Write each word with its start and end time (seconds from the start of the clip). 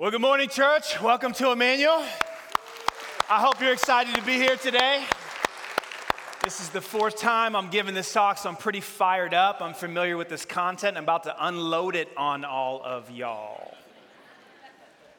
Well, 0.00 0.10
good 0.10 0.22
morning, 0.22 0.48
church. 0.48 0.98
Welcome 1.02 1.34
to 1.34 1.50
Emmanuel. 1.50 2.02
I 3.28 3.38
hope 3.38 3.60
you're 3.60 3.74
excited 3.74 4.14
to 4.14 4.22
be 4.22 4.32
here 4.32 4.56
today. 4.56 5.04
This 6.42 6.62
is 6.62 6.70
the 6.70 6.80
fourth 6.80 7.18
time 7.18 7.54
I'm 7.54 7.68
giving 7.68 7.94
this 7.94 8.10
talk, 8.10 8.38
so 8.38 8.48
I'm 8.48 8.56
pretty 8.56 8.80
fired 8.80 9.34
up. 9.34 9.60
I'm 9.60 9.74
familiar 9.74 10.16
with 10.16 10.30
this 10.30 10.46
content. 10.46 10.96
I'm 10.96 11.02
about 11.02 11.24
to 11.24 11.46
unload 11.46 11.96
it 11.96 12.08
on 12.16 12.46
all 12.46 12.80
of 12.82 13.10
y'all. 13.10 13.76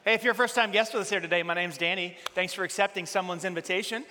Hey, 0.04 0.14
if 0.14 0.24
you're 0.24 0.32
a 0.32 0.34
first 0.34 0.56
time 0.56 0.72
guest 0.72 0.94
with 0.94 1.02
us 1.02 1.10
here 1.10 1.20
today, 1.20 1.44
my 1.44 1.54
name's 1.54 1.78
Danny. 1.78 2.16
Thanks 2.34 2.52
for 2.52 2.64
accepting 2.64 3.06
someone's 3.06 3.44
invitation. 3.44 4.04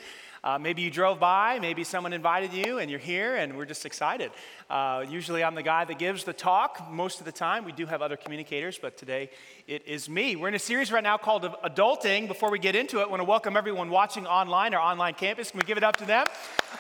Uh, 0.44 0.58
maybe 0.58 0.82
you 0.82 0.90
drove 0.90 1.20
by, 1.20 1.60
maybe 1.60 1.84
someone 1.84 2.14
invited 2.14 2.52
you, 2.52 2.80
and 2.80 2.90
you're 2.90 3.00
here, 3.00 3.36
and 3.36 3.56
we're 3.56 3.66
just 3.66 3.86
excited. 3.86 4.32
Uh, 4.72 5.06
usually, 5.08 5.44
I'm 5.44 5.54
the 5.54 5.62
guy 5.62 5.86
that 5.86 6.00
gives 6.00 6.24
the 6.24 6.34
talk 6.34 6.92
most 6.92 7.20
of 7.20 7.26
the 7.26 7.32
time. 7.32 7.64
We 7.64 7.72
do 7.72 7.86
have 7.86 8.02
other 8.02 8.18
communicators, 8.18 8.80
but 8.80 8.98
today 8.98 9.30
it 9.68 9.86
is 9.86 10.10
me. 10.10 10.36
We're 10.36 10.48
in 10.48 10.56
a 10.56 10.60
series 10.60 10.92
right 10.92 11.04
now 11.04 11.18
called 11.18 11.44
Adulting. 11.44 12.28
Before 12.28 12.50
we 12.50 12.58
get 12.58 12.76
into 12.76 13.02
it, 13.02 13.04
I 13.04 13.06
want 13.06 13.20
to 13.20 13.26
welcome 13.26 13.56
everyone 13.56 13.92
watching 13.92 14.26
online, 14.26 14.74
our 14.74 14.82
online 14.82 15.14
campus. 15.14 15.52
Can 15.52 15.60
we 15.60 15.64
give 15.64 15.78
it 15.78 15.84
up 15.84 15.98
to 15.98 16.06
them? 16.06 16.26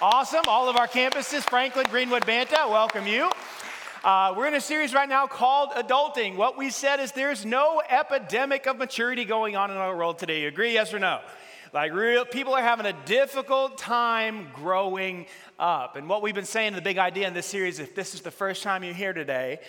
Awesome. 0.02 0.42
All 0.48 0.68
of 0.68 0.76
our 0.76 0.88
campuses, 0.88 1.48
Franklin, 1.48 1.86
Greenwood, 1.92 2.26
Banta, 2.26 2.66
welcome 2.68 3.06
you. 3.06 3.30
Uh, 4.04 4.34
we're 4.36 4.48
in 4.48 4.56
a 4.56 4.62
series 4.62 4.96
right 4.96 5.08
now 5.08 5.28
called 5.28 5.70
Adulting. 5.74 6.36
What 6.36 6.58
we 6.58 6.72
said 6.72 7.00
is 7.00 7.12
there's 7.12 7.46
no 7.46 7.84
epidemic 7.88 8.66
of 8.66 8.78
maturity 8.78 9.24
going 9.24 9.56
on 9.56 9.70
in 9.70 9.78
our 9.78 9.96
world 9.96 10.18
today. 10.18 10.42
You 10.42 10.48
agree, 10.48 10.74
yes 10.74 10.92
or 10.92 10.98
no? 10.98 11.20
Like, 11.74 11.94
real 11.94 12.26
people 12.26 12.54
are 12.54 12.62
having 12.62 12.86
a 12.86 13.06
difficult 13.06 13.78
time 13.78 14.50
growing 14.54 15.26
up. 15.58 15.96
And 15.96 16.10
what 16.10 16.22
we've 16.22 16.36
been 16.36 16.44
saying, 16.44 16.74
the 16.74 16.82
big 16.82 16.98
idea 16.98 17.26
in 17.30 17.34
this 17.34 17.46
series, 17.46 17.80
if 17.80 17.96
this 17.96 18.14
is 18.14 18.20
the 18.20 18.32
first 18.32 18.62
time 18.62 18.84
you're 18.84 18.94
here 18.94 19.14
today, 19.14 19.60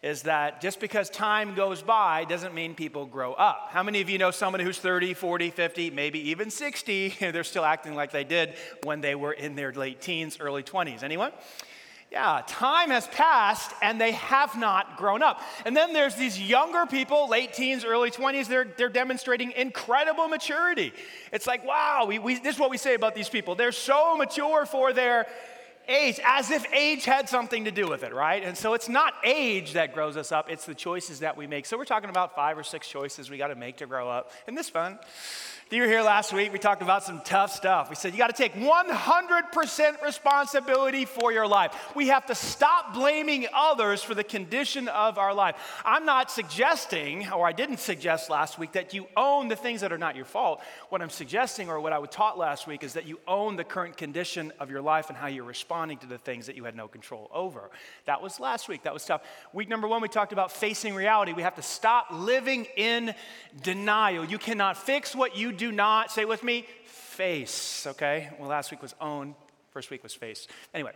is 0.00 0.22
that 0.22 0.60
just 0.60 0.78
because 0.78 1.10
time 1.10 1.56
goes 1.56 1.82
by 1.82 2.24
doesn't 2.26 2.54
mean 2.54 2.76
people 2.76 3.06
grow 3.06 3.32
up. 3.32 3.70
How 3.70 3.82
many 3.82 4.00
of 4.00 4.08
you 4.08 4.18
know 4.18 4.30
somebody 4.30 4.62
who's 4.62 4.78
30, 4.78 5.14
40, 5.14 5.50
50, 5.50 5.90
maybe 5.90 6.30
even 6.30 6.48
60, 6.48 7.16
they're 7.20 7.42
still 7.42 7.64
acting 7.64 7.96
like 7.96 8.12
they 8.12 8.22
did 8.22 8.54
when 8.84 9.00
they 9.00 9.16
were 9.16 9.32
in 9.32 9.56
their 9.56 9.72
late 9.72 10.00
teens, 10.00 10.38
early 10.38 10.62
20s? 10.62 11.02
Anyone? 11.02 11.32
Yeah, 12.10 12.40
time 12.46 12.88
has 12.88 13.06
passed 13.08 13.70
and 13.82 14.00
they 14.00 14.12
have 14.12 14.56
not 14.56 14.96
grown 14.96 15.22
up. 15.22 15.42
And 15.66 15.76
then 15.76 15.92
there's 15.92 16.14
these 16.14 16.40
younger 16.40 16.86
people, 16.86 17.28
late 17.28 17.52
teens, 17.52 17.84
early 17.84 18.10
20s, 18.10 18.46
they're, 18.46 18.64
they're 18.64 18.88
demonstrating 18.88 19.52
incredible 19.52 20.26
maturity. 20.26 20.94
It's 21.32 21.46
like, 21.46 21.66
wow, 21.66 22.06
we, 22.08 22.18
we, 22.18 22.38
this 22.38 22.54
is 22.54 22.60
what 22.60 22.70
we 22.70 22.78
say 22.78 22.94
about 22.94 23.14
these 23.14 23.28
people. 23.28 23.56
They're 23.56 23.72
so 23.72 24.16
mature 24.16 24.64
for 24.64 24.94
their 24.94 25.26
age, 25.86 26.18
as 26.24 26.50
if 26.50 26.64
age 26.72 27.04
had 27.04 27.28
something 27.28 27.64
to 27.64 27.70
do 27.70 27.88
with 27.88 28.02
it, 28.02 28.14
right? 28.14 28.42
And 28.42 28.56
so 28.56 28.72
it's 28.72 28.88
not 28.88 29.14
age 29.22 29.72
that 29.72 29.92
grows 29.92 30.16
us 30.16 30.32
up, 30.32 30.50
it's 30.50 30.66
the 30.66 30.74
choices 30.74 31.20
that 31.20 31.36
we 31.36 31.46
make. 31.46 31.66
So 31.66 31.76
we're 31.76 31.84
talking 31.84 32.10
about 32.10 32.34
five 32.34 32.56
or 32.56 32.62
six 32.62 32.88
choices 32.88 33.30
we 33.30 33.38
got 33.38 33.48
to 33.48 33.54
make 33.54 33.78
to 33.78 33.86
grow 33.86 34.08
up. 34.08 34.30
Isn't 34.46 34.54
this 34.54 34.70
fun? 34.70 34.98
You 35.72 35.82
were 35.82 35.88
here 35.88 36.02
last 36.02 36.32
week, 36.32 36.50
we 36.50 36.58
talked 36.58 36.80
about 36.80 37.04
some 37.04 37.20
tough 37.24 37.52
stuff. 37.52 37.90
We 37.90 37.96
said 37.96 38.12
you 38.12 38.18
got 38.18 38.34
to 38.34 38.42
take 38.42 38.54
100% 38.54 40.02
responsibility 40.02 41.04
for 41.04 41.30
your 41.30 41.46
life. 41.46 41.74
We 41.94 42.06
have 42.08 42.24
to 42.26 42.34
stop 42.34 42.94
blaming 42.94 43.46
others 43.52 44.02
for 44.02 44.14
the 44.14 44.24
condition 44.24 44.88
of 44.88 45.18
our 45.18 45.34
life. 45.34 45.56
I'm 45.84 46.06
not 46.06 46.30
suggesting, 46.30 47.30
or 47.30 47.46
I 47.46 47.52
didn't 47.52 47.80
suggest 47.80 48.30
last 48.30 48.58
week, 48.58 48.72
that 48.72 48.94
you 48.94 49.08
own 49.16 49.48
the 49.48 49.56
things 49.56 49.82
that 49.82 49.92
are 49.92 49.98
not 49.98 50.16
your 50.16 50.24
fault. 50.24 50.62
What 50.88 51.02
I'm 51.02 51.10
suggesting, 51.10 51.68
or 51.68 51.80
what 51.80 51.92
I 51.92 51.98
was 51.98 52.08
taught 52.10 52.38
last 52.38 52.66
week, 52.66 52.82
is 52.82 52.94
that 52.94 53.06
you 53.06 53.20
own 53.28 53.56
the 53.56 53.64
current 53.64 53.96
condition 53.96 54.52
of 54.58 54.70
your 54.70 54.80
life 54.80 55.10
and 55.10 55.18
how 55.18 55.26
you're 55.26 55.44
responding 55.44 55.98
to 55.98 56.06
the 56.06 56.18
things 56.18 56.46
that 56.46 56.56
you 56.56 56.64
had 56.64 56.76
no 56.76 56.88
control 56.88 57.30
over. 57.34 57.70
That 58.06 58.22
was 58.22 58.40
last 58.40 58.68
week. 58.68 58.84
That 58.84 58.94
was 58.94 59.04
tough. 59.04 59.20
Week 59.52 59.68
number 59.68 59.86
one, 59.86 60.00
we 60.00 60.08
talked 60.08 60.32
about 60.32 60.50
facing 60.50 60.94
reality. 60.94 61.34
We 61.34 61.42
have 61.42 61.56
to 61.56 61.62
stop 61.62 62.06
living 62.10 62.66
in 62.76 63.14
denial. 63.62 64.24
You 64.24 64.38
cannot 64.38 64.78
fix 64.78 65.14
what 65.14 65.36
you 65.36 65.57
do 65.58 65.70
not, 65.70 66.10
say 66.10 66.24
with 66.24 66.42
me, 66.42 66.64
face, 66.84 67.86
okay? 67.86 68.30
Well, 68.38 68.48
last 68.48 68.70
week 68.70 68.80
was 68.80 68.94
own, 69.00 69.34
first 69.72 69.90
week 69.90 70.02
was 70.02 70.14
face. 70.14 70.46
Anyway, 70.72 70.92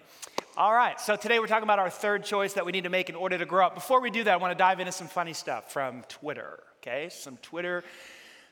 all 0.57 0.73
right, 0.73 0.99
so 1.01 1.17
today 1.17 1.39
we're 1.39 1.49
talking 1.49 1.65
about 1.65 1.79
our 1.79 1.91
third 1.91 2.25
choice 2.25 2.55
that 2.55 2.65
we 2.65 2.73
need 2.73 2.85
to 2.85 2.91
make 2.91 3.11
in 3.11 3.15
order 3.15 3.37
to 3.37 3.45
grow 3.45 3.67
up. 3.67 3.75
Before 3.75 4.01
we 4.01 4.11
do 4.11 4.25
that, 4.25 4.33
I 4.33 4.37
want 4.37 4.53
to 4.53 4.59
dive 4.59 4.81
into 4.81 4.93
some 4.93 5.09
funny 5.09 5.35
stuff 5.35 5.73
from 5.73 6.03
Twitter, 6.09 6.61
okay? 6.79 7.09
Some 7.11 7.37
Twitter 7.39 7.85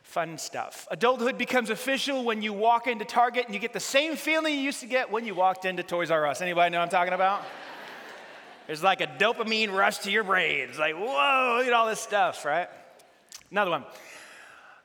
fun 0.03 0.39
stuff. 0.39 0.89
Adulthood 0.91 1.39
becomes 1.39 1.71
official 1.71 2.25
when 2.25 2.43
you 2.43 2.53
walk 2.53 2.87
into 2.87 3.05
Target 3.05 3.45
and 3.47 3.55
you 3.55 3.61
get 3.61 3.73
the 3.73 3.81
same 3.81 4.17
feeling 4.17 4.55
you 4.55 4.61
used 4.61 4.81
to 4.81 4.87
get 4.87 5.11
when 5.11 5.25
you 5.25 5.35
walked 5.35 5.65
into 5.65 5.83
Toys 5.83 6.11
R 6.11 6.27
Us. 6.27 6.41
Anybody 6.41 6.73
know 6.73 6.79
what 6.79 6.85
I'm 6.85 6.91
talking 6.91 7.15
about? 7.15 7.45
There's 8.67 8.83
like 8.83 9.01
a 9.01 9.07
dopamine 9.07 9.73
rush 9.73 9.99
to 9.99 10.11
your 10.11 10.25
brain. 10.25 10.69
It's 10.69 10.79
like, 10.79 10.97
whoa, 10.97 11.57
look 11.59 11.67
at 11.67 11.73
all 11.73 11.87
this 11.87 12.01
stuff, 12.01 12.45
right? 12.45 12.69
Another 13.51 13.71
one. 13.71 13.85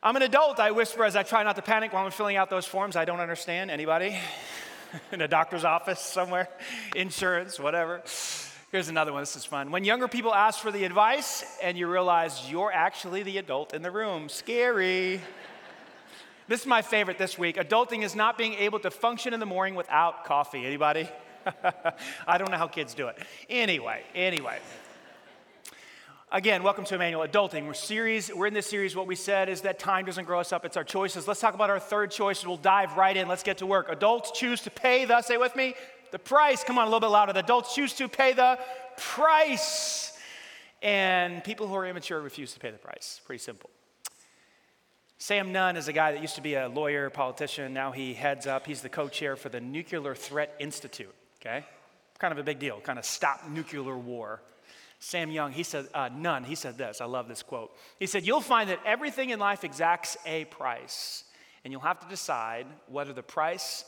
I'm 0.05 0.15
an 0.15 0.21
adult, 0.21 0.59
I 0.59 0.69
whisper 0.69 1.03
as 1.03 1.15
I 1.15 1.23
try 1.23 1.41
not 1.41 1.55
to 1.55 1.63
panic 1.63 1.91
while 1.91 2.05
I'm 2.05 2.11
filling 2.11 2.35
out 2.35 2.51
those 2.51 2.67
forms. 2.67 2.95
I 2.95 3.05
don't 3.05 3.19
understand. 3.19 3.71
Anybody? 3.71 4.15
In 5.11 5.19
a 5.19 5.27
doctor's 5.27 5.65
office 5.65 5.99
somewhere? 5.99 6.47
Insurance, 6.95 7.59
whatever. 7.59 8.03
Here's 8.71 8.87
another 8.87 9.11
one. 9.11 9.23
This 9.23 9.35
is 9.35 9.45
fun. 9.45 9.71
When 9.71 9.83
younger 9.83 10.07
people 10.07 10.31
ask 10.31 10.59
for 10.59 10.71
the 10.71 10.83
advice 10.83 11.43
and 11.63 11.75
you 11.75 11.87
realize 11.87 12.51
you're 12.51 12.71
actually 12.71 13.23
the 13.23 13.39
adult 13.39 13.73
in 13.73 13.81
the 13.81 13.89
room. 13.89 14.29
Scary. 14.29 15.21
this 16.47 16.61
is 16.61 16.67
my 16.67 16.83
favorite 16.83 17.17
this 17.17 17.39
week. 17.39 17.55
Adulting 17.55 18.03
is 18.03 18.15
not 18.15 18.37
being 18.37 18.53
able 18.53 18.77
to 18.81 18.91
function 18.91 19.33
in 19.33 19.39
the 19.39 19.47
morning 19.47 19.73
without 19.73 20.23
coffee. 20.23 20.67
Anybody? 20.67 21.09
I 22.27 22.37
don't 22.37 22.51
know 22.51 22.57
how 22.57 22.67
kids 22.67 22.93
do 22.93 23.07
it. 23.07 23.17
Anyway, 23.49 24.03
anyway. 24.13 24.59
Again, 26.35 26.63
welcome 26.63 26.83
to 26.83 26.95
Emmanuel 26.95 27.25
Adulting. 27.25 27.65
We're 27.65 27.73
series. 27.73 28.29
We're 28.29 28.47
in 28.47 28.53
this 28.53 28.67
series. 28.67 28.93
What 28.93 29.07
we 29.07 29.15
said 29.15 29.47
is 29.47 29.61
that 29.61 29.79
time 29.79 30.03
doesn't 30.03 30.25
grow 30.25 30.41
us 30.41 30.51
up; 30.51 30.65
it's 30.65 30.75
our 30.75 30.83
choices. 30.83 31.29
Let's 31.29 31.39
talk 31.39 31.53
about 31.53 31.69
our 31.69 31.79
third 31.79 32.11
choice, 32.11 32.45
we'll 32.45 32.57
dive 32.57 32.97
right 32.97 33.15
in. 33.15 33.29
Let's 33.29 33.41
get 33.41 33.59
to 33.59 33.65
work. 33.65 33.87
Adults 33.87 34.31
choose 34.31 34.59
to 34.63 34.69
pay 34.69 35.05
the. 35.05 35.21
Say 35.21 35.37
with 35.37 35.55
me, 35.55 35.75
the 36.11 36.19
price. 36.19 36.61
Come 36.61 36.77
on, 36.77 36.87
a 36.87 36.87
little 36.87 36.99
bit 36.99 37.07
louder. 37.07 37.31
The 37.31 37.39
adults 37.39 37.73
choose 37.73 37.93
to 37.93 38.09
pay 38.09 38.33
the 38.33 38.59
price, 38.97 40.11
and 40.81 41.41
people 41.41 41.69
who 41.69 41.75
are 41.75 41.85
immature 41.85 42.19
refuse 42.19 42.53
to 42.53 42.59
pay 42.59 42.69
the 42.69 42.79
price. 42.79 43.21
Pretty 43.25 43.41
simple. 43.41 43.69
Sam 45.17 45.53
Nunn 45.53 45.77
is 45.77 45.87
a 45.87 45.93
guy 45.93 46.11
that 46.11 46.21
used 46.21 46.35
to 46.35 46.41
be 46.41 46.55
a 46.55 46.67
lawyer, 46.67 47.09
politician. 47.09 47.73
Now 47.73 47.93
he 47.93 48.13
heads 48.13 48.45
up. 48.45 48.67
He's 48.67 48.81
the 48.81 48.89
co-chair 48.89 49.37
for 49.37 49.47
the 49.47 49.61
Nuclear 49.61 50.13
Threat 50.13 50.53
Institute. 50.59 51.15
Okay, 51.39 51.63
kind 52.19 52.33
of 52.33 52.39
a 52.39 52.43
big 52.43 52.59
deal. 52.59 52.81
Kind 52.81 52.99
of 52.99 53.05
stop 53.05 53.47
nuclear 53.47 53.97
war. 53.97 54.41
Sam 55.05 55.29
Young, 55.29 55.51
he 55.51 55.61
said, 55.61 55.87
uh, 55.93 56.09
Nunn, 56.11 56.43
he 56.43 56.55
said 56.55 56.79
this. 56.79 56.99
I 56.99 57.05
love 57.05 57.27
this 57.27 57.43
quote. 57.43 57.71
He 57.99 58.07
said, 58.07 58.25
You'll 58.25 58.41
find 58.41 58.71
that 58.71 58.79
everything 58.83 59.29
in 59.29 59.37
life 59.37 59.63
exacts 59.63 60.17
a 60.25 60.45
price, 60.45 61.23
and 61.63 61.71
you'll 61.71 61.81
have 61.81 61.99
to 61.99 62.09
decide 62.09 62.65
whether 62.87 63.13
the 63.13 63.21
price 63.21 63.85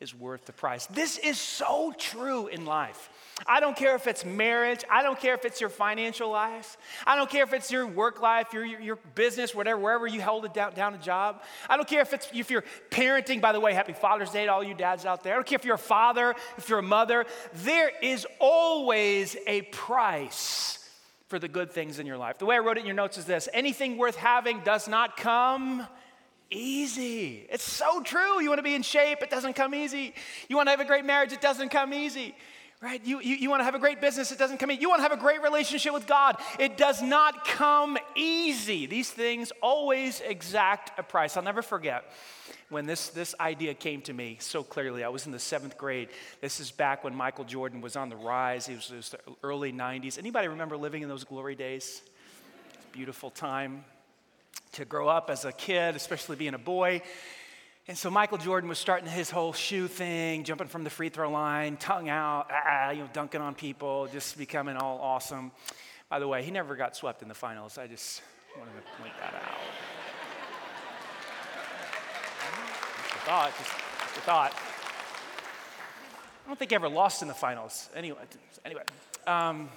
is 0.00 0.14
worth 0.14 0.44
the 0.46 0.52
price. 0.52 0.86
This 0.86 1.18
is 1.18 1.38
so 1.38 1.92
true 1.98 2.46
in 2.46 2.64
life. 2.64 3.10
I 3.46 3.58
don't 3.58 3.76
care 3.76 3.96
if 3.96 4.06
it's 4.06 4.24
marriage. 4.24 4.84
I 4.90 5.02
don't 5.02 5.18
care 5.18 5.34
if 5.34 5.44
it's 5.44 5.60
your 5.60 5.70
financial 5.70 6.30
life. 6.30 6.76
I 7.04 7.16
don't 7.16 7.28
care 7.28 7.42
if 7.42 7.52
it's 7.52 7.70
your 7.70 7.86
work 7.86 8.20
life, 8.20 8.52
your, 8.52 8.64
your, 8.64 8.80
your 8.80 8.96
business, 9.16 9.54
whatever, 9.54 9.80
wherever 9.80 10.06
you 10.06 10.22
hold 10.22 10.44
it 10.44 10.54
down, 10.54 10.74
down 10.74 10.94
a 10.94 10.98
job. 10.98 11.42
I 11.68 11.76
don't 11.76 11.88
care 11.88 12.00
if 12.00 12.12
it's 12.12 12.28
if 12.32 12.50
you're 12.50 12.64
parenting. 12.90 13.40
By 13.40 13.52
the 13.52 13.60
way, 13.60 13.74
happy 13.74 13.92
Father's 13.92 14.30
Day 14.30 14.46
to 14.46 14.52
all 14.52 14.62
you 14.62 14.74
dads 14.74 15.04
out 15.04 15.24
there. 15.24 15.34
I 15.34 15.36
don't 15.36 15.46
care 15.46 15.56
if 15.56 15.64
you're 15.64 15.74
a 15.74 15.78
father, 15.78 16.34
if 16.56 16.68
you're 16.68 16.78
a 16.78 16.82
mother. 16.82 17.26
There 17.64 17.90
is 18.00 18.26
always 18.38 19.36
a 19.48 19.62
price 19.62 20.78
for 21.26 21.38
the 21.38 21.48
good 21.48 21.72
things 21.72 21.98
in 21.98 22.06
your 22.06 22.18
life. 22.18 22.38
The 22.38 22.46
way 22.46 22.56
I 22.56 22.60
wrote 22.60 22.76
it 22.76 22.80
in 22.80 22.86
your 22.86 22.94
notes 22.94 23.18
is 23.18 23.24
this 23.24 23.48
anything 23.52 23.98
worth 23.98 24.16
having 24.16 24.60
does 24.60 24.86
not 24.86 25.16
come 25.16 25.86
easy. 26.50 27.46
It's 27.50 27.64
so 27.64 28.02
true. 28.02 28.40
You 28.40 28.48
want 28.48 28.58
to 28.58 28.62
be 28.62 28.74
in 28.74 28.82
shape, 28.82 29.18
it 29.22 29.30
doesn't 29.30 29.54
come 29.54 29.74
easy. 29.74 30.14
You 30.48 30.56
want 30.56 30.66
to 30.66 30.70
have 30.70 30.80
a 30.80 30.84
great 30.84 31.04
marriage, 31.04 31.32
it 31.32 31.40
doesn't 31.40 31.70
come 31.70 31.92
easy. 31.92 32.34
Right? 32.80 33.04
You, 33.04 33.20
you, 33.20 33.34
you 33.34 33.50
want 33.50 33.58
to 33.58 33.64
have 33.64 33.74
a 33.74 33.80
great 33.80 34.00
business, 34.00 34.30
it 34.30 34.38
doesn't 34.38 34.58
come 34.58 34.70
easy. 34.70 34.82
You 34.82 34.88
want 34.88 35.00
to 35.00 35.02
have 35.02 35.12
a 35.12 35.20
great 35.20 35.42
relationship 35.42 35.92
with 35.92 36.06
God, 36.06 36.36
it 36.58 36.76
does 36.76 37.02
not 37.02 37.44
come 37.44 37.98
easy. 38.14 38.86
These 38.86 39.10
things 39.10 39.52
always 39.60 40.20
exact 40.20 40.98
a 40.98 41.02
price. 41.02 41.36
I'll 41.36 41.42
never 41.42 41.62
forget 41.62 42.04
when 42.68 42.86
this, 42.86 43.08
this 43.08 43.34
idea 43.40 43.74
came 43.74 44.00
to 44.02 44.12
me 44.12 44.36
so 44.40 44.62
clearly. 44.62 45.02
I 45.02 45.08
was 45.08 45.26
in 45.26 45.32
the 45.32 45.38
seventh 45.38 45.76
grade. 45.76 46.08
This 46.40 46.60
is 46.60 46.70
back 46.70 47.02
when 47.02 47.14
Michael 47.14 47.44
Jordan 47.44 47.80
was 47.80 47.96
on 47.96 48.10
the 48.10 48.16
rise. 48.16 48.68
It 48.68 48.76
was, 48.76 48.90
it 48.90 48.96
was 48.96 49.10
the 49.10 49.18
early 49.42 49.72
90s. 49.72 50.18
Anybody 50.18 50.48
remember 50.48 50.76
living 50.76 51.02
in 51.02 51.08
those 51.08 51.24
glory 51.24 51.56
days? 51.56 52.02
Beautiful 52.92 53.30
time 53.30 53.84
to 54.72 54.84
grow 54.84 55.08
up 55.08 55.30
as 55.30 55.44
a 55.44 55.52
kid, 55.52 55.96
especially 55.96 56.36
being 56.36 56.54
a 56.54 56.58
boy. 56.58 57.02
And 57.88 57.96
so 57.96 58.10
Michael 58.10 58.36
Jordan 58.36 58.68
was 58.68 58.78
starting 58.78 59.08
his 59.08 59.30
whole 59.30 59.54
shoe 59.54 59.88
thing, 59.88 60.44
jumping 60.44 60.68
from 60.68 60.84
the 60.84 60.90
free 60.90 61.08
throw 61.08 61.30
line, 61.30 61.78
tongue 61.78 62.10
out, 62.10 62.50
ah, 62.50 62.90
you 62.90 63.00
know, 63.00 63.08
dunking 63.14 63.40
on 63.40 63.54
people, 63.54 64.08
just 64.12 64.36
becoming 64.36 64.76
all 64.76 64.98
awesome. 65.00 65.52
By 66.10 66.18
the 66.18 66.28
way, 66.28 66.42
he 66.42 66.50
never 66.50 66.76
got 66.76 66.96
swept 66.96 67.22
in 67.22 67.28
the 67.28 67.34
finals. 67.34 67.78
I 67.78 67.86
just 67.86 68.22
wanted 68.58 68.72
to 68.72 69.02
point 69.02 69.14
that 69.20 69.34
out. 69.34 69.56
Just 73.02 73.14
a 73.14 73.18
thought, 73.20 73.52
just, 73.56 73.70
just 74.04 74.16
a 74.16 74.20
thought. 74.20 74.52
I 76.44 76.48
don't 76.48 76.58
think 76.58 76.70
he 76.70 76.74
ever 76.74 76.88
lost 76.88 77.22
in 77.22 77.28
the 77.28 77.34
finals. 77.34 77.88
Anyway, 77.94 78.20
anyway. 78.64 78.82
Um, 79.26 79.70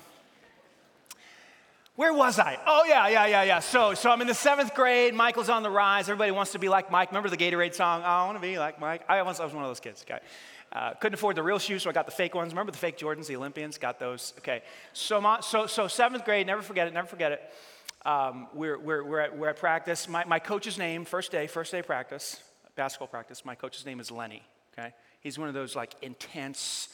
where 2.01 2.12
was 2.12 2.39
I? 2.39 2.57
Oh 2.65 2.83
yeah, 2.88 3.07
yeah, 3.09 3.27
yeah, 3.27 3.44
yeah. 3.44 3.59
So, 3.59 3.94
so 3.94 4.09
I'm 4.09 4.21
in 4.21 4.27
the 4.27 4.33
seventh 4.33 4.74
grade. 4.74 5.13
Michael's 5.13 5.50
on 5.50 5.62
the 5.62 5.69
rise. 5.69 6.09
Everybody 6.09 6.31
wants 6.31 6.53
to 6.53 6.57
be 6.57 6.68
like 6.68 6.89
Mike. 6.89 7.12
Remember 7.12 7.30
the 7.30 7.38
Gatorade 7.38 7.75
song? 7.75 8.01
I 8.01 8.25
want 8.25 8.38
to 8.38 8.42
be 8.42 8.57
like 8.57 8.80
Mike. 8.80 9.03
I 9.07 9.21
was, 9.21 9.39
I 9.39 9.45
was 9.45 9.53
one 9.53 9.63
of 9.63 9.69
those 9.69 9.80
kids. 9.80 10.03
Okay. 10.09 10.19
Uh, 10.74 10.95
couldn't 10.95 11.13
afford 11.13 11.36
the 11.36 11.44
real 11.44 11.59
shoes, 11.59 11.83
so 11.83 11.92
I 11.92 11.94
got 11.94 12.07
the 12.07 12.12
fake 12.12 12.33
ones. 12.33 12.53
Remember 12.53 12.71
the 12.71 12.77
fake 12.80 12.98
Jordans, 12.98 13.27
the 13.27 13.36
Olympians? 13.36 13.77
Got 13.77 14.00
those. 14.00 14.33
Okay. 14.39 14.63
So, 14.94 15.21
my, 15.21 15.42
so, 15.42 15.68
so 15.68 15.88
seventh 15.88 16.25
grade. 16.25 16.48
Never 16.48 16.63
forget 16.63 16.88
it. 16.88 16.94
Never 16.95 17.07
forget 17.07 17.33
it. 17.33 17.42
Um, 18.03 18.48
we're, 18.56 18.80
we're, 18.80 19.03
we're, 19.03 19.19
at, 19.19 19.38
we're 19.38 19.50
at 19.50 19.57
practice. 19.57 20.09
My, 20.09 20.25
my 20.25 20.39
coach's 20.39 20.80
name, 20.80 21.06
first 21.06 21.31
day, 21.31 21.45
first 21.45 21.71
day 21.71 21.83
practice, 21.83 22.42
basketball 22.75 23.09
practice. 23.09 23.45
My 23.45 23.53
coach's 23.53 23.86
name 23.86 24.00
is 24.00 24.09
Lenny. 24.09 24.42
Okay. 24.74 24.92
He's 25.19 25.38
one 25.38 25.50
of 25.50 25.53
those 25.53 25.75
like 25.75 25.94
intense 26.01 26.89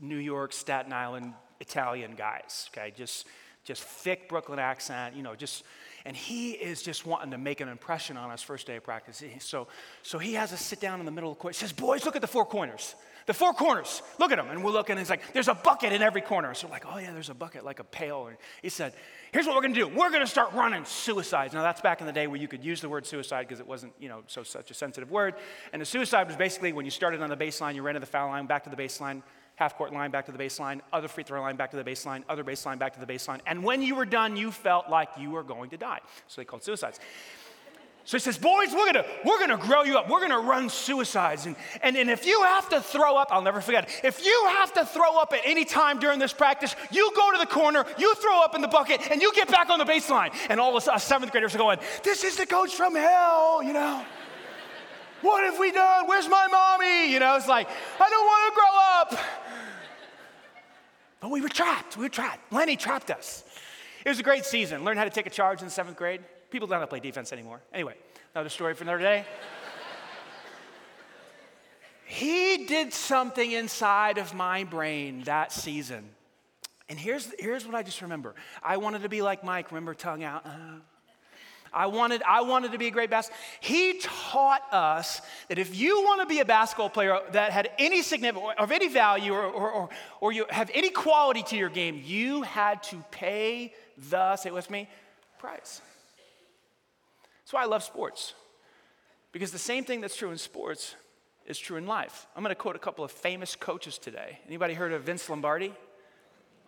New 0.00 0.18
York, 0.18 0.52
Staten 0.52 0.92
Island 0.92 1.32
Italian 1.58 2.14
guys. 2.14 2.70
Okay. 2.72 2.92
Just 2.96 3.26
just 3.66 3.82
thick 3.82 4.28
Brooklyn 4.28 4.58
accent, 4.58 5.16
you 5.16 5.22
know, 5.22 5.34
just, 5.34 5.64
and 6.04 6.16
he 6.16 6.52
is 6.52 6.82
just 6.82 7.04
wanting 7.04 7.32
to 7.32 7.38
make 7.38 7.60
an 7.60 7.68
impression 7.68 8.16
on 8.16 8.30
us 8.30 8.40
first 8.40 8.66
day 8.66 8.76
of 8.76 8.84
practice. 8.84 9.22
So, 9.40 9.66
so 10.02 10.18
he 10.18 10.34
has 10.34 10.52
us 10.52 10.60
sit 10.60 10.80
down 10.80 11.00
in 11.00 11.06
the 11.06 11.12
middle 11.12 11.32
of 11.32 11.36
the 11.36 11.42
court. 11.42 11.56
He 11.56 11.58
says, 11.58 11.72
boys, 11.72 12.04
look 12.04 12.14
at 12.14 12.22
the 12.22 12.28
four 12.28 12.46
corners. 12.46 12.94
The 13.26 13.34
four 13.34 13.54
corners, 13.54 14.02
look 14.20 14.30
at 14.30 14.36
them. 14.36 14.50
And 14.50 14.62
we're 14.62 14.70
looking, 14.70 14.92
and 14.92 15.00
he's 15.00 15.10
like, 15.10 15.32
there's 15.32 15.48
a 15.48 15.54
bucket 15.54 15.92
in 15.92 16.00
every 16.00 16.20
corner. 16.20 16.54
So 16.54 16.68
we're 16.68 16.74
like, 16.74 16.84
oh 16.86 16.98
yeah, 16.98 17.12
there's 17.12 17.28
a 17.28 17.34
bucket, 17.34 17.64
like 17.64 17.80
a 17.80 17.84
pail. 17.84 18.28
And 18.28 18.36
he 18.62 18.68
said, 18.68 18.94
here's 19.32 19.46
what 19.46 19.56
we're 19.56 19.62
gonna 19.62 19.74
do. 19.74 19.88
We're 19.88 20.10
gonna 20.10 20.28
start 20.28 20.52
running 20.52 20.84
suicides. 20.84 21.52
Now 21.52 21.64
that's 21.64 21.80
back 21.80 22.00
in 22.00 22.06
the 22.06 22.12
day 22.12 22.28
where 22.28 22.40
you 22.40 22.46
could 22.46 22.64
use 22.64 22.80
the 22.80 22.88
word 22.88 23.04
suicide 23.04 23.48
because 23.48 23.58
it 23.58 23.66
wasn't, 23.66 23.94
you 23.98 24.08
know, 24.08 24.22
so 24.28 24.44
such 24.44 24.70
a 24.70 24.74
sensitive 24.74 25.10
word. 25.10 25.34
And 25.72 25.82
the 25.82 25.86
suicide 25.86 26.28
was 26.28 26.36
basically 26.36 26.72
when 26.72 26.84
you 26.84 26.92
started 26.92 27.20
on 27.20 27.28
the 27.28 27.36
baseline, 27.36 27.74
you 27.74 27.82
ran 27.82 27.94
to 27.94 28.00
the 28.00 28.06
foul 28.06 28.28
line, 28.28 28.46
back 28.46 28.62
to 28.62 28.70
the 28.70 28.76
baseline, 28.76 29.24
half 29.56 29.76
court 29.76 29.92
line 29.92 30.10
back 30.10 30.26
to 30.26 30.32
the 30.32 30.38
baseline, 30.38 30.80
other 30.92 31.08
free 31.08 31.24
throw 31.24 31.40
line 31.40 31.56
back 31.56 31.70
to 31.70 31.76
the 31.76 31.84
baseline, 31.84 32.22
other 32.28 32.44
baseline 32.44 32.78
back 32.78 32.92
to 32.94 33.00
the 33.00 33.06
baseline. 33.06 33.40
And 33.46 33.64
when 33.64 33.82
you 33.82 33.94
were 33.94 34.04
done, 34.04 34.36
you 34.36 34.50
felt 34.50 34.88
like 34.88 35.08
you 35.18 35.30
were 35.30 35.42
going 35.42 35.70
to 35.70 35.76
die. 35.76 36.00
So 36.28 36.40
they 36.40 36.44
called 36.44 36.62
suicides. 36.62 37.00
So 38.06 38.16
he 38.16 38.20
says, 38.20 38.38
Boys, 38.38 38.72
we're 38.72 38.86
gonna, 38.86 39.04
we're 39.24 39.40
gonna 39.40 39.56
grow 39.56 39.82
you 39.82 39.98
up. 39.98 40.08
We're 40.08 40.20
gonna 40.20 40.38
run 40.38 40.68
suicides. 40.68 41.46
And, 41.46 41.56
and, 41.82 41.96
and 41.96 42.08
if 42.08 42.24
you 42.24 42.40
have 42.42 42.68
to 42.68 42.80
throw 42.80 43.16
up, 43.16 43.28
I'll 43.32 43.42
never 43.42 43.60
forget. 43.60 43.90
If 44.04 44.24
you 44.24 44.44
have 44.50 44.72
to 44.74 44.86
throw 44.86 45.18
up 45.18 45.32
at 45.32 45.40
any 45.44 45.64
time 45.64 45.98
during 45.98 46.20
this 46.20 46.32
practice, 46.32 46.76
you 46.92 47.10
go 47.16 47.32
to 47.32 47.38
the 47.38 47.46
corner, 47.46 47.84
you 47.98 48.14
throw 48.14 48.44
up 48.44 48.54
in 48.54 48.60
the 48.60 48.68
bucket, 48.68 49.10
and 49.10 49.20
you 49.20 49.32
get 49.34 49.48
back 49.48 49.70
on 49.70 49.80
the 49.80 49.84
baseline. 49.84 50.32
And 50.48 50.60
all 50.60 50.78
the 50.78 50.92
uh, 50.92 50.98
seventh 50.98 51.32
graders 51.32 51.56
are 51.56 51.58
going, 51.58 51.80
This 52.04 52.22
is 52.22 52.36
the 52.36 52.46
coach 52.46 52.76
from 52.76 52.94
hell, 52.94 53.60
you 53.62 53.72
know? 53.72 54.04
what 55.22 55.42
have 55.42 55.58
we 55.58 55.72
done? 55.72 56.06
Where's 56.06 56.28
my 56.28 56.46
mommy? 56.46 57.12
You 57.12 57.18
know, 57.18 57.36
it's 57.36 57.48
like, 57.48 57.68
I 58.00 58.08
don't 58.08 58.26
wanna 58.26 58.54
grow 58.54 59.18
up. 59.18 59.45
But 61.20 61.30
we 61.30 61.40
were 61.40 61.48
trapped. 61.48 61.96
We 61.96 62.04
were 62.04 62.10
trapped. 62.10 62.52
Lenny 62.52 62.76
trapped 62.76 63.10
us. 63.10 63.44
It 64.04 64.08
was 64.08 64.18
a 64.18 64.22
great 64.22 64.44
season. 64.44 64.84
Learned 64.84 64.98
how 64.98 65.04
to 65.04 65.10
take 65.10 65.26
a 65.26 65.30
charge 65.30 65.62
in 65.62 65.70
seventh 65.70 65.96
grade. 65.96 66.20
People 66.50 66.68
don't 66.68 66.88
play 66.88 67.00
defense 67.00 67.32
anymore. 67.32 67.60
Anyway, 67.72 67.94
another 68.34 68.48
story 68.48 68.74
for 68.74 68.84
another 68.84 68.98
day. 68.98 69.24
he 72.06 72.66
did 72.66 72.92
something 72.92 73.50
inside 73.50 74.18
of 74.18 74.32
my 74.34 74.64
brain 74.64 75.22
that 75.24 75.52
season. 75.52 76.08
And 76.88 76.98
here's, 76.98 77.32
here's 77.38 77.66
what 77.66 77.74
I 77.74 77.82
just 77.82 78.00
remember. 78.00 78.34
I 78.62 78.76
wanted 78.76 79.02
to 79.02 79.08
be 79.08 79.22
like 79.22 79.42
Mike, 79.42 79.72
remember 79.72 79.92
tongue 79.94 80.22
out. 80.22 80.46
Uh, 80.46 80.50
I 81.76 81.86
wanted, 81.88 82.22
I 82.22 82.40
wanted 82.40 82.72
to 82.72 82.78
be 82.78 82.86
a 82.86 82.90
great 82.90 83.10
basketball. 83.10 83.38
He 83.60 83.98
taught 84.00 84.62
us 84.72 85.20
that 85.48 85.58
if 85.58 85.76
you 85.76 86.02
want 86.02 86.22
to 86.22 86.26
be 86.26 86.40
a 86.40 86.44
basketball 86.46 86.88
player 86.88 87.20
that 87.32 87.52
had 87.52 87.70
any 87.78 88.00
significance, 88.00 88.54
of 88.58 88.72
any 88.72 88.88
value, 88.88 89.34
or, 89.34 89.44
or, 89.44 89.70
or, 89.70 89.88
or 90.22 90.32
you 90.32 90.46
have 90.48 90.70
any 90.72 90.88
quality 90.88 91.42
to 91.42 91.56
your 91.56 91.68
game, 91.68 92.00
you 92.02 92.40
had 92.42 92.82
to 92.84 93.04
pay 93.10 93.74
the, 94.08 94.36
say 94.36 94.48
it 94.48 94.54
with 94.54 94.70
me, 94.70 94.88
price. 95.38 95.82
That's 97.42 97.52
why 97.52 97.62
I 97.62 97.66
love 97.66 97.84
sports. 97.84 98.32
Because 99.30 99.52
the 99.52 99.58
same 99.58 99.84
thing 99.84 100.00
that's 100.00 100.16
true 100.16 100.30
in 100.30 100.38
sports 100.38 100.94
is 101.44 101.58
true 101.58 101.76
in 101.76 101.86
life. 101.86 102.26
I'm 102.34 102.42
going 102.42 102.50
to 102.50 102.54
quote 102.54 102.74
a 102.74 102.78
couple 102.78 103.04
of 103.04 103.10
famous 103.10 103.54
coaches 103.54 103.98
today. 103.98 104.38
Anybody 104.46 104.72
heard 104.72 104.92
of 104.92 105.02
Vince 105.02 105.28
Lombardi? 105.28 105.74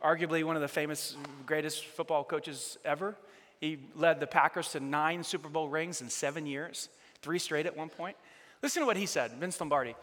Arguably 0.04 0.44
one 0.44 0.54
of 0.54 0.60
the 0.62 0.68
famous, 0.68 1.16
greatest 1.46 1.86
football 1.86 2.24
coaches 2.24 2.76
ever. 2.84 3.16
He 3.60 3.78
led 3.94 4.20
the 4.20 4.26
Packers 4.26 4.70
to 4.72 4.80
nine 4.80 5.24
Super 5.24 5.48
Bowl 5.48 5.68
rings 5.68 6.00
in 6.00 6.08
seven 6.08 6.46
years, 6.46 6.88
three 7.22 7.38
straight 7.38 7.66
at 7.66 7.76
one 7.76 7.88
point. 7.88 8.16
Listen 8.62 8.82
to 8.82 8.86
what 8.86 8.96
he 8.96 9.06
said, 9.06 9.32
Vince 9.32 9.60
Lombardi. 9.60 9.94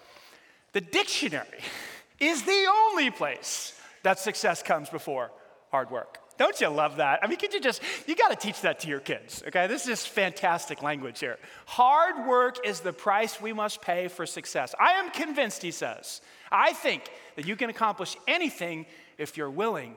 The 0.73 0.81
dictionary 0.81 1.45
is 2.19 2.43
the 2.43 2.65
only 2.69 3.09
place 3.11 3.79
that 4.03 4.19
success 4.19 4.61
comes 4.61 4.89
before 4.89 5.31
hard 5.71 5.89
work. 5.89 6.19
Don't 6.37 6.59
you 6.59 6.67
love 6.67 6.97
that? 6.97 7.19
I 7.23 7.27
mean, 7.27 7.37
could 7.37 7.53
you 7.53 7.61
just, 7.61 7.81
you 8.07 8.15
got 8.15 8.29
to 8.29 8.35
teach 8.35 8.61
that 8.61 8.81
to 8.81 8.89
your 8.89 8.99
kids, 8.99 9.41
okay? 9.47 9.67
This 9.67 9.87
is 9.87 10.05
fantastic 10.05 10.83
language 10.83 11.19
here. 11.19 11.37
Hard 11.65 12.27
work 12.27 12.65
is 12.65 12.81
the 12.81 12.91
price 12.91 13.39
we 13.39 13.53
must 13.53 13.81
pay 13.81 14.09
for 14.09 14.25
success. 14.25 14.75
I 14.77 14.93
am 14.93 15.11
convinced, 15.11 15.61
he 15.61 15.71
says. 15.71 16.19
I 16.51 16.73
think 16.73 17.03
that 17.37 17.47
you 17.47 17.55
can 17.55 17.69
accomplish 17.69 18.17
anything 18.27 18.85
if 19.17 19.37
you're 19.37 19.49
willing 19.49 19.95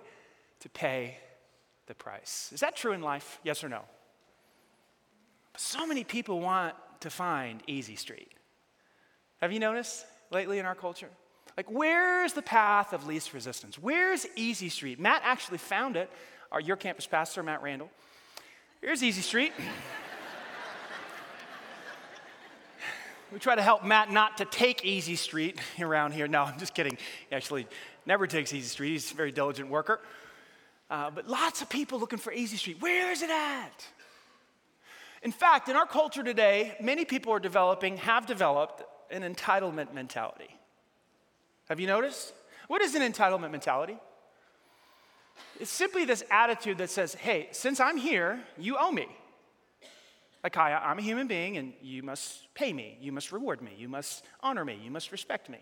to 0.61 0.69
pay 0.69 1.19
the 1.89 1.95
price. 1.95 2.51
Is 2.55 2.61
that 2.61 2.77
true 2.77 2.93
in 2.93 3.03
life? 3.03 3.41
Yes 3.43 3.65
or 3.65 3.69
no? 3.69 3.83
So 5.57 5.87
many 5.87 6.05
people 6.05 6.41
want 6.41 6.77
to 7.01 7.11
find 7.11 7.63
easy 7.67 7.97
street. 7.97 8.29
Have 9.41 9.53
you 9.53 9.59
noticed 9.59 10.07
lately 10.31 10.59
in 10.59 10.67
our 10.67 10.75
culture? 10.75 11.09
Like, 11.57 11.71
where's 11.71 12.35
the 12.35 12.43
path 12.43 12.93
of 12.93 13.07
least 13.07 13.35
resistance? 13.35 13.77
Where's 13.77 14.27
Easy 14.37 14.69
Street? 14.69 15.01
Matt 15.01 15.23
actually 15.25 15.59
found 15.59 15.97
it, 15.97 16.09
our, 16.53 16.61
your 16.61 16.77
campus 16.77 17.07
pastor, 17.07 17.43
Matt 17.43 17.63
Randall. 17.63 17.91
Here's 18.81 19.03
Easy 19.03 19.23
Street. 19.23 19.53
we 23.33 23.41
try 23.41 23.57
to 23.57 23.63
help 23.63 23.85
Matt 23.85 24.13
not 24.13 24.39
to 24.39 24.45
take 24.45 24.85
Easy 24.85 25.17
Street 25.17 25.59
around 25.81 26.13
here. 26.13 26.29
No, 26.29 26.45
I'm 26.45 26.61
just 26.61 26.75
kidding. 26.75 26.97
He 27.29 27.35
actually 27.35 27.67
never 28.07 28.29
takes 28.29 28.53
Easy 28.53 28.69
Street. 28.69 28.91
He's 28.91 29.11
a 29.11 29.17
very 29.17 29.33
diligent 29.33 29.69
worker. 29.69 30.01
Uh, 30.91 31.11
but 31.11 31.29
lots 31.29 31.61
of 31.61 31.69
people 31.69 31.99
looking 31.99 32.19
for 32.19 32.33
Easy 32.33 32.57
Street. 32.57 32.81
Where 32.81 33.11
is 33.13 33.23
it 33.23 33.31
at? 33.31 33.87
In 35.23 35.33
fact, 35.33 35.69
in 35.69 35.77
our 35.77 35.87
culture 35.87 36.23
today, 36.23 36.77
many 36.81 37.05
people 37.05 37.33
are 37.33 37.41
developing, 37.41 37.97
have 37.99 38.27
developed 38.27 38.83
an 39.11 39.23
entitlement 39.23 39.93
mentality. 39.93 40.49
Have 41.69 41.81
you 41.81 41.87
noticed? 41.87 42.33
What 42.69 42.83
is 42.83 42.95
an 42.95 43.03
entitlement 43.03 43.51
mentality? 43.51 43.99
It's 45.61 45.71
simply 45.71 46.05
this 46.05 46.23
attitude 46.31 46.79
that 46.79 46.91
says, 46.91 47.15
hey, 47.15 47.49
since 47.53 47.81
I'm 47.81 47.97
here, 47.97 48.41
you 48.57 48.77
owe 48.79 48.93
me. 48.93 49.09
Hi, 50.55 50.73
I'm 50.73 50.99
a 50.99 51.03
human 51.03 51.27
being 51.27 51.59
and 51.59 51.73
you 51.83 52.03
must 52.03 52.53
pay 52.55 52.73
me, 52.73 52.97
you 53.01 53.13
must 53.13 53.33
reward 53.33 53.61
me, 53.61 53.73
you 53.77 53.89
must 53.89 54.25
honor 54.41 54.65
me, 54.65 54.79
you 54.83 54.91
must 54.91 55.13
respect 55.13 55.51
me. 55.51 55.59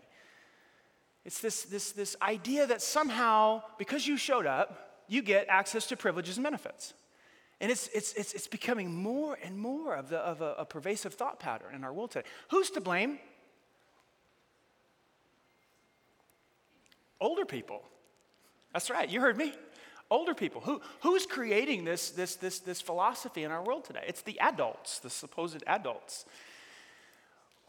It's 1.25 1.41
this, 1.41 1.63
this, 1.65 1.93
this 1.93 2.15
idea 2.23 2.67
that 2.67 2.83
somehow, 2.83 3.63
because 3.79 4.07
you 4.07 4.17
showed 4.17 4.47
up, 4.47 4.86
you 5.09 5.23
get 5.23 5.47
access 5.49 5.87
to 5.87 5.97
privileges 5.97 6.37
and 6.37 6.45
benefits. 6.45 6.95
And 7.61 7.71
it's, 7.71 7.89
it's, 7.89 8.13
it's, 8.15 8.35
it's 8.35 8.49
becoming 8.49 8.95
more 8.95 9.39
and 9.43 9.59
more 9.59 9.95
of, 9.95 10.11
the, 10.11 10.19
of 10.19 10.43
a, 10.43 10.55
a 10.59 10.65
pervasive 10.65 11.15
thought 11.15 11.41
pattern 11.41 11.75
in 11.75 11.85
our 11.85 11.93
world 11.93 12.11
today. 12.11 12.27
Who's 12.51 12.71
to 12.71 12.81
blame? 12.81 13.19
Older 17.21 17.47
people. 17.47 17.83
That's 18.73 18.91
right, 18.91 19.09
you 19.09 19.21
heard 19.21 19.39
me. 19.39 19.55
Older 20.11 20.35
people. 20.35 20.61
Who, 20.61 20.81
who's 21.01 21.25
creating 21.25 21.85
this, 21.85 22.11
this, 22.11 22.37
this, 22.37 22.59
this 22.61 22.81
philosophy 22.81 23.43
in 23.43 23.51
our 23.51 23.65
world 23.65 23.85
today? 23.85 24.05
It's 24.07 24.23
the 24.23 24.39
adults, 24.39 24.99
the 24.99 25.11
supposed 25.11 25.65
adults. 25.67 26.27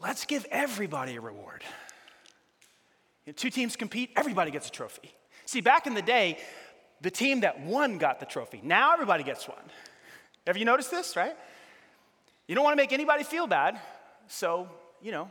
Let's 0.00 0.26
give 0.26 0.46
everybody 0.50 1.16
a 1.16 1.20
reward. 1.20 1.64
You 3.24 3.32
know, 3.32 3.34
two 3.36 3.50
teams 3.50 3.74
compete, 3.74 4.10
everybody 4.16 4.50
gets 4.50 4.68
a 4.68 4.70
trophy. 4.70 5.12
See, 5.46 5.62
back 5.62 5.86
in 5.86 5.94
the 5.94 6.02
day, 6.02 6.38
the 7.00 7.10
team 7.10 7.40
that 7.40 7.60
won 7.60 7.98
got 7.98 8.20
the 8.20 8.26
trophy. 8.26 8.60
Now 8.62 8.92
everybody 8.92 9.24
gets 9.24 9.46
one. 9.48 9.58
Have 10.46 10.56
you 10.56 10.64
noticed 10.64 10.90
this, 10.90 11.16
right? 11.16 11.36
You 12.46 12.54
don't 12.54 12.64
want 12.64 12.72
to 12.72 12.82
make 12.82 12.92
anybody 12.92 13.24
feel 13.24 13.46
bad, 13.46 13.78
so, 14.26 14.68
you 15.02 15.12
know, 15.12 15.28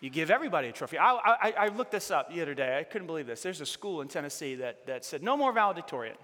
you 0.00 0.10
give 0.10 0.30
everybody 0.30 0.68
a 0.68 0.72
trophy. 0.72 0.98
I, 0.98 1.14
I, 1.14 1.54
I, 1.58 1.68
looked 1.68 1.90
this 1.90 2.10
up 2.10 2.30
the 2.30 2.42
other 2.42 2.54
day. 2.54 2.78
I 2.78 2.84
couldn't 2.84 3.06
believe 3.06 3.26
this. 3.26 3.42
There's 3.42 3.62
a 3.62 3.66
school 3.66 4.02
in 4.02 4.08
Tennessee 4.08 4.56
that, 4.56 4.86
that 4.86 5.06
said, 5.06 5.22
no 5.22 5.36
more 5.36 5.52
valedictorian. 5.52 6.16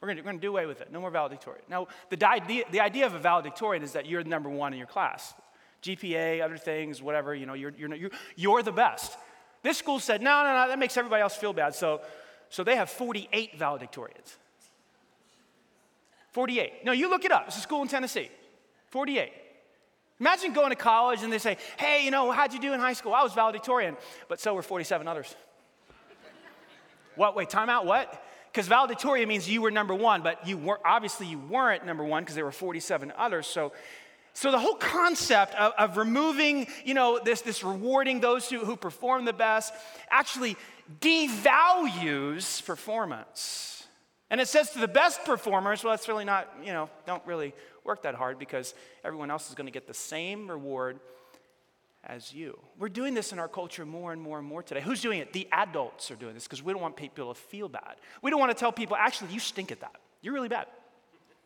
We're 0.00 0.14
going 0.14 0.36
to 0.36 0.40
do 0.40 0.50
away 0.50 0.66
with 0.66 0.80
it. 0.80 0.92
No 0.92 1.00
more 1.00 1.10
valedictorian. 1.10 1.64
Now, 1.68 1.88
the 2.10 2.28
idea, 2.28 2.64
the 2.70 2.80
idea 2.80 3.06
of 3.06 3.14
a 3.14 3.18
valedictorian 3.18 3.82
is 3.82 3.92
that 3.92 4.06
you're 4.06 4.22
the 4.22 4.30
number 4.30 4.48
one 4.48 4.72
in 4.72 4.78
your 4.78 4.88
class. 4.88 5.34
GPA, 5.82 6.42
other 6.42 6.56
things, 6.56 7.02
whatever, 7.02 7.34
you 7.34 7.46
know, 7.46 7.54
you're, 7.54 7.72
you're, 7.76 7.94
you're, 7.94 8.10
you're 8.36 8.62
the 8.62 8.72
best. 8.72 9.16
This 9.62 9.78
school 9.78 10.00
said, 10.00 10.22
no, 10.22 10.42
no, 10.42 10.52
no, 10.52 10.68
that 10.68 10.78
makes 10.78 10.96
everybody 10.96 11.22
else 11.22 11.36
feel 11.36 11.52
bad. 11.52 11.74
So 11.74 12.00
so 12.52 12.62
they 12.62 12.76
have 12.76 12.90
48 12.90 13.58
valedictorians. 13.58 14.36
48. 16.32 16.84
No, 16.84 16.92
you 16.92 17.08
look 17.08 17.24
it 17.24 17.32
up. 17.32 17.44
It's 17.46 17.56
a 17.56 17.60
school 17.60 17.80
in 17.80 17.88
Tennessee. 17.88 18.28
48. 18.90 19.32
Imagine 20.20 20.52
going 20.52 20.68
to 20.68 20.76
college 20.76 21.22
and 21.22 21.32
they 21.32 21.38
say, 21.38 21.56
hey, 21.78 22.04
you 22.04 22.10
know, 22.10 22.30
how'd 22.30 22.52
you 22.52 22.60
do 22.60 22.74
in 22.74 22.78
high 22.78 22.92
school? 22.92 23.14
I 23.14 23.22
was 23.22 23.32
valedictorian, 23.32 23.96
but 24.28 24.38
so 24.38 24.52
were 24.52 24.60
47 24.60 25.08
others. 25.08 25.34
what? 27.16 27.34
Wait, 27.34 27.48
time 27.48 27.70
out, 27.70 27.86
what? 27.86 28.22
Because 28.52 28.68
valedictorian 28.68 29.30
means 29.30 29.48
you 29.48 29.62
were 29.62 29.70
number 29.70 29.94
one, 29.94 30.20
but 30.20 30.46
you 30.46 30.58
weren't, 30.58 30.82
obviously 30.84 31.28
you 31.28 31.38
weren't 31.38 31.86
number 31.86 32.04
one 32.04 32.22
because 32.22 32.34
there 32.34 32.44
were 32.44 32.52
47 32.52 33.14
others. 33.16 33.46
So, 33.46 33.72
so 34.34 34.50
the 34.50 34.58
whole 34.58 34.74
concept 34.74 35.54
of, 35.54 35.72
of 35.78 35.96
removing, 35.96 36.66
you 36.84 36.94
know, 36.94 37.20
this, 37.22 37.42
this 37.42 37.62
rewarding 37.62 38.20
those 38.20 38.48
who, 38.48 38.60
who 38.60 38.76
perform 38.76 39.24
the 39.24 39.32
best 39.32 39.74
actually 40.10 40.56
devalues 41.00 42.64
performance. 42.64 43.86
And 44.30 44.40
it 44.40 44.48
says 44.48 44.70
to 44.70 44.78
the 44.78 44.88
best 44.88 45.24
performers, 45.24 45.84
well, 45.84 45.92
that's 45.92 46.08
really 46.08 46.24
not, 46.24 46.48
you 46.64 46.72
know, 46.72 46.88
don't 47.06 47.24
really 47.26 47.52
work 47.84 48.02
that 48.02 48.14
hard 48.14 48.38
because 48.38 48.74
everyone 49.04 49.30
else 49.30 49.48
is 49.48 49.54
going 49.54 49.66
to 49.66 49.72
get 49.72 49.86
the 49.86 49.94
same 49.94 50.50
reward 50.50 50.98
as 52.04 52.32
you. 52.32 52.58
We're 52.78 52.88
doing 52.88 53.14
this 53.14 53.32
in 53.32 53.38
our 53.38 53.48
culture 53.48 53.84
more 53.84 54.12
and 54.12 54.20
more 54.20 54.38
and 54.38 54.46
more 54.46 54.62
today. 54.62 54.80
Who's 54.80 55.02
doing 55.02 55.18
it? 55.18 55.32
The 55.32 55.46
adults 55.52 56.10
are 56.10 56.16
doing 56.16 56.34
this 56.34 56.44
because 56.44 56.62
we 56.62 56.72
don't 56.72 56.82
want 56.82 56.96
people 56.96 57.32
to 57.32 57.38
feel 57.38 57.68
bad. 57.68 57.96
We 58.22 58.30
don't 58.30 58.40
want 58.40 58.50
to 58.50 58.58
tell 58.58 58.72
people, 58.72 58.96
actually, 58.96 59.32
you 59.32 59.38
stink 59.38 59.70
at 59.70 59.80
that. 59.80 59.96
You're 60.22 60.34
really 60.34 60.48
bad. 60.48 60.66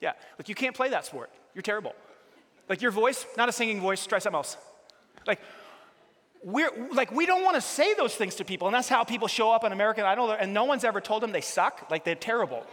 Yeah, 0.01 0.13
like 0.39 0.49
you 0.49 0.55
can't 0.55 0.77
play 0.77 0.91
that 0.91 1.07
sport. 1.07 1.31
You're 1.55 1.63
terrible. 1.63 1.95
Like 2.69 2.83
your 2.83 2.91
voice, 2.91 3.27
not 3.37 3.49
a 3.49 3.53
singing 3.53 3.81
voice, 3.81 4.07
try 4.07 4.19
something 4.19 4.37
else. 4.37 4.57
Like, 5.27 5.41
we're 6.43 6.71
like 6.93 7.11
we 7.11 7.27
don't 7.27 7.43
want 7.43 7.57
to 7.57 7.61
say 7.61 7.95
those 7.95 8.15
things 8.15 8.37
to 8.37 8.45
people, 8.45 8.69
and 8.69 8.75
that's 8.75 8.89
how 8.89 9.05
people 9.05 9.29
show 9.29 9.51
up 9.51 9.65
on 9.65 9.73
American 9.73 10.05
Idol, 10.05 10.31
and 10.31 10.53
no 10.53 10.65
one's 10.65 10.85
ever 10.85 11.01
told 11.01 11.23
them 11.23 11.33
they 11.33 11.41
suck, 11.41 11.89
like 11.91 12.05
they're 12.05 12.15
terrible. 12.15 12.65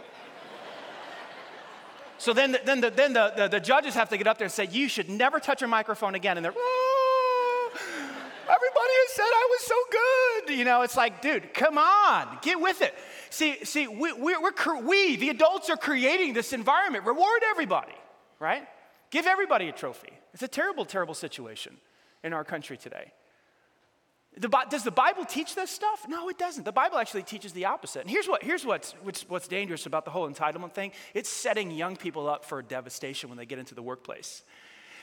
so 2.18 2.32
then, 2.32 2.56
then, 2.64 2.80
the, 2.80 2.90
then 2.90 3.12
the, 3.12 3.32
the, 3.36 3.48
the, 3.48 3.60
judges 3.60 3.94
have 3.94 4.08
to 4.10 4.16
get 4.16 4.26
up 4.26 4.38
there 4.38 4.46
and 4.46 4.52
say, 4.52 4.68
You 4.70 4.88
should 4.88 5.08
never 5.08 5.40
touch 5.40 5.62
a 5.62 5.66
microphone 5.66 6.14
again. 6.14 6.36
And 6.36 6.44
they're, 6.44 6.54
ah, 6.56 6.84
Everybody 8.44 8.92
has 9.06 9.12
said 9.12 9.24
I 9.24 9.48
was 9.50 9.60
so 9.62 9.74
good. 9.90 10.58
You 10.58 10.64
know, 10.64 10.82
it's 10.82 10.96
like, 10.96 11.22
dude, 11.22 11.54
come 11.54 11.78
on, 11.78 12.38
get 12.42 12.60
with 12.60 12.82
it. 12.82 12.94
See, 13.30 13.64
see, 13.64 13.88
we, 13.88 14.12
we, 14.12 14.36
we, 14.82 15.16
the 15.16 15.30
adults, 15.30 15.70
are 15.70 15.76
creating 15.76 16.34
this 16.34 16.52
environment. 16.52 17.06
Reward 17.06 17.42
everybody, 17.50 17.94
right? 18.38 18.68
Give 19.14 19.28
everybody 19.28 19.68
a 19.68 19.72
trophy. 19.72 20.08
It's 20.32 20.42
a 20.42 20.48
terrible, 20.48 20.84
terrible 20.84 21.14
situation 21.14 21.76
in 22.24 22.32
our 22.32 22.42
country 22.42 22.76
today. 22.76 23.12
The, 24.36 24.48
does 24.68 24.82
the 24.82 24.90
Bible 24.90 25.24
teach 25.24 25.54
this 25.54 25.70
stuff? 25.70 26.06
No, 26.08 26.28
it 26.30 26.36
doesn't. 26.36 26.64
The 26.64 26.72
Bible 26.72 26.98
actually 26.98 27.22
teaches 27.22 27.52
the 27.52 27.66
opposite. 27.66 28.00
And 28.00 28.10
here's, 28.10 28.26
what, 28.26 28.42
here's 28.42 28.66
what's, 28.66 28.90
what's, 29.04 29.22
what's 29.28 29.46
dangerous 29.46 29.86
about 29.86 30.04
the 30.04 30.10
whole 30.10 30.28
entitlement 30.28 30.72
thing 30.72 30.90
it's 31.14 31.30
setting 31.30 31.70
young 31.70 31.94
people 31.94 32.28
up 32.28 32.44
for 32.44 32.60
devastation 32.60 33.28
when 33.28 33.38
they 33.38 33.46
get 33.46 33.60
into 33.60 33.76
the 33.76 33.82
workplace. 33.82 34.42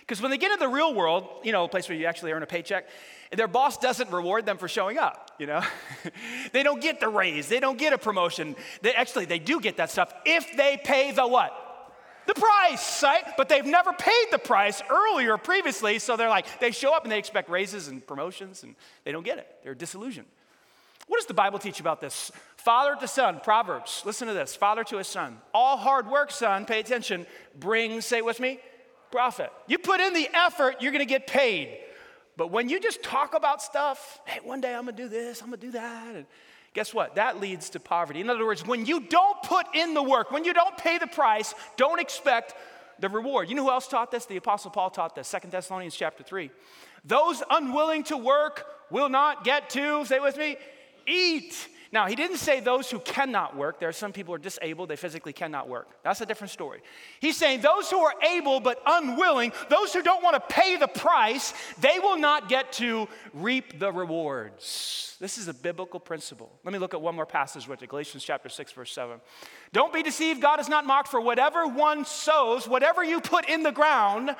Because 0.01 0.21
when 0.21 0.29
they 0.29 0.37
get 0.37 0.51
into 0.51 0.65
the 0.65 0.73
real 0.73 0.93
world, 0.93 1.29
you 1.45 1.53
know, 1.53 1.63
a 1.63 1.69
place 1.69 1.87
where 1.87 1.97
you 1.97 2.05
actually 2.05 2.33
earn 2.33 2.43
a 2.43 2.47
paycheck, 2.47 2.89
their 3.31 3.47
boss 3.47 3.77
doesn't 3.77 4.11
reward 4.11 4.45
them 4.45 4.57
for 4.57 4.67
showing 4.67 4.97
up, 4.97 5.31
you 5.39 5.45
know? 5.45 5.61
they 6.51 6.63
don't 6.63 6.81
get 6.81 6.99
the 6.99 7.07
raise, 7.07 7.47
they 7.47 7.61
don't 7.61 7.77
get 7.77 7.93
a 7.93 7.97
promotion. 7.97 8.57
They 8.81 8.93
actually 8.93 9.23
they 9.23 9.39
do 9.39 9.61
get 9.61 9.77
that 9.77 9.89
stuff 9.89 10.13
if 10.25 10.57
they 10.57 10.81
pay 10.83 11.13
the 11.13 11.25
what? 11.25 11.70
The 12.27 12.33
price, 12.33 13.03
right? 13.03 13.23
But 13.35 13.49
they've 13.49 13.65
never 13.65 13.93
paid 13.93 14.27
the 14.31 14.37
price 14.37 14.81
earlier 14.89 15.37
previously, 15.37 15.99
so 15.99 16.15
they're 16.15 16.29
like, 16.29 16.59
they 16.59 16.71
show 16.71 16.93
up 16.93 17.03
and 17.03 17.11
they 17.11 17.19
expect 17.19 17.49
raises 17.49 17.87
and 17.87 18.05
promotions 18.05 18.63
and 18.63 18.75
they 19.03 19.11
don't 19.11 19.23
get 19.23 19.37
it. 19.37 19.47
They're 19.63 19.75
disillusioned. 19.75 20.27
What 21.07 21.17
does 21.17 21.25
the 21.25 21.33
Bible 21.33 21.59
teach 21.59 21.79
about 21.79 21.99
this? 21.99 22.31
Father 22.57 22.95
to 22.99 23.07
son, 23.07 23.41
Proverbs, 23.43 24.03
listen 24.05 24.27
to 24.27 24.33
this. 24.33 24.55
Father 24.55 24.83
to 24.85 24.97
his 24.97 25.07
son. 25.07 25.39
All 25.53 25.77
hard 25.77 26.07
work, 26.07 26.31
son, 26.31 26.65
pay 26.65 26.79
attention, 26.79 27.25
brings, 27.59 28.05
say 28.05 28.21
with 28.21 28.39
me, 28.39 28.59
profit. 29.11 29.51
You 29.67 29.77
put 29.79 29.99
in 29.99 30.13
the 30.13 30.29
effort, 30.33 30.77
you're 30.79 30.91
gonna 30.91 31.05
get 31.05 31.27
paid. 31.27 31.79
But 32.37 32.51
when 32.51 32.69
you 32.69 32.79
just 32.79 33.03
talk 33.03 33.33
about 33.33 33.61
stuff, 33.61 34.21
hey, 34.25 34.39
one 34.43 34.61
day 34.61 34.73
I'm 34.73 34.85
gonna 34.85 34.93
do 34.93 35.09
this, 35.09 35.41
I'm 35.41 35.47
gonna 35.47 35.57
do 35.57 35.71
that, 35.71 36.15
and 36.15 36.25
guess 36.73 36.93
what? 36.93 37.15
That 37.15 37.39
leads 37.39 37.69
to 37.71 37.79
poverty. 37.79 38.21
In 38.21 38.29
other 38.29 38.45
words, 38.45 38.65
when 38.65 38.85
you 38.85 39.01
don't 39.01 39.41
put 39.43 39.65
in 39.75 39.93
the 39.93 40.03
work, 40.03 40.31
when 40.31 40.43
you 40.43 40.53
don't 40.53 40.77
pay 40.77 40.97
the 40.97 41.07
price, 41.07 41.53
don't 41.77 41.99
expect 41.99 42.53
the 42.99 43.09
reward. 43.09 43.49
You 43.49 43.55
know 43.55 43.63
who 43.63 43.71
else 43.71 43.87
taught 43.87 44.11
this? 44.11 44.25
The 44.25 44.37
Apostle 44.37 44.71
Paul 44.71 44.89
taught 44.89 45.15
this, 45.15 45.27
Second 45.27 45.51
Thessalonians 45.51 45.95
chapter 45.95 46.23
3. 46.23 46.49
Those 47.03 47.41
unwilling 47.49 48.03
to 48.05 48.17
work 48.17 48.65
will 48.89 49.09
not 49.09 49.43
get 49.43 49.69
to, 49.71 50.05
say 50.05 50.19
with 50.19 50.37
me, 50.37 50.57
eat. 51.07 51.67
Now, 51.93 52.07
he 52.07 52.15
didn't 52.15 52.37
say 52.37 52.61
those 52.61 52.89
who 52.89 52.99
cannot 52.99 53.57
work. 53.57 53.79
There 53.79 53.89
are 53.89 53.93
some 53.93 54.13
people 54.13 54.31
who 54.31 54.35
are 54.35 54.43
disabled, 54.43 54.89
they 54.89 54.95
physically 54.95 55.33
cannot 55.33 55.67
work. 55.67 55.89
That's 56.03 56.21
a 56.21 56.25
different 56.25 56.51
story. 56.51 56.81
He's 57.19 57.35
saying 57.35 57.61
those 57.61 57.89
who 57.89 57.99
are 57.99 58.13
able 58.23 58.61
but 58.61 58.81
unwilling, 58.85 59.51
those 59.69 59.91
who 59.91 60.01
don't 60.01 60.23
want 60.23 60.35
to 60.35 60.55
pay 60.55 60.77
the 60.77 60.87
price, 60.87 61.53
they 61.81 61.99
will 61.99 62.17
not 62.17 62.47
get 62.47 62.71
to 62.73 63.09
reap 63.33 63.77
the 63.77 63.91
rewards. 63.91 65.17
This 65.19 65.37
is 65.37 65.49
a 65.49 65.53
biblical 65.53 65.99
principle. 65.99 66.49
Let 66.63 66.71
me 66.71 66.79
look 66.79 66.93
at 66.93 67.01
one 67.01 67.15
more 67.15 67.25
passage 67.25 67.67
with 67.67 67.83
it 67.83 67.89
Galatians 67.89 68.23
chapter 68.23 68.47
6, 68.47 68.71
verse 68.71 68.93
7. 68.93 69.19
Don't 69.73 69.93
be 69.93 70.01
deceived, 70.01 70.41
God 70.41 70.61
is 70.61 70.69
not 70.69 70.85
mocked, 70.85 71.09
for 71.09 71.19
whatever 71.19 71.67
one 71.67 72.05
sows, 72.05 72.69
whatever 72.69 73.03
you 73.03 73.19
put 73.19 73.49
in 73.49 73.63
the 73.63 73.71
ground, 73.71 74.33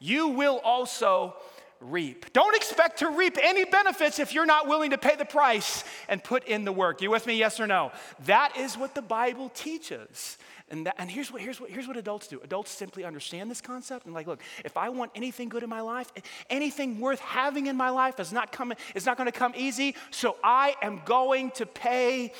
you 0.00 0.28
will 0.28 0.58
also 0.64 1.36
reap. 1.80 2.32
Don't 2.32 2.54
expect 2.54 2.98
to 2.98 3.10
reap 3.10 3.38
any 3.42 3.64
benefits 3.64 4.18
if 4.18 4.34
you're 4.34 4.46
not 4.46 4.68
willing 4.68 4.90
to 4.90 4.98
pay 4.98 5.16
the 5.16 5.24
price 5.24 5.84
and 6.08 6.22
put 6.22 6.44
in 6.44 6.64
the 6.64 6.72
work. 6.72 7.00
You 7.00 7.10
with 7.10 7.26
me, 7.26 7.38
yes 7.38 7.58
or 7.58 7.66
no? 7.66 7.92
That 8.26 8.56
is 8.56 8.76
what 8.76 8.94
the 8.94 9.02
Bible 9.02 9.50
teaches. 9.50 10.38
And, 10.68 10.86
that, 10.86 10.94
and 10.98 11.10
here's, 11.10 11.32
what, 11.32 11.42
here's, 11.42 11.60
what, 11.60 11.70
here's 11.70 11.88
what 11.88 11.96
adults 11.96 12.28
do 12.28 12.40
adults 12.44 12.70
simply 12.70 13.04
understand 13.04 13.50
this 13.50 13.60
concept 13.60 14.06
and, 14.06 14.14
like, 14.14 14.26
look, 14.26 14.40
if 14.64 14.76
I 14.76 14.88
want 14.90 15.10
anything 15.14 15.48
good 15.48 15.62
in 15.64 15.68
my 15.68 15.80
life, 15.80 16.12
anything 16.48 17.00
worth 17.00 17.18
having 17.20 17.66
in 17.66 17.76
my 17.76 17.90
life 17.90 18.20
is 18.20 18.32
not, 18.32 18.52
coming, 18.52 18.78
is 18.94 19.04
not 19.04 19.16
going 19.16 19.26
to 19.26 19.36
come 19.36 19.52
easy, 19.56 19.96
so 20.10 20.36
I 20.44 20.76
am 20.80 21.02
going 21.04 21.50
to 21.52 21.66
pay 21.66 22.32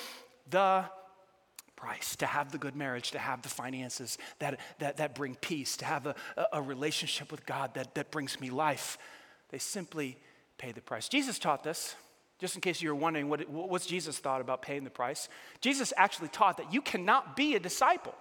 the 0.49 0.85
price 1.75 2.15
to 2.17 2.27
have 2.27 2.53
the 2.53 2.59
good 2.59 2.77
marriage, 2.77 3.11
to 3.13 3.19
have 3.19 3.43
the 3.43 3.49
finances 3.49 4.19
that, 4.39 4.61
that, 4.79 4.99
that 4.99 5.15
bring 5.15 5.35
peace, 5.37 5.79
to 5.79 5.85
have 5.85 6.07
a, 6.07 6.15
a 6.53 6.63
relationship 6.63 7.33
with 7.33 7.47
God 7.47 7.75
that, 7.75 7.95
that 7.95 8.11
brings 8.11 8.39
me 8.41 8.51
life. 8.51 8.99
They 9.51 9.59
simply 9.59 10.17
pay 10.59 10.73
the 10.73 10.81
price. 10.81 11.09
Jesus 11.09 11.39
taught 11.39 11.63
this. 11.63 11.95
Just 12.39 12.55
in 12.55 12.63
case 12.63 12.81
you 12.81 12.89
were 12.89 12.95
wondering 12.95 13.29
what, 13.29 13.49
what's 13.51 13.85
Jesus 13.85 14.19
thought 14.19 14.41
about 14.41 14.63
paying 14.63 14.85
the 14.85 14.91
price, 14.91 15.29
Jesus 15.61 15.93
actually 15.97 16.29
taught 16.29 16.57
that 16.57 16.73
you 16.73 16.81
cannot 16.81 17.37
be 17.37 17.55
a 17.55 17.61
disciple 17.61 18.15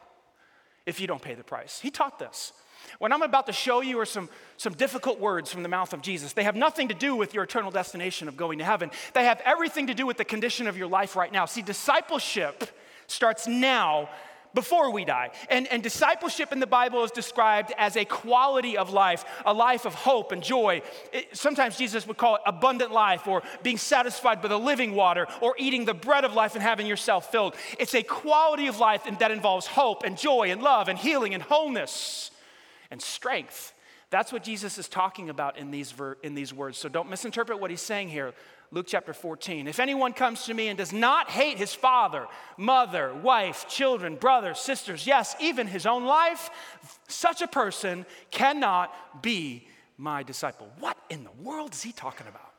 if 0.85 0.99
you 0.99 1.07
don't 1.07 1.21
pay 1.21 1.35
the 1.35 1.43
price. 1.43 1.79
He 1.79 1.89
taught 1.89 2.19
this. 2.19 2.51
What 2.97 3.13
I'm 3.13 3.21
about 3.21 3.45
to 3.47 3.53
show 3.53 3.81
you 3.81 3.99
are 3.99 4.05
some, 4.05 4.29
some 4.57 4.73
difficult 4.73 5.19
words 5.19 5.51
from 5.51 5.63
the 5.63 5.69
mouth 5.69 5.93
of 5.93 6.01
Jesus. 6.01 6.33
They 6.33 6.43
have 6.43 6.55
nothing 6.55 6.89
to 6.89 6.93
do 6.93 7.15
with 7.15 7.33
your 7.33 7.43
eternal 7.43 7.71
destination 7.71 8.27
of 8.27 8.35
going 8.35 8.59
to 8.59 8.65
heaven, 8.65 8.91
they 9.13 9.25
have 9.25 9.41
everything 9.45 9.87
to 9.87 9.93
do 9.93 10.05
with 10.05 10.17
the 10.17 10.25
condition 10.25 10.67
of 10.67 10.77
your 10.77 10.87
life 10.87 11.15
right 11.15 11.31
now. 11.31 11.45
See, 11.45 11.61
discipleship 11.61 12.69
starts 13.07 13.47
now 13.47 14.09
before 14.53 14.91
we 14.91 15.05
die. 15.05 15.31
And, 15.49 15.67
and 15.67 15.83
discipleship 15.83 16.51
in 16.51 16.59
the 16.59 16.67
Bible 16.67 17.03
is 17.03 17.11
described 17.11 17.73
as 17.77 17.95
a 17.95 18.05
quality 18.05 18.77
of 18.77 18.91
life, 18.91 19.25
a 19.45 19.53
life 19.53 19.85
of 19.85 19.93
hope 19.93 20.31
and 20.31 20.41
joy. 20.41 20.81
It, 21.13 21.35
sometimes 21.37 21.77
Jesus 21.77 22.07
would 22.07 22.17
call 22.17 22.35
it 22.35 22.41
abundant 22.45 22.91
life 22.91 23.27
or 23.27 23.43
being 23.63 23.77
satisfied 23.77 24.41
by 24.41 24.47
the 24.47 24.59
living 24.59 24.93
water 24.95 25.27
or 25.41 25.55
eating 25.57 25.85
the 25.85 25.93
bread 25.93 26.25
of 26.25 26.33
life 26.33 26.55
and 26.55 26.63
having 26.63 26.87
yourself 26.87 27.31
filled. 27.31 27.55
It's 27.77 27.95
a 27.95 28.03
quality 28.03 28.67
of 28.67 28.79
life 28.79 29.03
that 29.19 29.31
involves 29.31 29.67
hope 29.67 30.03
and 30.03 30.17
joy 30.17 30.51
and 30.51 30.61
love 30.61 30.89
and 30.89 30.97
healing 30.97 31.33
and 31.33 31.43
wholeness 31.43 32.31
and 32.91 33.01
strength. 33.01 33.73
That's 34.09 34.33
what 34.33 34.43
Jesus 34.43 34.77
is 34.79 34.87
talking 34.87 35.29
about 35.29 35.57
in 35.57 35.69
these, 35.69 35.91
ver- 35.91 36.17
in 36.23 36.33
these 36.33 36.53
words. 36.53 36.77
So 36.77 36.89
don't 36.89 37.09
misinterpret 37.09 37.59
what 37.59 37.69
he's 37.69 37.81
saying 37.81 38.09
here. 38.09 38.33
Luke 38.71 38.85
chapter 38.87 39.13
14. 39.13 39.67
If 39.67 39.79
anyone 39.79 40.13
comes 40.13 40.45
to 40.45 40.53
me 40.53 40.67
and 40.67 40.77
does 40.77 40.93
not 40.93 41.29
hate 41.29 41.57
his 41.57 41.73
father, 41.73 42.27
mother, 42.55 43.13
wife, 43.13 43.67
children, 43.67 44.15
brothers, 44.15 44.59
sisters, 44.59 45.07
yes, 45.07 45.35
even 45.39 45.65
his 45.65 45.87
own 45.87 46.05
life, 46.05 46.51
such 47.07 47.41
a 47.41 47.47
person 47.47 48.05
cannot 48.29 49.21
be 49.23 49.67
my 49.97 50.21
disciple. 50.21 50.69
What 50.79 50.97
in 51.09 51.23
the 51.23 51.31
world 51.43 51.73
is 51.73 51.81
he 51.81 51.91
talking 51.91 52.27
about? 52.27 52.53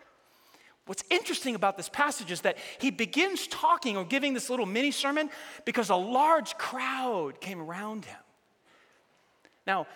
What's 0.86 1.04
interesting 1.10 1.54
about 1.54 1.76
this 1.76 1.88
passage 1.88 2.32
is 2.32 2.40
that 2.40 2.58
he 2.80 2.90
begins 2.90 3.46
talking 3.46 3.96
or 3.96 4.04
giving 4.04 4.34
this 4.34 4.50
little 4.50 4.66
mini 4.66 4.90
sermon 4.90 5.30
because 5.64 5.90
a 5.90 5.94
large 5.94 6.58
crowd 6.58 7.40
came 7.40 7.60
around 7.60 8.06
him. 8.06 8.18
Now, 9.64 9.86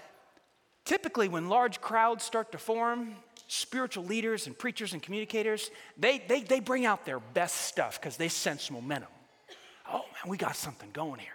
typically 0.84 1.26
when 1.26 1.48
large 1.48 1.80
crowds 1.80 2.22
start 2.22 2.52
to 2.52 2.58
form, 2.58 3.16
spiritual 3.46 4.04
leaders 4.04 4.46
and 4.46 4.58
preachers 4.58 4.92
and 4.92 5.02
communicators, 5.02 5.70
they, 5.96 6.22
they, 6.28 6.42
they 6.42 6.60
bring 6.60 6.86
out 6.86 7.04
their 7.04 7.20
best 7.20 7.62
stuff 7.62 8.00
because 8.00 8.16
they 8.16 8.28
sense 8.28 8.70
momentum. 8.70 9.08
Oh 9.88 9.98
man, 9.98 10.28
we 10.30 10.36
got 10.36 10.56
something 10.56 10.90
going 10.92 11.20
here. 11.20 11.30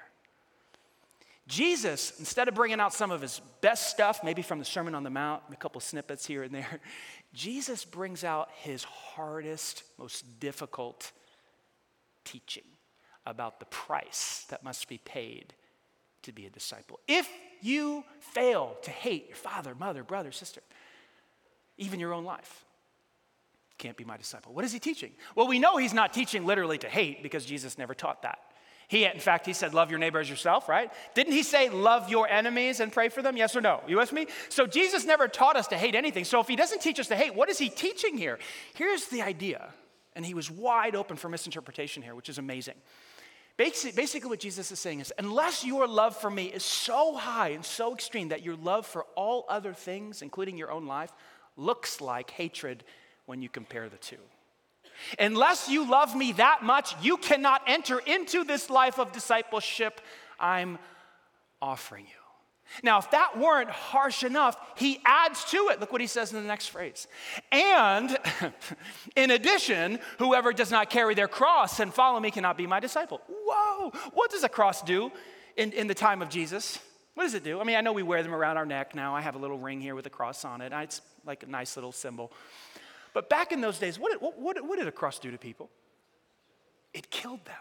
Jesus, 1.47 2.19
instead 2.19 2.47
of 2.47 2.53
bringing 2.53 2.79
out 2.79 2.93
some 2.93 3.09
of 3.09 3.21
his 3.21 3.41
best 3.61 3.89
stuff, 3.89 4.23
maybe 4.23 4.43
from 4.43 4.59
the 4.59 4.65
Sermon 4.65 4.93
on 4.93 5.03
the 5.03 5.09
Mount, 5.09 5.41
a 5.51 5.55
couple 5.55 5.81
snippets 5.81 6.25
here 6.25 6.43
and 6.43 6.53
there, 6.53 6.79
Jesus 7.33 7.85
brings 7.85 8.23
out 8.23 8.49
his 8.55 8.83
hardest, 8.83 9.83
most 9.97 10.39
difficult 10.39 11.11
teaching 12.23 12.63
about 13.25 13.59
the 13.59 13.65
price 13.65 14.45
that 14.49 14.63
must 14.63 14.87
be 14.87 14.99
paid 14.99 15.53
to 16.23 16.31
be 16.31 16.45
a 16.45 16.49
disciple. 16.49 16.99
If 17.07 17.27
you 17.61 18.03
fail 18.19 18.75
to 18.83 18.91
hate 18.91 19.27
your 19.27 19.37
father, 19.37 19.73
mother, 19.73 20.03
brother, 20.03 20.31
sister, 20.31 20.61
even 21.79 21.99
your 21.99 22.13
own 22.13 22.23
life. 22.23 22.65
Can't 23.77 23.97
be 23.97 24.03
my 24.03 24.17
disciple. 24.17 24.53
What 24.53 24.65
is 24.65 24.73
he 24.73 24.79
teaching? 24.79 25.11
Well, 25.35 25.47
we 25.47 25.57
know 25.57 25.77
he's 25.77 25.93
not 25.93 26.13
teaching 26.13 26.45
literally 26.45 26.77
to 26.79 26.89
hate 26.89 27.23
because 27.23 27.45
Jesus 27.45 27.77
never 27.77 27.93
taught 27.93 28.23
that. 28.23 28.39
He, 28.89 29.05
in 29.05 29.19
fact, 29.19 29.45
he 29.45 29.53
said, 29.53 29.73
Love 29.73 29.91
your 29.91 29.99
neighbor 29.99 30.19
as 30.19 30.29
yourself, 30.29 30.67
right? 30.67 30.91
Didn't 31.13 31.33
he 31.33 31.43
say, 31.43 31.69
Love 31.69 32.09
your 32.09 32.27
enemies 32.27 32.79
and 32.79 32.91
pray 32.91 33.09
for 33.09 33.21
them? 33.21 33.37
Yes 33.37 33.55
or 33.55 33.61
no? 33.61 33.81
You 33.87 33.97
with 33.97 34.11
me? 34.11 34.27
So 34.49 34.65
Jesus 34.65 35.05
never 35.05 35.27
taught 35.27 35.55
us 35.55 35.67
to 35.67 35.77
hate 35.77 35.95
anything. 35.95 36.25
So 36.25 36.41
if 36.41 36.47
he 36.47 36.55
doesn't 36.55 36.81
teach 36.81 36.99
us 36.99 37.07
to 37.07 37.15
hate, 37.15 37.35
what 37.35 37.49
is 37.49 37.59
he 37.59 37.69
teaching 37.69 38.17
here? 38.17 38.39
Here's 38.73 39.05
the 39.05 39.21
idea. 39.21 39.69
And 40.15 40.25
he 40.25 40.33
was 40.33 40.49
wide 40.49 40.95
open 40.95 41.17
for 41.17 41.29
misinterpretation 41.29 42.03
here, 42.03 42.15
which 42.15 42.29
is 42.29 42.39
amazing. 42.39 42.75
Basically, 43.57 44.29
what 44.29 44.39
Jesus 44.39 44.71
is 44.71 44.79
saying 44.79 45.01
is 45.01 45.13
unless 45.19 45.65
your 45.65 45.85
love 45.85 46.15
for 46.15 46.31
me 46.31 46.45
is 46.45 46.63
so 46.63 47.13
high 47.15 47.49
and 47.49 47.63
so 47.63 47.93
extreme 47.93 48.29
that 48.29 48.41
your 48.41 48.55
love 48.55 48.85
for 48.85 49.05
all 49.15 49.45
other 49.49 49.73
things, 49.73 50.21
including 50.21 50.57
your 50.57 50.71
own 50.71 50.87
life, 50.87 51.11
looks 51.59 52.01
like 52.01 52.31
hatred 52.31 52.83
when 53.25 53.41
you 53.41 53.49
compare 53.49 53.89
the 53.89 53.97
two. 53.97 54.17
Unless 55.17 55.69
you 55.69 55.89
love 55.89 56.15
me 56.15 56.33
that 56.33 56.63
much, 56.63 56.93
you 57.01 57.17
cannot 57.17 57.61
enter 57.67 57.99
into 57.99 58.43
this 58.43 58.69
life 58.69 58.99
of 58.99 59.11
discipleship 59.11 60.01
I'm 60.39 60.77
offering 61.61 62.05
you. 62.05 62.13
Now, 62.83 62.99
if 62.99 63.09
that 63.11 63.37
weren't 63.37 63.69
harsh 63.69 64.23
enough, 64.23 64.55
he 64.77 64.99
adds 65.03 65.43
to 65.45 65.69
it. 65.71 65.79
Look 65.79 65.91
what 65.91 66.01
he 66.01 66.07
says 66.07 66.31
in 66.31 66.41
the 66.41 66.47
next 66.47 66.67
phrase. 66.67 67.07
And 67.51 68.15
in 69.15 69.31
addition, 69.31 69.99
whoever 70.19 70.53
does 70.53 70.69
not 70.69 70.89
carry 70.89 71.15
their 71.15 71.27
cross 71.27 71.79
and 71.79 71.91
follow 71.93 72.19
me 72.19 72.29
cannot 72.29 72.57
be 72.57 72.67
my 72.67 72.79
disciple. 72.79 73.21
Whoa, 73.27 73.91
what 74.13 74.29
does 74.29 74.43
a 74.43 74.49
cross 74.49 74.83
do 74.83 75.11
in, 75.57 75.71
in 75.71 75.87
the 75.87 75.95
time 75.95 76.21
of 76.21 76.29
Jesus? 76.29 76.79
What 77.19 77.25
does 77.25 77.33
it 77.33 77.43
do? 77.43 77.59
I 77.59 77.65
mean, 77.65 77.75
I 77.75 77.81
know 77.81 77.91
we 77.91 78.01
wear 78.01 78.23
them 78.23 78.33
around 78.33 78.55
our 78.55 78.65
neck 78.65 78.95
now. 78.95 79.13
I 79.13 79.19
have 79.19 79.35
a 79.35 79.37
little 79.37 79.59
ring 79.59 79.81
here 79.81 79.93
with 79.93 80.05
a 80.05 80.09
cross 80.09 80.45
on 80.45 80.61
it. 80.61 80.71
It's 80.73 81.01
like 81.25 81.43
a 81.43 81.47
nice 81.47 81.75
little 81.75 81.91
symbol. 81.91 82.31
But 83.13 83.29
back 83.29 83.51
in 83.51 83.59
those 83.59 83.77
days, 83.77 83.99
what 83.99 84.13
did, 84.13 84.21
what, 84.21 84.39
what, 84.39 84.65
what 84.65 84.79
did 84.79 84.87
a 84.87 84.91
cross 84.93 85.19
do 85.19 85.29
to 85.29 85.37
people? 85.37 85.69
It 86.93 87.11
killed 87.11 87.43
them. 87.43 87.55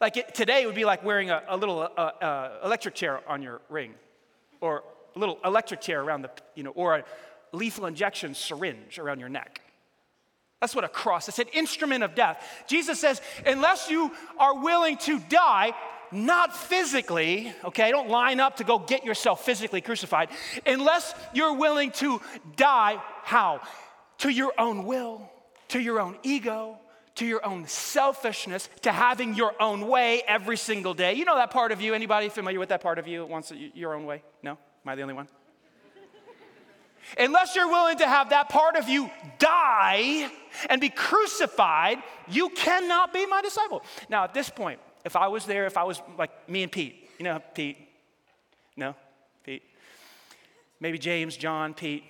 Like 0.00 0.16
it, 0.16 0.34
today, 0.34 0.64
it 0.64 0.66
would 0.66 0.74
be 0.74 0.84
like 0.84 1.04
wearing 1.04 1.30
a, 1.30 1.44
a 1.46 1.56
little 1.56 1.78
uh, 1.82 1.86
uh, 1.86 2.58
electric 2.64 2.96
chair 2.96 3.20
on 3.28 3.40
your 3.40 3.60
ring, 3.68 3.94
or 4.60 4.82
a 5.14 5.18
little 5.20 5.38
electric 5.44 5.80
chair 5.80 6.02
around 6.02 6.22
the, 6.22 6.30
you 6.56 6.64
know, 6.64 6.72
or 6.72 6.96
a 6.96 7.04
lethal 7.52 7.86
injection 7.86 8.34
syringe 8.34 8.98
around 8.98 9.20
your 9.20 9.28
neck. 9.28 9.60
That's 10.60 10.74
what 10.74 10.82
a 10.82 10.88
cross. 10.88 11.28
It's 11.28 11.38
an 11.38 11.46
instrument 11.52 12.02
of 12.02 12.16
death. 12.16 12.64
Jesus 12.66 12.98
says, 12.98 13.20
unless 13.46 13.90
you 13.90 14.10
are 14.38 14.58
willing 14.58 14.96
to 14.96 15.20
die, 15.20 15.72
not 16.12 16.56
physically, 16.56 17.52
okay, 17.64 17.90
don't 17.90 18.08
line 18.08 18.40
up 18.40 18.56
to 18.56 18.64
go 18.64 18.78
get 18.78 19.04
yourself 19.04 19.44
physically 19.44 19.80
crucified, 19.80 20.28
unless 20.66 21.14
you're 21.32 21.54
willing 21.54 21.90
to 21.92 22.20
die, 22.56 23.00
how? 23.22 23.60
To 24.18 24.28
your 24.28 24.52
own 24.58 24.84
will, 24.84 25.30
to 25.68 25.80
your 25.80 26.00
own 26.00 26.16
ego, 26.22 26.78
to 27.16 27.26
your 27.26 27.44
own 27.44 27.66
selfishness, 27.66 28.68
to 28.82 28.92
having 28.92 29.34
your 29.34 29.54
own 29.60 29.86
way 29.86 30.22
every 30.26 30.56
single 30.56 30.94
day. 30.94 31.14
You 31.14 31.24
know 31.24 31.36
that 31.36 31.50
part 31.50 31.72
of 31.72 31.80
you? 31.80 31.94
Anybody 31.94 32.28
familiar 32.28 32.58
with 32.58 32.70
that 32.70 32.80
part 32.80 32.98
of 32.98 33.06
you 33.06 33.20
that 33.20 33.28
wants 33.28 33.52
your 33.74 33.94
own 33.94 34.04
way? 34.04 34.22
No? 34.42 34.52
Am 34.52 34.58
I 34.86 34.94
the 34.94 35.02
only 35.02 35.14
one? 35.14 35.28
Unless 37.18 37.54
you're 37.54 37.68
willing 37.68 37.98
to 37.98 38.06
have 38.06 38.30
that 38.30 38.48
part 38.48 38.76
of 38.76 38.88
you 38.88 39.10
die 39.38 40.30
and 40.70 40.80
be 40.80 40.88
crucified, 40.88 41.98
you 42.28 42.48
cannot 42.48 43.12
be 43.12 43.26
my 43.26 43.42
disciple. 43.42 43.82
Now, 44.08 44.24
at 44.24 44.32
this 44.32 44.48
point, 44.48 44.80
if 45.04 45.16
I 45.16 45.28
was 45.28 45.44
there, 45.46 45.66
if 45.66 45.76
I 45.76 45.84
was 45.84 46.00
like 46.18 46.48
me 46.48 46.62
and 46.62 46.72
Pete, 46.72 47.08
you 47.18 47.24
know, 47.24 47.40
Pete, 47.54 47.76
no, 48.76 48.94
Pete, 49.44 49.62
maybe 50.80 50.98
James, 50.98 51.36
John, 51.36 51.74
Pete, 51.74 52.04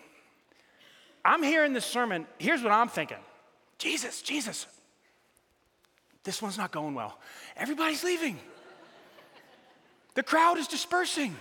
I'm 1.24 1.42
hearing 1.42 1.72
this 1.72 1.86
sermon. 1.86 2.26
Here's 2.38 2.62
what 2.62 2.72
I'm 2.72 2.88
thinking 2.88 3.18
Jesus, 3.78 4.22
Jesus, 4.22 4.66
this 6.22 6.40
one's 6.40 6.56
not 6.56 6.70
going 6.70 6.94
well. 6.94 7.18
Everybody's 7.56 8.04
leaving. 8.04 8.38
The 10.14 10.22
crowd 10.22 10.58
is 10.58 10.68
dispersing. 10.68 11.34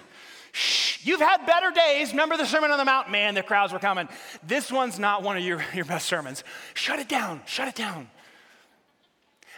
Shh, 0.51 1.05
you've 1.05 1.19
had 1.19 1.45
better 1.45 1.71
days. 1.71 2.11
Remember 2.11 2.37
the 2.37 2.45
Sermon 2.45 2.71
on 2.71 2.77
the 2.77 2.85
Mount? 2.85 3.09
Man, 3.09 3.33
the 3.33 3.43
crowds 3.43 3.73
were 3.73 3.79
coming. 3.79 4.07
This 4.45 4.71
one's 4.71 4.99
not 4.99 5.23
one 5.23 5.37
of 5.37 5.43
your, 5.43 5.63
your 5.73 5.85
best 5.85 6.07
sermons. 6.07 6.43
Shut 6.73 6.99
it 6.99 7.07
down, 7.07 7.41
shut 7.45 7.67
it 7.67 7.75
down. 7.75 8.09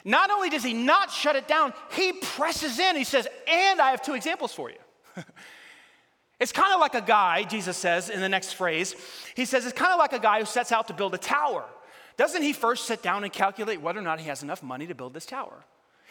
Not 0.06 0.30
only 0.30 0.50
does 0.52 0.63
he 0.63 0.74
not 0.74 1.12
shut 1.12 1.36
it 1.36 1.48
down, 1.48 1.74
he 1.91 2.13
presses 2.13 2.78
in. 2.78 2.96
He 2.96 3.04
says, 3.04 3.28
And 3.48 3.82
I 3.82 3.89
have 3.89 4.04
two 4.04 4.13
examples 4.13 4.54
for 4.54 4.70
you. 4.70 4.78
it's 6.39 6.52
kind 6.52 6.72
of 6.74 6.80
like 6.80 6.94
a 6.94 7.02
guy, 7.02 7.44
Jesus 7.44 7.76
says 7.76 8.12
in 8.12 8.22
the 8.22 8.30
next 8.30 8.54
phrase, 8.54 8.96
he 9.36 9.46
says, 9.46 9.65
It's 9.65 9.78
kind 9.78 9.91
of 9.91 9.98
like 9.98 10.13
a 10.13 10.20
guy 10.20 10.39
who 10.39 10.46
sets 10.46 10.72
out 10.72 10.88
to 10.88 10.94
build 10.94 11.15
a 11.15 11.18
tower. 11.18 11.65
Doesn't 12.18 12.44
he 12.44 12.54
first 12.54 12.86
sit 12.86 13.02
down 13.02 13.24
and 13.24 13.34
calculate 13.34 13.82
whether 13.82 14.00
or 14.00 14.04
not 14.04 14.20
he 14.20 14.28
has 14.28 14.44
enough 14.44 14.62
money 14.62 14.86
to 14.88 14.96
build 14.96 15.13
this 15.13 15.26
tower? 15.26 15.65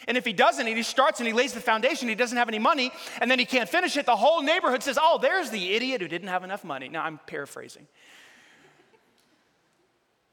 And 0.09 0.17
if 0.17 0.25
he 0.25 0.33
doesn't, 0.33 0.67
he 0.67 0.83
starts 0.83 1.21
and 1.21 1.25
he 1.25 1.33
lays 1.33 1.53
the 1.53 1.61
foundation, 1.61 2.09
he 2.09 2.15
doesn't 2.15 2.37
have 2.37 2.49
any 2.49 2.59
money, 2.59 2.91
and 3.21 3.31
then 3.31 3.39
he 3.39 3.45
can't 3.45 3.69
finish 3.69 3.95
it, 3.95 4.05
the 4.05 4.15
whole 4.15 4.43
neighborhood 4.43 4.83
says, 4.83 4.99
Oh, 5.01 5.19
there's 5.21 5.51
the 5.51 5.73
idiot 5.73 6.01
who 6.01 6.09
didn't 6.09 6.27
have 6.27 6.43
enough 6.43 6.65
money. 6.65 6.89
Now, 6.89 7.05
I'm 7.05 7.17
paraphrasing. 7.25 7.87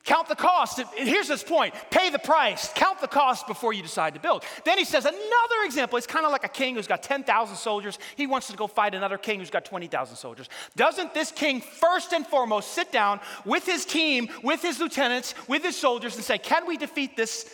Count 0.05 0.29
the 0.29 0.35
cost. 0.35 0.81
Here's 0.97 1.29
his 1.29 1.45
point 1.45 1.75
pay 1.91 2.11
the 2.11 2.19
price. 2.19 2.73
Count 2.75 3.01
the 3.01 3.07
cost 3.07 3.47
before 3.47 3.73
you 3.73 3.83
decide 3.83 4.15
to 4.15 4.21
build. 4.21 4.43
Then 4.65 4.77
he 4.77 4.85
says 4.85 5.05
another 5.05 5.65
example. 5.65 5.97
It's 5.97 6.09
kind 6.09 6.27
of 6.27 6.33
like 6.33 6.45
a 6.45 6.49
king 6.49 6.75
who's 6.75 6.89
got 6.89 7.05
10,000 7.05 7.57
soldiers. 7.57 7.99
He 8.17 8.27
wants 8.27 8.49
to 8.49 8.57
go 8.57 8.67
fight 8.67 8.95
another 8.95 9.17
king 9.17 9.39
who's 9.39 9.51
got 9.51 9.65
20,000 9.65 10.17
soldiers. 10.17 10.49
Doesn't 10.75 11.15
this 11.15 11.31
king, 11.31 11.61
first 11.61 12.13
and 12.13 12.27
foremost, 12.27 12.73
sit 12.73 12.91
down 12.91 13.21
with 13.45 13.65
his 13.65 13.85
team, 13.85 14.29
with 14.43 14.61
his 14.61 14.81
lieutenants, 14.81 15.35
with 15.47 15.63
his 15.63 15.77
soldiers, 15.77 16.17
and 16.17 16.25
say, 16.25 16.39
Can 16.39 16.67
we 16.67 16.77
defeat 16.77 17.17
this 17.17 17.49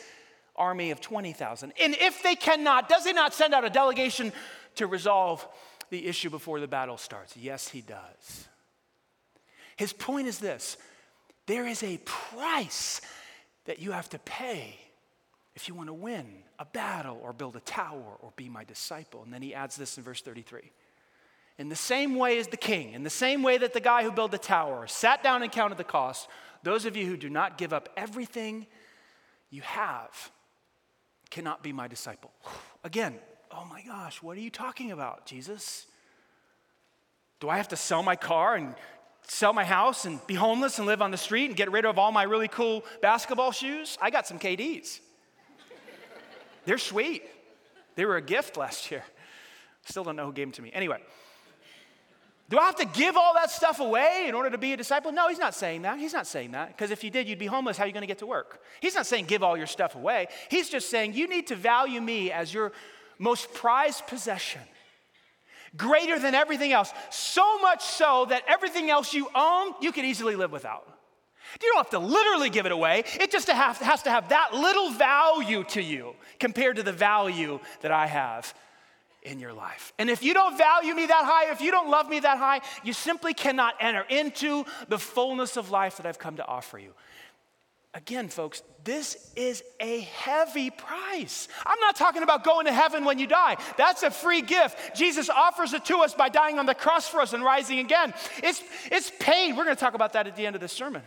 army 0.56 0.90
of 0.90 1.02
20,000? 1.02 1.72
And 1.78 1.94
if 2.00 2.22
they 2.22 2.34
cannot, 2.34 2.88
does 2.88 3.04
he 3.04 3.12
not 3.12 3.34
send 3.34 3.52
out 3.52 3.66
a 3.66 3.70
delegation 3.70 4.32
to 4.76 4.86
resolve 4.86 5.46
the 5.90 6.06
issue 6.06 6.30
before 6.30 6.60
the 6.60 6.68
battle 6.68 6.96
starts? 6.96 7.36
Yes, 7.36 7.68
he 7.68 7.82
does. 7.82 8.48
His 9.76 9.92
point 9.92 10.28
is 10.28 10.38
this 10.38 10.78
there 11.48 11.66
is 11.66 11.82
a 11.82 11.96
price 12.04 13.00
that 13.64 13.80
you 13.80 13.90
have 13.92 14.08
to 14.10 14.18
pay 14.20 14.78
if 15.56 15.66
you 15.66 15.74
want 15.74 15.88
to 15.88 15.94
win 15.94 16.26
a 16.58 16.64
battle 16.64 17.18
or 17.22 17.32
build 17.32 17.56
a 17.56 17.60
tower 17.60 18.16
or 18.20 18.32
be 18.36 18.48
my 18.48 18.62
disciple. 18.64 19.22
And 19.24 19.32
then 19.32 19.42
he 19.42 19.54
adds 19.54 19.74
this 19.74 19.98
in 19.98 20.04
verse 20.04 20.20
33. 20.20 20.70
In 21.58 21.68
the 21.68 21.74
same 21.74 22.14
way 22.14 22.38
as 22.38 22.48
the 22.48 22.56
king, 22.56 22.92
in 22.92 23.02
the 23.02 23.10
same 23.10 23.42
way 23.42 23.58
that 23.58 23.72
the 23.72 23.80
guy 23.80 24.04
who 24.04 24.12
built 24.12 24.30
the 24.30 24.38
tower 24.38 24.86
sat 24.86 25.24
down 25.24 25.42
and 25.42 25.50
counted 25.50 25.78
the 25.78 25.84
cost, 25.84 26.28
those 26.62 26.84
of 26.84 26.96
you 26.96 27.06
who 27.06 27.16
do 27.16 27.28
not 27.30 27.58
give 27.58 27.72
up 27.72 27.88
everything 27.96 28.66
you 29.50 29.62
have 29.62 30.30
cannot 31.30 31.62
be 31.62 31.72
my 31.72 31.88
disciple. 31.88 32.30
Again, 32.84 33.16
oh 33.50 33.64
my 33.64 33.82
gosh, 33.82 34.22
what 34.22 34.36
are 34.36 34.40
you 34.40 34.50
talking 34.50 34.92
about, 34.92 35.26
Jesus? 35.26 35.86
Do 37.40 37.48
I 37.48 37.56
have 37.56 37.68
to 37.68 37.76
sell 37.76 38.02
my 38.02 38.16
car 38.16 38.54
and 38.54 38.74
sell 39.28 39.52
my 39.52 39.64
house 39.64 40.04
and 40.04 40.26
be 40.26 40.34
homeless 40.34 40.78
and 40.78 40.86
live 40.86 41.00
on 41.02 41.10
the 41.10 41.16
street 41.16 41.46
and 41.46 41.56
get 41.56 41.70
rid 41.70 41.84
of 41.84 41.98
all 41.98 42.10
my 42.10 42.24
really 42.24 42.48
cool 42.48 42.84
basketball 43.00 43.52
shoes? 43.52 43.96
I 44.00 44.10
got 44.10 44.26
some 44.26 44.38
KDs. 44.38 45.00
They're 46.64 46.78
sweet. 46.78 47.22
They 47.94 48.04
were 48.04 48.16
a 48.16 48.22
gift 48.22 48.56
last 48.56 48.90
year. 48.90 49.04
Still 49.84 50.04
don't 50.04 50.16
know 50.16 50.26
who 50.26 50.32
gave 50.32 50.46
them 50.46 50.52
to 50.52 50.62
me. 50.62 50.70
Anyway, 50.74 51.00
do 52.48 52.58
I 52.58 52.64
have 52.64 52.76
to 52.76 52.86
give 52.86 53.16
all 53.16 53.34
that 53.34 53.50
stuff 53.50 53.80
away 53.80 54.26
in 54.28 54.34
order 54.34 54.50
to 54.50 54.58
be 54.58 54.72
a 54.72 54.76
disciple? 54.76 55.12
No, 55.12 55.28
he's 55.28 55.38
not 55.38 55.54
saying 55.54 55.82
that. 55.82 55.98
He's 55.98 56.14
not 56.14 56.26
saying 56.26 56.52
that. 56.52 56.68
Because 56.68 56.90
if 56.90 57.04
you 57.04 57.10
did, 57.10 57.28
you'd 57.28 57.38
be 57.38 57.46
homeless. 57.46 57.76
How 57.76 57.84
are 57.84 57.86
you 57.86 57.92
going 57.92 58.02
to 58.02 58.06
get 58.06 58.18
to 58.18 58.26
work? 58.26 58.62
He's 58.80 58.94
not 58.94 59.06
saying 59.06 59.26
give 59.26 59.42
all 59.42 59.56
your 59.56 59.66
stuff 59.66 59.94
away. 59.94 60.28
He's 60.50 60.70
just 60.70 60.88
saying 60.90 61.12
you 61.12 61.28
need 61.28 61.48
to 61.48 61.56
value 61.56 62.00
me 62.00 62.32
as 62.32 62.52
your 62.52 62.72
most 63.18 63.52
prized 63.52 64.06
possession 64.06 64.62
greater 65.76 66.18
than 66.18 66.34
everything 66.34 66.72
else. 66.72 66.92
So 67.10 67.58
much 67.58 67.84
so 67.84 68.26
that 68.28 68.42
everything 68.48 68.90
else 68.90 69.12
you 69.12 69.28
own, 69.34 69.74
you 69.80 69.92
can 69.92 70.04
easily 70.04 70.36
live 70.36 70.52
without. 70.52 70.86
You 71.62 71.70
don't 71.72 71.78
have 71.78 71.90
to 71.90 71.98
literally 71.98 72.50
give 72.50 72.66
it 72.66 72.72
away. 72.72 73.04
It 73.18 73.30
just 73.30 73.48
has 73.48 74.02
to 74.02 74.10
have 74.10 74.28
that 74.28 74.52
little 74.52 74.90
value 74.90 75.64
to 75.64 75.82
you 75.82 76.14
compared 76.38 76.76
to 76.76 76.82
the 76.82 76.92
value 76.92 77.60
that 77.80 77.90
I 77.90 78.06
have 78.06 78.52
in 79.22 79.40
your 79.40 79.52
life. 79.52 79.92
And 79.98 80.10
if 80.10 80.22
you 80.22 80.34
don't 80.34 80.56
value 80.56 80.94
me 80.94 81.06
that 81.06 81.24
high, 81.24 81.50
if 81.50 81.60
you 81.60 81.70
don't 81.70 81.90
love 81.90 82.08
me 82.08 82.20
that 82.20 82.38
high, 82.38 82.60
you 82.84 82.92
simply 82.92 83.34
cannot 83.34 83.74
enter 83.80 84.04
into 84.08 84.64
the 84.88 84.98
fullness 84.98 85.56
of 85.56 85.70
life 85.70 85.96
that 85.96 86.06
I've 86.06 86.18
come 86.18 86.36
to 86.36 86.46
offer 86.46 86.78
you. 86.78 86.92
Again, 87.94 88.28
folks, 88.28 88.62
this 88.84 89.32
is 89.34 89.62
a 89.80 90.00
heavy 90.00 90.70
price. 90.70 91.48
I'm 91.64 91.80
not 91.80 91.96
talking 91.96 92.22
about 92.22 92.44
going 92.44 92.66
to 92.66 92.72
heaven 92.72 93.04
when 93.04 93.18
you 93.18 93.26
die. 93.26 93.56
That's 93.78 94.02
a 94.02 94.10
free 94.10 94.42
gift. 94.42 94.94
Jesus 94.94 95.30
offers 95.30 95.72
it 95.72 95.86
to 95.86 95.98
us 95.98 96.14
by 96.14 96.28
dying 96.28 96.58
on 96.58 96.66
the 96.66 96.74
cross 96.74 97.08
for 97.08 97.20
us 97.20 97.32
and 97.32 97.42
rising 97.42 97.78
again. 97.78 98.12
It's, 98.42 98.62
it's 98.90 99.10
paid. 99.18 99.56
We're 99.56 99.64
going 99.64 99.76
to 99.76 99.80
talk 99.80 99.94
about 99.94 100.12
that 100.12 100.26
at 100.26 100.36
the 100.36 100.46
end 100.46 100.54
of 100.54 100.60
the 100.60 100.68
sermon. 100.68 101.02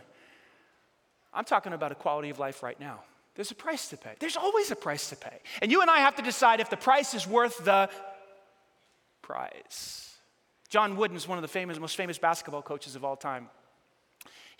I'm 1.34 1.46
talking 1.46 1.74
about 1.74 1.92
a 1.92 1.96
quality 1.96 2.30
of 2.30 2.40
life 2.40 2.64
right 2.64 2.80
now. 2.80 3.02
There's 3.36 3.52
a 3.52 3.56
price 3.56 3.90
to 3.90 3.98
pay. 3.98 4.16
There's 4.20 4.36
always 4.36 4.72
a 4.72 4.76
price 4.76 5.10
to 5.10 5.16
pay. 5.16 5.40
And 5.62 5.72
you 5.72 5.82
and 5.82 5.90
I 5.90 6.00
have 6.00 6.16
to 6.16 6.22
decide 6.22 6.60
if 6.60 6.70
the 6.70 6.78
price 6.78 7.14
is 7.14 7.28
worth 7.28 7.64
the 7.64 7.90
price. 9.22 10.14
John 10.68 10.98
Wooden 10.98 11.16
is 11.16 11.28
one 11.28 11.38
of 11.38 11.42
the 11.42 11.48
famous, 11.48 11.80
most 11.80 11.96
famous 11.96 12.18
basketball 12.18 12.62
coaches 12.62 12.96
of 12.96 13.06
all 13.06 13.16
time. 13.16 13.50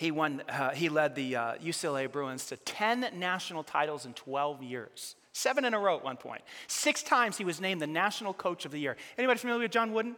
He, 0.02 0.10
won, 0.10 0.42
uh, 0.50 0.72
he 0.72 0.90
led 0.90 1.14
the 1.14 1.36
uh, 1.36 1.54
UCLA 1.64 2.12
Bruins 2.12 2.48
to 2.48 2.58
10 2.58 3.20
national 3.20 3.64
titles 3.64 4.08
in 4.08 4.16
12 4.16 4.64
years. 4.64 5.16
Seven 5.32 5.64
in 5.64 5.76
a 5.76 5.80
row 5.80 5.96
at 5.96 6.04
one 6.04 6.18
point. 6.18 6.42
Six 6.66 7.04
times 7.04 7.38
he 7.38 7.44
was 7.44 7.62
named 7.62 7.84
the 7.84 7.86
National 7.86 8.34
Coach 8.34 8.66
of 8.66 8.72
the 8.72 8.80
Year. 8.80 8.98
Anybody 9.16 9.38
familiar 9.38 9.62
with 9.62 9.72
John 9.72 9.94
Wooden? 9.94 10.16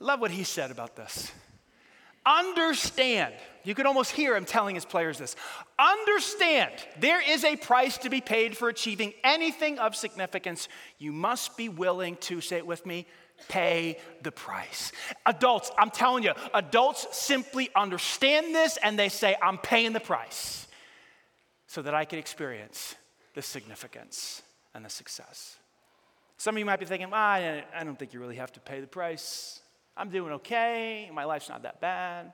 Love 0.00 0.18
what 0.18 0.30
he 0.30 0.44
said 0.44 0.70
about 0.70 0.96
this. 0.96 1.30
Understand, 2.24 3.34
you 3.64 3.74
could 3.74 3.84
almost 3.84 4.12
hear 4.12 4.34
him 4.34 4.46
telling 4.46 4.76
his 4.76 4.86
players 4.86 5.18
this. 5.18 5.36
Understand, 5.78 6.72
there 6.98 7.20
is 7.20 7.44
a 7.44 7.56
price 7.56 7.98
to 7.98 8.08
be 8.08 8.22
paid 8.22 8.56
for 8.56 8.70
achieving 8.70 9.12
anything 9.24 9.78
of 9.78 9.94
significance. 9.94 10.70
You 10.96 11.12
must 11.12 11.58
be 11.58 11.68
willing 11.68 12.16
to, 12.22 12.40
say 12.40 12.56
it 12.56 12.66
with 12.66 12.86
me, 12.86 13.06
pay 13.48 13.98
the 14.22 14.32
price. 14.32 14.92
Adults, 15.26 15.70
I'm 15.78 15.90
telling 15.90 16.24
you, 16.24 16.32
adults 16.54 17.06
simply 17.12 17.70
understand 17.74 18.54
this 18.54 18.78
and 18.82 18.98
they 18.98 19.08
say, 19.08 19.36
I'm 19.42 19.58
paying 19.58 19.92
the 19.92 20.00
price 20.00 20.66
so 21.66 21.82
that 21.82 21.94
I 21.94 22.04
can 22.04 22.18
experience 22.18 22.96
the 23.34 23.42
significance 23.42 24.42
and 24.74 24.84
the 24.84 24.90
success. 24.90 25.56
Some 26.36 26.54
of 26.56 26.58
you 26.58 26.64
might 26.64 26.80
be 26.80 26.86
thinking, 26.86 27.10
well, 27.10 27.20
I 27.20 27.64
don't 27.84 27.98
think 27.98 28.12
you 28.12 28.20
really 28.20 28.36
have 28.36 28.52
to 28.52 28.60
pay 28.60 28.80
the 28.80 28.86
price. 28.86 29.60
I'm 29.96 30.08
doing 30.10 30.32
okay. 30.34 31.10
My 31.12 31.24
life's 31.24 31.48
not 31.48 31.62
that 31.62 31.80
bad. 31.80 32.32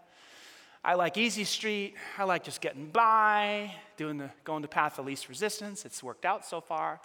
I 0.84 0.94
like 0.94 1.18
easy 1.18 1.44
street. 1.44 1.94
I 2.16 2.24
like 2.24 2.44
just 2.44 2.60
getting 2.60 2.86
by, 2.86 3.74
doing 3.96 4.16
the, 4.16 4.30
going 4.44 4.62
the 4.62 4.68
path 4.68 4.98
of 4.98 5.06
least 5.06 5.28
resistance. 5.28 5.84
It's 5.84 6.02
worked 6.02 6.24
out 6.24 6.46
so 6.46 6.60
far. 6.60 7.00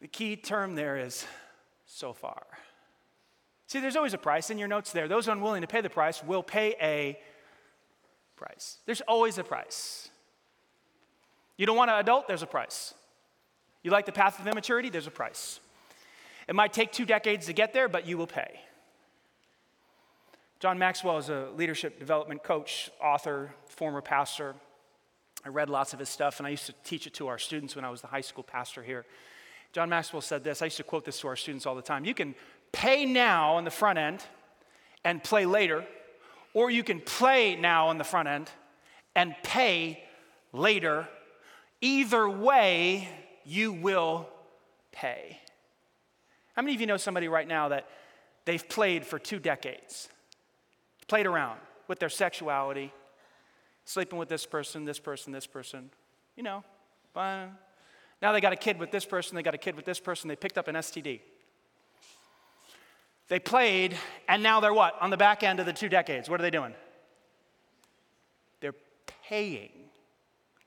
The 0.00 0.08
key 0.08 0.36
term 0.36 0.74
there 0.74 0.98
is 0.98 1.26
so 1.86 2.12
far. 2.12 2.46
See, 3.68 3.80
there's 3.80 3.96
always 3.96 4.14
a 4.14 4.18
price 4.18 4.50
in 4.50 4.58
your 4.58 4.68
notes 4.68 4.92
there. 4.92 5.08
Those 5.08 5.28
unwilling 5.28 5.62
to 5.62 5.66
pay 5.66 5.80
the 5.80 5.90
price 5.90 6.22
will 6.22 6.42
pay 6.42 6.74
a 6.80 7.18
price. 8.36 8.78
There's 8.86 9.00
always 9.02 9.38
a 9.38 9.44
price. 9.44 10.10
You 11.56 11.66
don't 11.66 11.76
want 11.76 11.90
to 11.90 11.96
adult, 11.96 12.28
there's 12.28 12.42
a 12.42 12.46
price. 12.46 12.94
You 13.82 13.90
like 13.90 14.06
the 14.06 14.12
path 14.12 14.38
of 14.38 14.46
immaturity, 14.46 14.90
there's 14.90 15.06
a 15.06 15.12
price. 15.12 15.60
It 16.48 16.54
might 16.54 16.72
take 16.72 16.92
two 16.92 17.06
decades 17.06 17.46
to 17.46 17.52
get 17.52 17.72
there, 17.72 17.88
but 17.88 18.06
you 18.06 18.18
will 18.18 18.26
pay. 18.26 18.60
John 20.60 20.78
Maxwell 20.78 21.18
is 21.18 21.28
a 21.28 21.48
leadership 21.56 21.98
development 21.98 22.42
coach, 22.42 22.90
author, 23.02 23.52
former 23.66 24.00
pastor. 24.00 24.54
I 25.44 25.48
read 25.48 25.70
lots 25.70 25.92
of 25.92 25.98
his 25.98 26.08
stuff, 26.08 26.38
and 26.38 26.46
I 26.46 26.50
used 26.50 26.66
to 26.66 26.74
teach 26.84 27.06
it 27.06 27.14
to 27.14 27.28
our 27.28 27.38
students 27.38 27.76
when 27.76 27.84
I 27.84 27.90
was 27.90 28.00
the 28.00 28.06
high 28.06 28.20
school 28.20 28.44
pastor 28.44 28.82
here. 28.82 29.04
John 29.76 29.90
Maxwell 29.90 30.22
said 30.22 30.42
this. 30.42 30.62
I 30.62 30.64
used 30.64 30.78
to 30.78 30.84
quote 30.84 31.04
this 31.04 31.20
to 31.20 31.28
our 31.28 31.36
students 31.36 31.66
all 31.66 31.74
the 31.74 31.82
time. 31.82 32.06
You 32.06 32.14
can 32.14 32.34
pay 32.72 33.04
now 33.04 33.56
on 33.56 33.64
the 33.64 33.70
front 33.70 33.98
end 33.98 34.24
and 35.04 35.22
play 35.22 35.44
later, 35.44 35.84
or 36.54 36.70
you 36.70 36.82
can 36.82 36.98
play 36.98 37.56
now 37.56 37.88
on 37.88 37.98
the 37.98 38.04
front 38.04 38.26
end 38.26 38.50
and 39.14 39.34
pay 39.42 40.02
later. 40.54 41.06
Either 41.82 42.26
way, 42.26 43.06
you 43.44 43.70
will 43.70 44.26
pay. 44.92 45.38
How 46.54 46.62
many 46.62 46.74
of 46.74 46.80
you 46.80 46.86
know 46.86 46.96
somebody 46.96 47.28
right 47.28 47.46
now 47.46 47.68
that 47.68 47.86
they've 48.46 48.66
played 48.66 49.04
for 49.04 49.18
two 49.18 49.38
decades? 49.38 50.08
played 51.06 51.26
around 51.26 51.60
with 51.86 51.98
their 51.98 52.08
sexuality, 52.08 52.94
sleeping 53.84 54.18
with 54.18 54.30
this 54.30 54.46
person, 54.46 54.86
this 54.86 54.98
person, 54.98 55.34
this 55.34 55.46
person, 55.46 55.90
you 56.34 56.42
know. 56.42 56.64
Now 58.22 58.32
they 58.32 58.40
got 58.40 58.52
a 58.52 58.56
kid 58.56 58.78
with 58.78 58.90
this 58.90 59.04
person, 59.04 59.36
they 59.36 59.42
got 59.42 59.54
a 59.54 59.58
kid 59.58 59.76
with 59.76 59.84
this 59.84 60.00
person, 60.00 60.28
they 60.28 60.36
picked 60.36 60.58
up 60.58 60.68
an 60.68 60.74
STD. 60.76 61.20
They 63.28 63.38
played, 63.38 63.96
and 64.28 64.42
now 64.42 64.60
they're 64.60 64.72
what? 64.72 64.94
On 65.00 65.10
the 65.10 65.16
back 65.16 65.42
end 65.42 65.58
of 65.58 65.66
the 65.66 65.72
two 65.72 65.88
decades. 65.88 66.30
What 66.30 66.40
are 66.40 66.42
they 66.42 66.50
doing? 66.50 66.74
They're 68.60 68.74
paying 69.24 69.70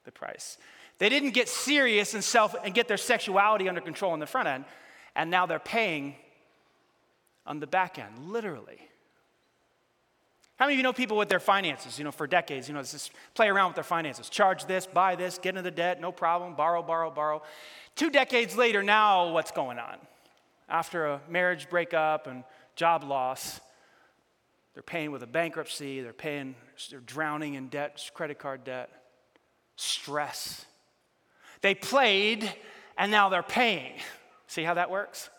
the 0.03 0.11
price. 0.11 0.57
They 0.97 1.07
didn't 1.07 1.31
get 1.31 1.47
serious 1.47 2.13
and 2.13 2.23
self 2.23 2.55
and 2.63 2.73
get 2.73 2.87
their 2.87 2.97
sexuality 2.97 3.69
under 3.69 3.81
control 3.81 4.11
on 4.11 4.19
the 4.19 4.25
front 4.25 4.49
end, 4.49 4.65
and 5.15 5.31
now 5.31 5.45
they're 5.45 5.57
paying 5.57 6.15
on 7.45 7.59
the 7.59 7.67
back 7.67 7.97
end, 7.97 8.19
literally. 8.19 8.88
How 10.59 10.65
many 10.65 10.73
of 10.73 10.79
you 10.79 10.83
know 10.83 10.91
people 10.91 11.15
with 11.15 11.29
their 11.29 11.39
finances, 11.39 11.97
you 11.97 12.03
know, 12.03 12.11
for 12.11 12.27
decades, 12.27 12.67
you 12.67 12.73
know, 12.73 12.81
just 12.81 13.13
play 13.33 13.47
around 13.47 13.69
with 13.69 13.75
their 13.75 13.83
finances, 13.85 14.27
charge 14.27 14.65
this, 14.65 14.85
buy 14.85 15.15
this, 15.15 15.37
get 15.37 15.51
into 15.51 15.61
the 15.61 15.71
debt, 15.71 16.01
no 16.01 16.11
problem, 16.11 16.53
borrow, 16.53 16.83
borrow, 16.83 17.09
borrow. 17.09 17.41
Two 17.95 18.09
decades 18.09 18.57
later, 18.57 18.83
now 18.83 19.31
what's 19.31 19.51
going 19.51 19.79
on? 19.79 19.95
After 20.67 21.05
a 21.05 21.21
marriage 21.29 21.69
breakup 21.69 22.27
and 22.27 22.43
job 22.75 23.05
loss, 23.05 23.61
they're 24.73 24.83
paying 24.83 25.11
with 25.11 25.23
a 25.23 25.27
bankruptcy, 25.27 26.01
they're 26.01 26.11
paying, 26.11 26.55
they're 26.91 26.99
drowning 26.99 27.53
in 27.53 27.69
debt, 27.69 28.11
credit 28.13 28.37
card 28.37 28.65
debt, 28.65 28.89
stress. 29.77 30.65
They 31.61 31.73
played 31.73 32.53
and 32.97 33.11
now 33.11 33.29
they're 33.29 33.43
paying. 33.43 33.93
See 34.47 34.63
how 34.63 34.73
that 34.73 34.89
works? 34.91 35.29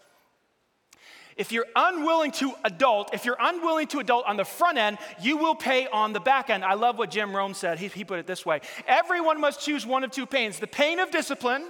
If 1.41 1.53
you're 1.53 1.65
unwilling 1.75 2.33
to 2.33 2.53
adult, 2.65 3.15
if 3.15 3.25
you're 3.25 3.39
unwilling 3.41 3.87
to 3.87 4.01
adult 4.01 4.27
on 4.27 4.37
the 4.37 4.45
front 4.45 4.77
end, 4.77 4.99
you 5.23 5.39
will 5.39 5.55
pay 5.55 5.87
on 5.87 6.13
the 6.13 6.21
back 6.21 6.51
end. 6.51 6.63
I 6.63 6.75
love 6.75 6.99
what 6.99 7.11
Jim 7.11 7.35
Rohn 7.35 7.55
said. 7.55 7.79
He, 7.79 7.89
he 7.89 8.05
put 8.05 8.19
it 8.19 8.27
this 8.27 8.45
way 8.45 8.61
Everyone 8.87 9.41
must 9.41 9.59
choose 9.59 9.87
one 9.87 10.05
of 10.05 10.11
two 10.11 10.27
pains 10.27 10.59
the 10.59 10.67
pain 10.67 10.99
of 10.99 11.11
discipline, 11.11 11.65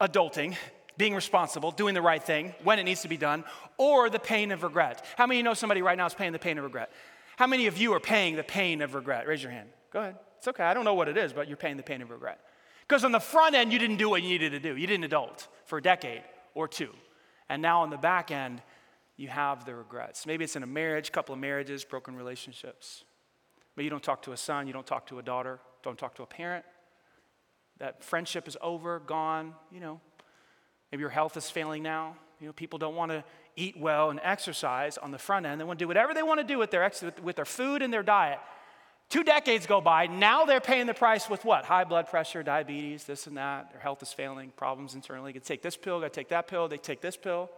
adulting, 0.00 0.54
being 0.98 1.16
responsible, 1.16 1.72
doing 1.72 1.94
the 1.94 2.00
right 2.00 2.22
thing 2.22 2.54
when 2.62 2.78
it 2.78 2.84
needs 2.84 3.02
to 3.02 3.08
be 3.08 3.16
done, 3.16 3.42
or 3.76 4.08
the 4.08 4.20
pain 4.20 4.52
of 4.52 4.62
regret. 4.62 5.04
How 5.16 5.26
many 5.26 5.38
of 5.38 5.38
you 5.38 5.42
know 5.42 5.54
somebody 5.54 5.82
right 5.82 5.98
now 5.98 6.06
is 6.06 6.14
paying 6.14 6.30
the 6.30 6.38
pain 6.38 6.56
of 6.56 6.62
regret? 6.62 6.92
How 7.34 7.48
many 7.48 7.66
of 7.66 7.76
you 7.78 7.92
are 7.94 8.00
paying 8.00 8.36
the 8.36 8.44
pain 8.44 8.82
of 8.82 8.94
regret? 8.94 9.26
Raise 9.26 9.42
your 9.42 9.50
hand. 9.50 9.68
Go 9.92 9.98
ahead. 9.98 10.14
It's 10.38 10.46
okay. 10.46 10.62
I 10.62 10.74
don't 10.74 10.84
know 10.84 10.94
what 10.94 11.08
it 11.08 11.16
is, 11.16 11.32
but 11.32 11.48
you're 11.48 11.56
paying 11.56 11.76
the 11.76 11.82
pain 11.82 12.02
of 12.02 12.10
regret. 12.10 12.38
Because 12.86 13.02
on 13.02 13.10
the 13.10 13.18
front 13.18 13.56
end, 13.56 13.72
you 13.72 13.80
didn't 13.80 13.96
do 13.96 14.08
what 14.08 14.22
you 14.22 14.28
needed 14.28 14.52
to 14.52 14.60
do. 14.60 14.76
You 14.76 14.86
didn't 14.86 15.02
adult 15.02 15.48
for 15.64 15.78
a 15.78 15.82
decade 15.82 16.22
or 16.54 16.68
two. 16.68 16.90
And 17.48 17.60
now 17.60 17.82
on 17.82 17.90
the 17.90 17.98
back 17.98 18.30
end, 18.30 18.62
you 19.16 19.28
have 19.28 19.64
the 19.64 19.74
regrets. 19.74 20.26
Maybe 20.26 20.44
it's 20.44 20.56
in 20.56 20.62
a 20.62 20.66
marriage, 20.66 21.12
couple 21.12 21.32
of 21.32 21.40
marriages, 21.40 21.84
broken 21.84 22.16
relationships. 22.16 23.04
But 23.74 23.84
you 23.84 23.90
don't 23.90 24.02
talk 24.02 24.22
to 24.22 24.32
a 24.32 24.36
son, 24.36 24.66
you 24.66 24.72
don't 24.72 24.86
talk 24.86 25.06
to 25.08 25.18
a 25.18 25.22
daughter, 25.22 25.58
don't 25.82 25.98
talk 25.98 26.14
to 26.16 26.22
a 26.22 26.26
parent. 26.26 26.64
That 27.78 28.04
friendship 28.04 28.46
is 28.48 28.56
over, 28.60 29.00
gone, 29.00 29.54
you 29.70 29.80
know. 29.80 30.00
Maybe 30.90 31.00
your 31.00 31.10
health 31.10 31.36
is 31.36 31.50
failing 31.50 31.82
now. 31.82 32.16
You 32.40 32.46
know, 32.46 32.52
people 32.52 32.78
don't 32.78 32.96
want 32.96 33.12
to 33.12 33.24
eat 33.56 33.78
well 33.78 34.10
and 34.10 34.20
exercise 34.22 34.98
on 34.98 35.10
the 35.10 35.18
front 35.18 35.46
end. 35.46 35.60
They 35.60 35.64
want 35.64 35.78
to 35.78 35.84
do 35.84 35.88
whatever 35.88 36.12
they 36.12 36.22
want 36.22 36.40
to 36.40 36.44
do 36.44 36.58
with 36.58 36.70
their, 36.70 36.82
ex- 36.82 37.04
with 37.22 37.36
their 37.36 37.44
food 37.44 37.82
and 37.82 37.92
their 37.92 38.02
diet. 38.02 38.38
Two 39.08 39.22
decades 39.22 39.66
go 39.66 39.80
by. 39.80 40.06
Now 40.06 40.44
they're 40.44 40.60
paying 40.60 40.86
the 40.86 40.94
price 40.94 41.28
with 41.28 41.44
what? 41.44 41.64
High 41.64 41.84
blood 41.84 42.08
pressure, 42.08 42.42
diabetes, 42.42 43.04
this 43.04 43.26
and 43.26 43.36
that. 43.36 43.70
Their 43.72 43.80
health 43.80 44.02
is 44.02 44.12
failing, 44.12 44.52
problems 44.56 44.94
internally. 44.94 45.32
They 45.32 45.38
take 45.38 45.62
this 45.62 45.76
pill, 45.76 46.00
got 46.00 46.12
to 46.12 46.20
take 46.20 46.28
that 46.28 46.48
pill, 46.48 46.66
they 46.68 46.78
take 46.78 47.00
this 47.00 47.16
pill. 47.16 47.50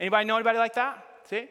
Anybody 0.00 0.26
know 0.26 0.36
anybody 0.36 0.58
like 0.58 0.74
that? 0.74 1.04
See? 1.30 1.48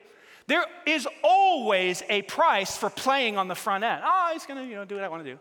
There 0.47 0.65
is 0.86 1.08
always 1.23 2.03
a 2.10 2.21
price 2.23 2.75
for 2.75 2.89
playing 2.89 3.38
on 3.38 3.47
the 3.47 3.56
front 3.56 3.84
end. 3.84 4.01
Oh, 4.06 4.29
he's 4.34 4.45
to, 4.45 4.53
you 4.56 4.75
know, 4.75 4.86
do 4.86 4.95
what 4.95 5.03
I 5.03 5.08
want 5.08 5.23
to 5.23 5.32
do. 5.34 5.39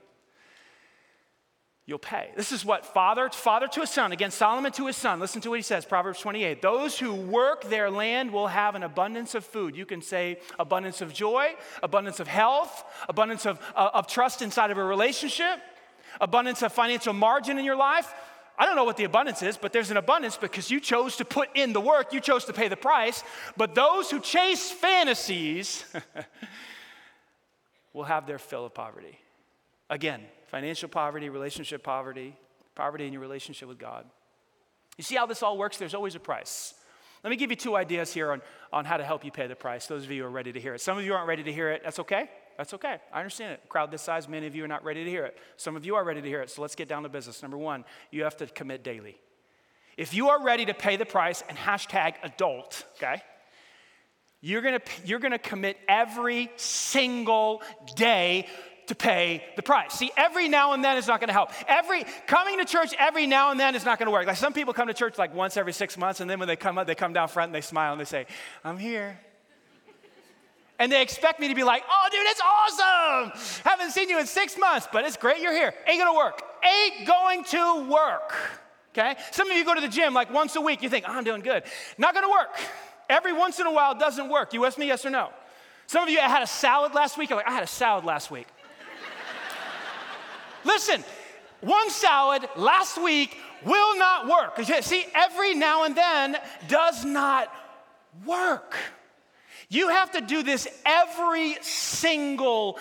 You'll 1.85 1.99
pay. 1.99 2.31
This 2.37 2.53
is 2.53 2.65
what 2.65 2.87
father, 2.87 3.29
father 3.31 3.67
to 3.67 3.83
a 3.83 3.87
son, 3.89 4.13
again, 4.13 4.31
Solomon 4.31 4.71
to 4.73 4.87
his 4.87 4.97
son. 4.97 5.19
Listen 5.19 5.41
to 5.41 5.51
what 5.51 5.59
he 5.59 5.63
says, 5.63 5.85
Proverbs 5.85 6.21
28. 6.21 6.63
Those 6.63 6.97
who 6.97 7.13
work 7.13 7.65
their 7.65 7.91
land 7.91 8.33
will 8.33 8.47
have 8.47 8.77
an 8.77 8.85
abundance 8.85 9.35
of 9.35 9.45
food. 9.45 9.77
You 9.77 9.85
can 9.85 10.01
say 10.01 10.39
abundance 10.61 11.01
of 11.01 11.13
joy, 11.13 11.49
abundance 11.83 12.21
of 12.21 12.29
health, 12.29 12.85
abundance 13.09 13.47
of, 13.47 13.61
uh, 13.75 13.91
of 13.95 14.07
trust 14.07 14.43
inside 14.43 14.71
of 14.71 14.79
a 14.79 14.85
relationship, 14.85 15.59
abundance 16.21 16.63
of 16.63 16.73
financial 16.73 17.13
margin 17.13 17.59
in 17.59 17.65
your 17.65 17.77
life. 17.77 18.15
I 18.63 18.65
don't 18.65 18.77
know 18.77 18.85
what 18.85 18.97
the 18.97 19.03
abundance 19.03 19.43
is, 19.43 19.57
but 19.57 19.73
there's 19.73 19.91
an 19.91 19.97
abundance 19.97 20.37
because 20.37 20.71
you 20.71 20.79
chose 20.79 21.17
to 21.17 21.25
put 21.25 21.49
in 21.57 21.73
the 21.73 21.81
work, 21.81 22.13
you 22.13 22.21
chose 22.21 22.45
to 22.45 22.53
pay 22.53 22.69
the 22.69 22.77
price. 22.77 23.25
But 23.57 23.75
those 23.75 24.09
who 24.09 24.21
chase 24.21 24.71
fantasies 24.71 25.85
will 27.93 28.05
have 28.05 28.25
their 28.25 28.39
fill 28.39 28.65
of 28.65 28.73
poverty. 28.73 29.19
Again, 29.91 30.21
financial 30.47 30.89
poverty, 30.89 31.29
relationship 31.29 31.83
poverty, 31.83 32.37
poverty 32.77 33.05
in 33.05 33.13
your 33.13 33.21
relationship 33.21 33.69
with 33.69 33.81
God. 33.81 34.07
You 34.97 35.03
see 35.03 35.17
how 35.17 35.27
this 35.27 35.43
all 35.43 35.59
works? 35.59 35.77
There's 35.77 35.95
always 35.95 36.15
a 36.15 36.21
price. 36.21 36.75
Let 37.25 37.31
me 37.31 37.37
give 37.37 37.51
you 37.51 37.57
two 37.57 37.75
ideas 37.75 38.15
here 38.15 38.31
on, 38.31 38.43
on 38.73 38.85
how 38.85 38.97
to 38.97 39.03
help 39.03 39.25
you 39.25 39.33
pay 39.33 39.49
the 39.49 39.57
price. 39.57 39.89
Those 39.89 40.05
of 40.05 40.13
you 40.13 40.23
who 40.23 40.29
are 40.29 40.31
ready 40.31 40.53
to 40.53 40.61
hear 40.61 40.73
it. 40.73 40.81
Some 40.81 40.97
of 40.99 41.05
you 41.05 41.15
aren't 41.15 41.27
ready 41.27 41.43
to 41.43 41.53
hear 41.53 41.73
it. 41.73 41.83
That's 41.83 41.99
okay. 41.99 42.31
That's 42.57 42.75
okay. 42.75 42.99
I 43.13 43.19
understand 43.19 43.53
it. 43.53 43.69
Crowd 43.69 43.91
this 43.91 44.03
size, 44.03 44.29
many 44.29 44.47
of 44.47 44.55
you 44.55 44.65
are 44.65 44.69
not 44.69 44.85
ready 44.85 45.05
to 45.05 45.11
hear 45.11 45.25
it. 45.25 45.37
Some 45.57 45.77
of 45.77 45.85
you 45.85 45.95
are 45.95 46.05
ready 46.05 46.23
to 46.23 46.29
hear 46.29 46.43
it. 46.43 46.51
So 46.51 46.63
let's 46.63 46.75
get 46.75 46.89
down 46.89 47.03
to 47.03 47.09
business. 47.09 47.43
Number 47.43 47.59
one, 47.59 47.85
you 48.11 48.25
have 48.25 48.37
to 48.39 48.47
commit 48.47 48.85
daily. 48.85 49.17
If 49.97 50.15
you 50.15 50.31
are 50.31 50.43
ready 50.43 50.65
to 50.67 50.75
pay 50.75 50.97
the 50.97 51.05
price 51.05 51.43
and 51.49 51.57
hashtag 51.57 52.15
adult, 52.23 52.85
okay, 52.97 53.23
you're 54.41 54.63
gonna, 54.63 54.81
you're 55.05 55.19
gonna 55.19 55.39
commit 55.39 55.77
every 55.89 56.51
single 56.57 57.63
day 57.95 58.49
to 58.89 58.95
pay 58.95 59.45
the 59.57 59.63
price. 59.63 59.95
See, 59.95 60.11
every 60.17 60.49
now 60.49 60.73
and 60.73 60.83
then 60.83 60.97
is 60.97 61.07
not 61.07 61.21
gonna 61.21 61.33
help. 61.33 61.51
Every 61.69 62.05
coming 62.27 62.59
to 62.59 62.65
church 62.65 62.95
every 62.99 63.27
now 63.27 63.51
and 63.51 63.61
then 63.61 63.75
is 63.75 63.85
not 63.85 63.99
gonna 63.99 64.11
work. 64.11 64.27
Like 64.27 64.37
some 64.37 64.53
people 64.53 64.73
come 64.75 64.89
to 64.89 64.95
church 64.95 65.19
like 65.19 65.35
once 65.35 65.57
every 65.57 65.73
six 65.73 65.97
months, 65.97 66.21
and 66.21 66.29
then 66.29 66.39
when 66.39 66.49
they 66.49 66.57
come 66.57 66.79
up, 66.79 66.87
they 66.87 66.95
come 66.95 67.13
down 67.13 67.29
front 67.29 67.49
and 67.49 67.55
they 67.55 67.61
smile 67.61 67.93
and 67.93 68.01
they 68.01 68.07
say, 68.07 68.27
I'm 68.65 68.79
here 68.79 69.21
and 70.79 70.91
they 70.91 71.03
expect 71.03 71.39
me 71.41 71.49
to 71.49 71.55
be 71.55 71.65
like, 71.65 71.83
oh, 71.89 72.09
dude, 72.11 72.21
it's 72.25 72.41
awesome. 72.41 73.63
Haven't 73.65 73.93
seen 73.93 74.09
you 74.09 74.19
in 74.19 74.27
six 74.27 74.59
months, 74.59 74.89
but 74.93 75.05
it's 75.05 75.17
great 75.17 75.41
you're 75.41 75.53
here. 75.53 75.75
Ain't 75.87 76.01
gonna 76.01 76.17
work. 76.17 76.43
Ain't 76.65 77.07
going 77.07 77.45
to 77.45 77.89
work. 77.89 78.35
Okay? 78.91 79.17
Some 79.31 79.51
of 79.51 79.57
you 79.57 79.65
go 79.65 79.75
to 79.75 79.81
the 79.81 79.89
gym 79.89 80.13
like 80.13 80.33
once 80.33 80.57
a 80.57 80.61
week, 80.61 80.83
you 80.83 80.89
think, 80.89 81.05
oh, 81.09 81.13
I'm 81.13 81.25
doing 81.25 81.41
good. 81.41 81.63
Not 81.99 82.15
gonna 82.15 82.31
work. 82.31 82.59
Every 83.09 83.33
once 83.33 83.61
in 83.61 83.67
a 83.67 83.73
while 83.73 83.95
doesn't 83.95 84.29
work. 84.29 84.53
You 84.53 84.61
with 84.61 84.79
me, 84.79 84.87
yes 84.87 85.05
or 85.05 85.11
no? 85.11 85.31
Some 85.87 86.05
of 86.05 86.11
you 86.11 86.19
had 86.19 86.43
a 86.43 86.47
salad 86.47 86.95
last 86.95 87.19
week. 87.19 87.31
You're 87.31 87.39
like, 87.39 87.49
I 87.49 87.53
had 87.53 87.63
a 87.63 87.67
salad 87.67 88.05
last 88.05 88.31
week. 88.31 88.47
Listen, 90.65 91.05
one 91.61 91.91
salad 91.91 92.49
last 92.57 93.03
week 93.03 93.37
will 93.65 93.99
not 93.99 94.27
work. 94.27 94.65
See, 94.83 95.05
every 95.15 95.55
now 95.55 95.85
and 95.85 95.97
then 95.97 96.37
does 96.69 97.05
not 97.05 97.53
work. 98.25 98.75
You 99.73 99.89
have 99.89 100.11
to 100.11 100.21
do 100.21 100.43
this 100.43 100.69
every 100.85 101.57
single 101.63 102.79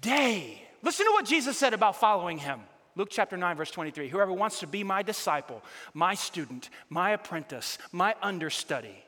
day. 0.00 0.62
Listen 0.82 1.04
to 1.04 1.12
what 1.12 1.26
Jesus 1.26 1.58
said 1.58 1.74
about 1.74 1.96
following 1.96 2.38
him. 2.38 2.60
Luke 2.96 3.08
chapter 3.10 3.36
9, 3.36 3.56
verse 3.58 3.70
23. 3.70 4.08
Whoever 4.08 4.32
wants 4.32 4.60
to 4.60 4.66
be 4.66 4.84
my 4.84 5.02
disciple, 5.02 5.62
my 5.92 6.14
student, 6.14 6.70
my 6.88 7.10
apprentice, 7.10 7.76
my 7.92 8.14
understudy, 8.22 9.04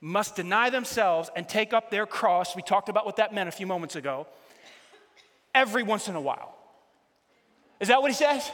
must 0.00 0.36
deny 0.36 0.70
themselves 0.70 1.28
and 1.36 1.46
take 1.46 1.74
up 1.74 1.90
their 1.90 2.06
cross. 2.06 2.56
We 2.56 2.62
talked 2.62 2.88
about 2.88 3.04
what 3.04 3.16
that 3.16 3.34
meant 3.34 3.50
a 3.50 3.52
few 3.52 3.66
moments 3.66 3.94
ago. 3.94 4.26
Every 5.54 5.82
once 5.82 6.08
in 6.08 6.14
a 6.14 6.20
while. 6.20 6.54
Is 7.78 7.88
that 7.88 8.00
what 8.00 8.10
he 8.10 8.14
says? 8.14 8.50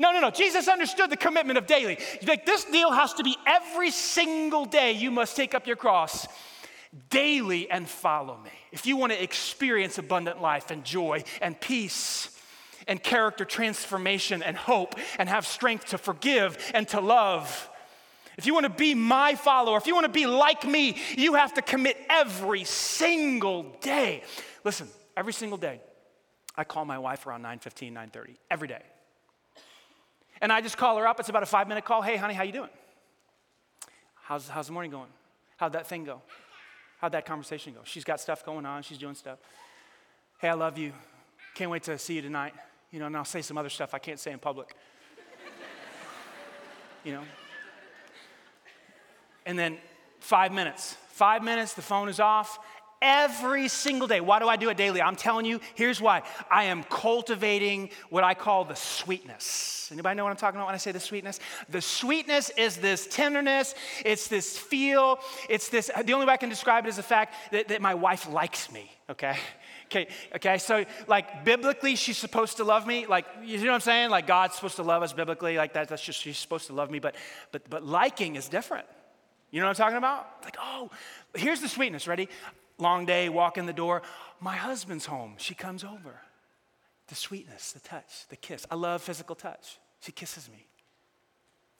No, 0.00 0.10
no, 0.10 0.18
no. 0.18 0.32
Jesus 0.32 0.66
understood 0.66 1.10
the 1.10 1.16
commitment 1.16 1.58
of 1.58 1.68
daily. 1.68 1.96
Like 2.26 2.44
this 2.44 2.64
deal 2.64 2.90
has 2.90 3.14
to 3.14 3.22
be 3.22 3.36
every 3.46 3.92
single 3.92 4.64
day 4.64 4.90
you 4.90 5.12
must 5.12 5.36
take 5.36 5.54
up 5.54 5.68
your 5.68 5.76
cross 5.76 6.26
daily 7.10 7.70
and 7.70 7.88
follow 7.88 8.36
me. 8.38 8.50
If 8.72 8.86
you 8.86 8.96
want 8.96 9.12
to 9.12 9.22
experience 9.22 9.98
abundant 9.98 10.40
life 10.40 10.70
and 10.70 10.84
joy 10.84 11.24
and 11.40 11.60
peace 11.60 12.30
and 12.86 13.02
character 13.02 13.44
transformation 13.44 14.42
and 14.42 14.56
hope 14.56 14.94
and 15.18 15.28
have 15.28 15.46
strength 15.46 15.86
to 15.86 15.98
forgive 15.98 16.58
and 16.74 16.86
to 16.88 17.00
love, 17.00 17.70
if 18.36 18.46
you 18.46 18.54
want 18.54 18.64
to 18.64 18.70
be 18.70 18.94
my 18.94 19.34
follower, 19.34 19.76
if 19.76 19.86
you 19.86 19.94
want 19.94 20.06
to 20.06 20.12
be 20.12 20.26
like 20.26 20.66
me, 20.66 20.96
you 21.16 21.34
have 21.34 21.54
to 21.54 21.62
commit 21.62 21.96
every 22.08 22.64
single 22.64 23.64
day. 23.80 24.22
Listen, 24.64 24.88
every 25.16 25.32
single 25.32 25.58
day, 25.58 25.80
I 26.56 26.64
call 26.64 26.84
my 26.84 26.98
wife 26.98 27.26
around 27.26 27.42
9:15, 27.42 27.92
9:30, 27.92 28.36
every 28.50 28.68
day. 28.68 28.82
And 30.40 30.52
I 30.52 30.60
just 30.60 30.76
call 30.76 30.98
her 30.98 31.06
up. 31.06 31.20
It's 31.20 31.28
about 31.28 31.42
a 31.42 31.46
five 31.46 31.68
minute 31.68 31.84
call. 31.84 32.02
Hey, 32.02 32.16
honey, 32.16 32.34
how 32.34 32.42
you 32.42 32.52
doing? 32.52 32.70
How's, 34.14 34.48
how's 34.48 34.66
the 34.66 34.72
morning 34.72 34.90
going? 34.90 35.10
How'd 35.56 35.74
that 35.74 35.86
thing 35.86 36.04
go? 36.04 36.22
How'd 37.04 37.12
that 37.12 37.26
conversation 37.26 37.74
go? 37.74 37.80
She's 37.84 38.02
got 38.02 38.18
stuff 38.18 38.46
going 38.46 38.64
on. 38.64 38.82
She's 38.82 38.96
doing 38.96 39.14
stuff. 39.14 39.38
Hey, 40.38 40.48
I 40.48 40.54
love 40.54 40.78
you. 40.78 40.94
Can't 41.54 41.70
wait 41.70 41.82
to 41.82 41.98
see 41.98 42.14
you 42.14 42.22
tonight. 42.22 42.54
You 42.90 42.98
know, 42.98 43.04
and 43.04 43.14
I'll 43.14 43.26
say 43.26 43.42
some 43.42 43.58
other 43.58 43.68
stuff 43.68 43.92
I 43.92 43.98
can't 43.98 44.18
say 44.18 44.32
in 44.32 44.38
public. 44.38 44.74
you 47.04 47.12
know, 47.12 47.20
and 49.44 49.58
then 49.58 49.76
five 50.20 50.50
minutes. 50.50 50.96
Five 51.10 51.44
minutes, 51.44 51.74
the 51.74 51.82
phone 51.82 52.08
is 52.08 52.20
off. 52.20 52.58
Every 53.06 53.68
single 53.68 54.08
day. 54.08 54.22
Why 54.22 54.38
do 54.38 54.48
I 54.48 54.56
do 54.56 54.70
it 54.70 54.78
daily? 54.78 55.02
I'm 55.02 55.14
telling 55.14 55.44
you, 55.44 55.60
here's 55.74 56.00
why. 56.00 56.22
I 56.50 56.64
am 56.64 56.84
cultivating 56.84 57.90
what 58.08 58.24
I 58.24 58.32
call 58.32 58.64
the 58.64 58.74
sweetness. 58.74 59.90
Anybody 59.92 60.16
know 60.16 60.24
what 60.24 60.30
I'm 60.30 60.38
talking 60.38 60.56
about 60.56 60.68
when 60.68 60.74
I 60.74 60.78
say 60.78 60.90
the 60.90 61.00
sweetness? 61.00 61.38
The 61.68 61.82
sweetness 61.82 62.48
is 62.56 62.78
this 62.78 63.06
tenderness, 63.06 63.74
it's 64.06 64.28
this 64.28 64.56
feel, 64.56 65.18
it's 65.50 65.68
this, 65.68 65.90
the 66.02 66.14
only 66.14 66.24
way 66.24 66.32
I 66.32 66.38
can 66.38 66.48
describe 66.48 66.86
it 66.86 66.88
is 66.88 66.96
the 66.96 67.02
fact 67.02 67.34
that, 67.52 67.68
that 67.68 67.82
my 67.82 67.92
wife 67.92 68.26
likes 68.26 68.72
me, 68.72 68.90
okay? 69.10 69.36
Okay, 69.86 70.08
okay, 70.34 70.58
so 70.58 70.86
like 71.06 71.44
biblically, 71.44 71.94
she's 71.94 72.16
supposed 72.16 72.56
to 72.56 72.64
love 72.64 72.84
me. 72.86 73.06
Like, 73.06 73.26
you 73.44 73.58
know 73.58 73.66
what 73.66 73.74
I'm 73.74 73.80
saying? 73.80 74.10
Like 74.10 74.26
God's 74.26 74.54
supposed 74.54 74.76
to 74.76 74.82
love 74.82 75.02
us 75.02 75.12
biblically, 75.12 75.56
like 75.56 75.74
that, 75.74 75.88
that's 75.88 76.02
just 76.02 76.20
she's 76.20 76.38
supposed 76.38 76.66
to 76.68 76.72
love 76.72 76.90
me, 76.90 76.98
but 76.98 77.14
but 77.52 77.68
but 77.68 77.84
liking 77.84 78.34
is 78.34 78.48
different. 78.48 78.86
You 79.50 79.60
know 79.60 79.66
what 79.66 79.78
I'm 79.78 79.84
talking 79.84 79.98
about? 79.98 80.26
Like, 80.42 80.56
oh, 80.58 80.90
here's 81.36 81.60
the 81.60 81.68
sweetness. 81.68 82.08
Ready? 82.08 82.28
Long 82.78 83.06
day, 83.06 83.28
walk 83.28 83.56
in 83.56 83.66
the 83.66 83.72
door. 83.72 84.02
My 84.40 84.56
husband's 84.56 85.06
home. 85.06 85.34
She 85.38 85.54
comes 85.54 85.84
over. 85.84 86.20
The 87.08 87.14
sweetness, 87.14 87.72
the 87.72 87.80
touch, 87.80 88.26
the 88.28 88.36
kiss. 88.36 88.66
I 88.70 88.74
love 88.74 89.02
physical 89.02 89.34
touch. 89.34 89.78
She 90.00 90.12
kisses 90.12 90.48
me. 90.48 90.66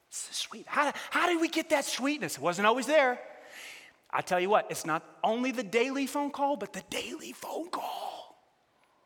It's 0.09 0.37
sweet. 0.37 0.67
How, 0.69 0.93
how 1.11 1.27
did 1.27 1.41
we 1.41 1.49
get 1.49 1.71
that 1.71 1.85
sweetness? 1.85 2.37
It 2.37 2.43
wasn't 2.43 2.67
always 2.67 2.87
there. 2.87 3.19
I 4.11 4.21
tell 4.21 4.39
you 4.39 4.49
what, 4.49 4.67
it's 4.71 4.87
not 4.87 5.03
only 5.25 5.51
the 5.51 5.65
daily 5.65 6.07
phone 6.07 6.31
call, 6.31 6.57
but 6.57 6.73
the 6.73 6.85
daily 6.89 7.33
phone 7.33 7.69
call. 7.69 8.37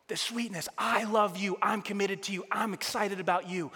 The 0.09 0.17
sweetness. 0.17 0.69
I 0.77 1.05
love 1.05 1.39
you. 1.39 1.57
I'm 1.63 1.81
committed 1.81 2.25
to 2.25 2.33
you. 2.33 2.45
I'm 2.51 2.75
excited 2.75 3.21
about 3.21 3.49
you. 3.49 3.71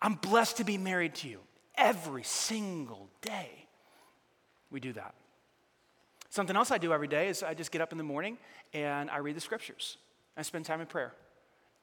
I'm 0.00 0.14
blessed 0.14 0.58
to 0.58 0.64
be 0.64 0.78
married 0.78 1.16
to 1.16 1.28
you 1.28 1.40
every 1.76 2.22
single 2.22 3.08
day. 3.22 3.50
We 4.70 4.78
do 4.78 4.92
that. 4.92 5.14
Something 6.30 6.56
else 6.56 6.70
I 6.70 6.78
do 6.78 6.92
every 6.92 7.08
day 7.08 7.28
is 7.28 7.42
I 7.42 7.54
just 7.54 7.72
get 7.72 7.80
up 7.80 7.92
in 7.92 7.98
the 7.98 8.04
morning 8.04 8.38
and 8.72 9.10
I 9.10 9.18
read 9.18 9.36
the 9.36 9.40
scriptures. 9.40 9.96
I 10.36 10.42
spend 10.42 10.66
time 10.66 10.80
in 10.80 10.86
prayer. 10.86 11.12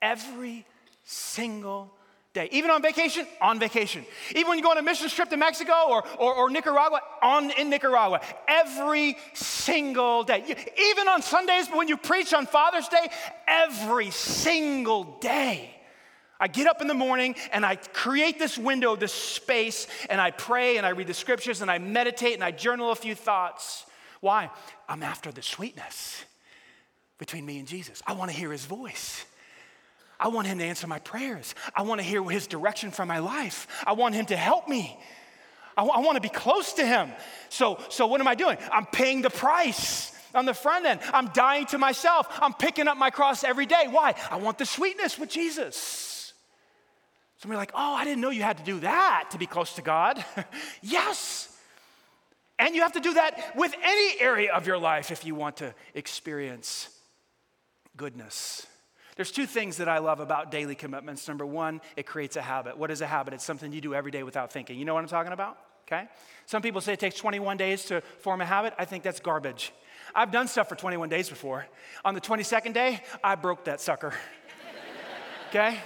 Every 0.01 0.65
single 1.03 1.91
day. 2.33 2.49
Even 2.51 2.69
on 2.69 2.81
vacation, 2.81 3.25
on 3.41 3.59
vacation. 3.59 4.05
Even 4.31 4.49
when 4.49 4.57
you 4.59 4.63
go 4.63 4.69
on 4.69 4.77
a 4.77 4.83
mission 4.83 5.09
trip 5.09 5.29
to 5.29 5.37
Mexico 5.37 5.73
or, 5.89 6.03
or, 6.19 6.35
or 6.35 6.49
Nicaragua, 6.51 6.99
on 7.23 7.49
in 7.51 7.69
Nicaragua. 7.69 8.21
Every 8.47 9.17
single 9.33 10.23
day. 10.23 10.43
Even 10.89 11.07
on 11.07 11.23
Sundays 11.23 11.67
when 11.73 11.87
you 11.87 11.97
preach 11.97 12.33
on 12.33 12.45
Father's 12.45 12.87
Day, 12.87 13.09
every 13.47 14.11
single 14.11 15.17
day. 15.21 15.71
I 16.39 16.47
get 16.47 16.67
up 16.67 16.81
in 16.81 16.87
the 16.87 16.93
morning 16.93 17.35
and 17.53 17.65
I 17.65 17.77
create 17.77 18.37
this 18.37 18.57
window, 18.57 18.95
this 18.95 19.13
space, 19.13 19.87
and 20.09 20.19
I 20.19 20.31
pray 20.31 20.77
and 20.77 20.85
I 20.85 20.89
read 20.89 21.07
the 21.07 21.13
scriptures 21.13 21.61
and 21.61 21.71
I 21.71 21.79
meditate 21.79 22.33
and 22.33 22.43
I 22.43 22.51
journal 22.51 22.91
a 22.91 22.95
few 22.95 23.15
thoughts. 23.15 23.84
Why? 24.21 24.49
I'm 24.87 25.03
after 25.03 25.31
the 25.31 25.41
sweetness 25.41 26.23
between 27.17 27.45
me 27.45 27.59
and 27.59 27.67
Jesus. 27.67 28.01
I 28.05 28.13
want 28.13 28.31
to 28.31 28.37
hear 28.37 28.51
his 28.51 28.65
voice. 28.65 29.25
I 30.19 30.29
want 30.29 30.47
him 30.47 30.59
to 30.59 30.63
answer 30.63 30.87
my 30.87 30.99
prayers. 30.99 31.55
I 31.75 31.81
want 31.81 31.99
to 31.99 32.05
hear 32.05 32.23
his 32.23 32.47
direction 32.47 32.91
for 32.91 33.05
my 33.05 33.19
life. 33.19 33.67
I 33.85 33.93
want 33.93 34.15
him 34.15 34.25
to 34.27 34.35
help 34.35 34.67
me. 34.67 34.97
I, 35.77 35.81
w- 35.81 35.93
I 35.93 36.05
want 36.05 36.15
to 36.15 36.21
be 36.21 36.29
close 36.29 36.73
to 36.73 36.85
him. 36.85 37.11
So, 37.49 37.79
so 37.89 38.07
what 38.07 38.21
am 38.21 38.27
I 38.27 38.35
doing? 38.35 38.57
I'm 38.71 38.85
paying 38.85 39.21
the 39.21 39.29
price 39.29 40.13
on 40.33 40.45
the 40.45 40.53
front 40.53 40.85
end. 40.85 41.01
I'm 41.13 41.27
dying 41.29 41.65
to 41.67 41.77
myself. 41.77 42.27
I'm 42.41 42.53
picking 42.53 42.87
up 42.87 42.97
my 42.97 43.09
cross 43.09 43.43
every 43.43 43.65
day. 43.65 43.85
Why? 43.89 44.15
I 44.31 44.37
want 44.37 44.57
the 44.57 44.65
sweetness 44.65 45.19
with 45.19 45.29
Jesus. 45.29 46.33
Somebody 47.37 47.57
like, 47.57 47.71
oh, 47.73 47.93
I 47.93 48.05
didn't 48.05 48.21
know 48.21 48.29
you 48.29 48.43
had 48.43 48.57
to 48.57 48.63
do 48.63 48.79
that 48.79 49.29
to 49.31 49.37
be 49.37 49.45
close 49.45 49.73
to 49.75 49.81
God. 49.81 50.23
yes. 50.81 51.54
And 52.57 52.75
you 52.75 52.81
have 52.81 52.93
to 52.93 52.99
do 52.99 53.13
that 53.15 53.53
with 53.55 53.75
any 53.83 54.21
area 54.21 54.53
of 54.53 54.65
your 54.65 54.77
life 54.77 55.11
if 55.11 55.25
you 55.25 55.35
want 55.35 55.57
to 55.57 55.73
experience 55.93 56.89
goodness. 57.97 58.65
There's 59.15 59.31
two 59.31 59.45
things 59.45 59.77
that 59.77 59.87
I 59.87 59.99
love 59.99 60.19
about 60.19 60.51
daily 60.51 60.75
commitments. 60.75 61.27
Number 61.27 61.45
one, 61.45 61.81
it 61.95 62.05
creates 62.05 62.35
a 62.35 62.41
habit. 62.41 62.77
What 62.77 62.91
is 62.91 63.01
a 63.01 63.07
habit? 63.07 63.33
It's 63.33 63.45
something 63.45 63.71
you 63.71 63.81
do 63.81 63.93
every 63.93 64.11
day 64.11 64.23
without 64.23 64.51
thinking. 64.51 64.77
You 64.77 64.85
know 64.85 64.93
what 64.93 65.01
I'm 65.01 65.09
talking 65.09 65.31
about? 65.31 65.57
Okay? 65.87 66.07
Some 66.45 66.61
people 66.61 66.81
say 66.81 66.93
it 66.93 66.99
takes 66.99 67.15
21 67.15 67.57
days 67.57 67.85
to 67.85 68.01
form 68.19 68.41
a 68.41 68.45
habit. 68.45 68.73
I 68.77 68.85
think 68.85 69.03
that's 69.03 69.19
garbage. 69.19 69.71
I've 70.13 70.31
done 70.31 70.47
stuff 70.47 70.67
for 70.67 70.75
21 70.75 71.09
days 71.09 71.29
before. 71.29 71.65
On 72.03 72.13
the 72.13 72.21
22nd 72.21 72.73
day, 72.73 73.01
I 73.23 73.35
broke 73.35 73.65
that 73.65 73.79
sucker. 73.79 74.13
okay? 75.49 75.79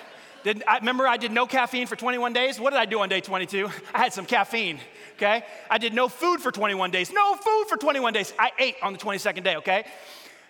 Did, 0.43 0.63
I, 0.67 0.77
remember, 0.77 1.07
I 1.07 1.17
did 1.17 1.31
no 1.31 1.45
caffeine 1.45 1.87
for 1.87 1.95
21 1.95 2.33
days. 2.33 2.59
What 2.59 2.71
did 2.71 2.79
I 2.79 2.85
do 2.85 2.99
on 2.99 3.09
day 3.09 3.21
22? 3.21 3.69
I 3.93 3.97
had 3.97 4.13
some 4.13 4.25
caffeine, 4.25 4.79
okay? 5.15 5.43
I 5.69 5.77
did 5.77 5.93
no 5.93 6.07
food 6.07 6.41
for 6.41 6.51
21 6.51 6.91
days. 6.91 7.11
No 7.11 7.35
food 7.35 7.65
for 7.67 7.77
21 7.77 8.13
days. 8.13 8.33
I 8.39 8.51
ate 8.57 8.75
on 8.81 8.93
the 8.93 8.99
22nd 8.99 9.43
day, 9.43 9.57
okay? 9.57 9.85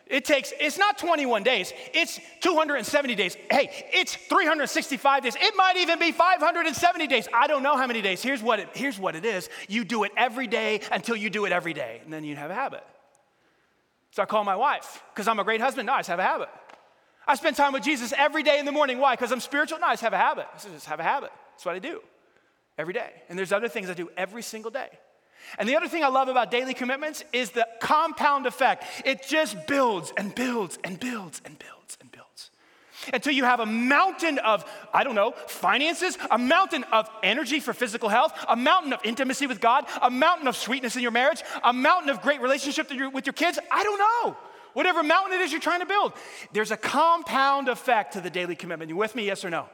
It 0.09 0.25
takes, 0.25 0.51
it's 0.59 0.79
not 0.79 0.97
21 0.97 1.43
days, 1.43 1.71
it's 1.93 2.19
270 2.39 3.13
days. 3.13 3.37
Hey, 3.51 3.69
it's 3.93 4.15
365 4.15 5.23
days. 5.23 5.35
It 5.39 5.55
might 5.55 5.77
even 5.77 5.99
be 5.99 6.11
570 6.11 7.05
days. 7.05 7.27
I 7.31 7.45
don't 7.45 7.61
know 7.61 7.77
how 7.77 7.85
many 7.85 8.01
days. 8.01 8.23
Here's 8.23 8.41
what 8.41 8.59
it, 8.59 8.69
here's 8.73 8.97
what 8.97 9.15
it 9.15 9.23
is 9.23 9.49
you 9.67 9.85
do 9.85 10.03
it 10.05 10.11
every 10.17 10.47
day 10.47 10.81
until 10.91 11.15
you 11.15 11.29
do 11.29 11.45
it 11.45 11.51
every 11.51 11.73
day, 11.73 12.01
and 12.03 12.11
then 12.11 12.23
you 12.23 12.35
have 12.35 12.49
a 12.49 12.55
habit. 12.55 12.83
So 14.11 14.23
I 14.23 14.25
call 14.25 14.43
my 14.43 14.55
wife 14.55 15.03
because 15.13 15.27
I'm 15.27 15.37
a 15.37 15.43
great 15.43 15.61
husband. 15.61 15.85
No, 15.85 15.93
I 15.93 15.99
just 15.99 16.09
have 16.09 16.17
a 16.17 16.23
habit. 16.23 16.49
I 17.29 17.35
spend 17.35 17.55
time 17.55 17.73
with 17.73 17.83
Jesus 17.83 18.11
every 18.17 18.41
day 18.41 18.57
in 18.57 18.65
the 18.65 18.71
morning. 18.71 18.97
Why? 18.97 19.13
Because 19.13 19.31
I'm 19.31 19.39
spiritual? 19.39 19.77
No, 19.77 19.85
I 19.85 19.91
just 19.91 20.01
have 20.01 20.13
a 20.13 20.17
habit. 20.17 20.47
I 20.51 20.57
just 20.57 20.87
have 20.87 20.99
a 20.99 21.03
habit. 21.03 21.31
That's 21.51 21.63
what 21.63 21.75
I 21.75 21.79
do 21.79 22.01
every 22.75 22.93
day. 22.93 23.11
And 23.29 23.37
there's 23.37 23.51
other 23.51 23.67
things 23.67 23.87
I 23.87 23.93
do 23.93 24.09
every 24.17 24.41
single 24.41 24.71
day. 24.71 24.89
And 25.59 25.69
the 25.69 25.75
other 25.75 25.87
thing 25.87 26.03
I 26.03 26.07
love 26.07 26.27
about 26.27 26.49
daily 26.49 26.73
commitments 26.73 27.23
is 27.31 27.51
the 27.51 27.67
compound 27.81 28.47
effect. 28.47 28.83
It 29.05 29.27
just 29.27 29.67
builds 29.67 30.11
and 30.17 30.33
builds 30.33 30.79
and 30.83 30.99
builds 30.99 31.39
and 31.45 31.59
builds 31.59 31.99
and 32.01 32.11
builds. 32.11 32.49
Until 33.13 33.33
you 33.33 33.43
have 33.43 33.59
a 33.59 33.65
mountain 33.65 34.39
of, 34.39 34.65
I 34.91 35.03
don't 35.03 35.13
know, 35.13 35.33
finances, 35.45 36.17
a 36.31 36.37
mountain 36.39 36.83
of 36.91 37.07
energy 37.21 37.59
for 37.59 37.73
physical 37.73 38.09
health, 38.09 38.33
a 38.47 38.55
mountain 38.55 38.91
of 38.91 39.01
intimacy 39.03 39.45
with 39.45 39.61
God, 39.61 39.85
a 40.01 40.09
mountain 40.09 40.47
of 40.47 40.55
sweetness 40.55 40.95
in 40.95 41.03
your 41.03 41.11
marriage, 41.11 41.43
a 41.63 41.73
mountain 41.73 42.09
of 42.09 42.23
great 42.23 42.41
relationship 42.41 42.89
with 43.13 43.27
your 43.27 43.33
kids. 43.33 43.59
I 43.71 43.83
don't 43.83 43.99
know 43.99 44.37
whatever 44.79 45.03
mountain 45.03 45.33
it 45.33 45.41
is 45.41 45.51
you're 45.51 45.59
trying 45.59 45.81
to 45.81 45.85
build. 45.85 46.13
There's 46.53 46.71
a 46.71 46.77
compound 46.77 47.67
effect 47.67 48.13
to 48.13 48.21
the 48.21 48.29
daily 48.29 48.55
commitment. 48.55 48.87
You 48.87 48.95
with 48.95 49.13
me, 49.13 49.25
yes 49.25 49.43
or 49.43 49.49
no? 49.49 49.65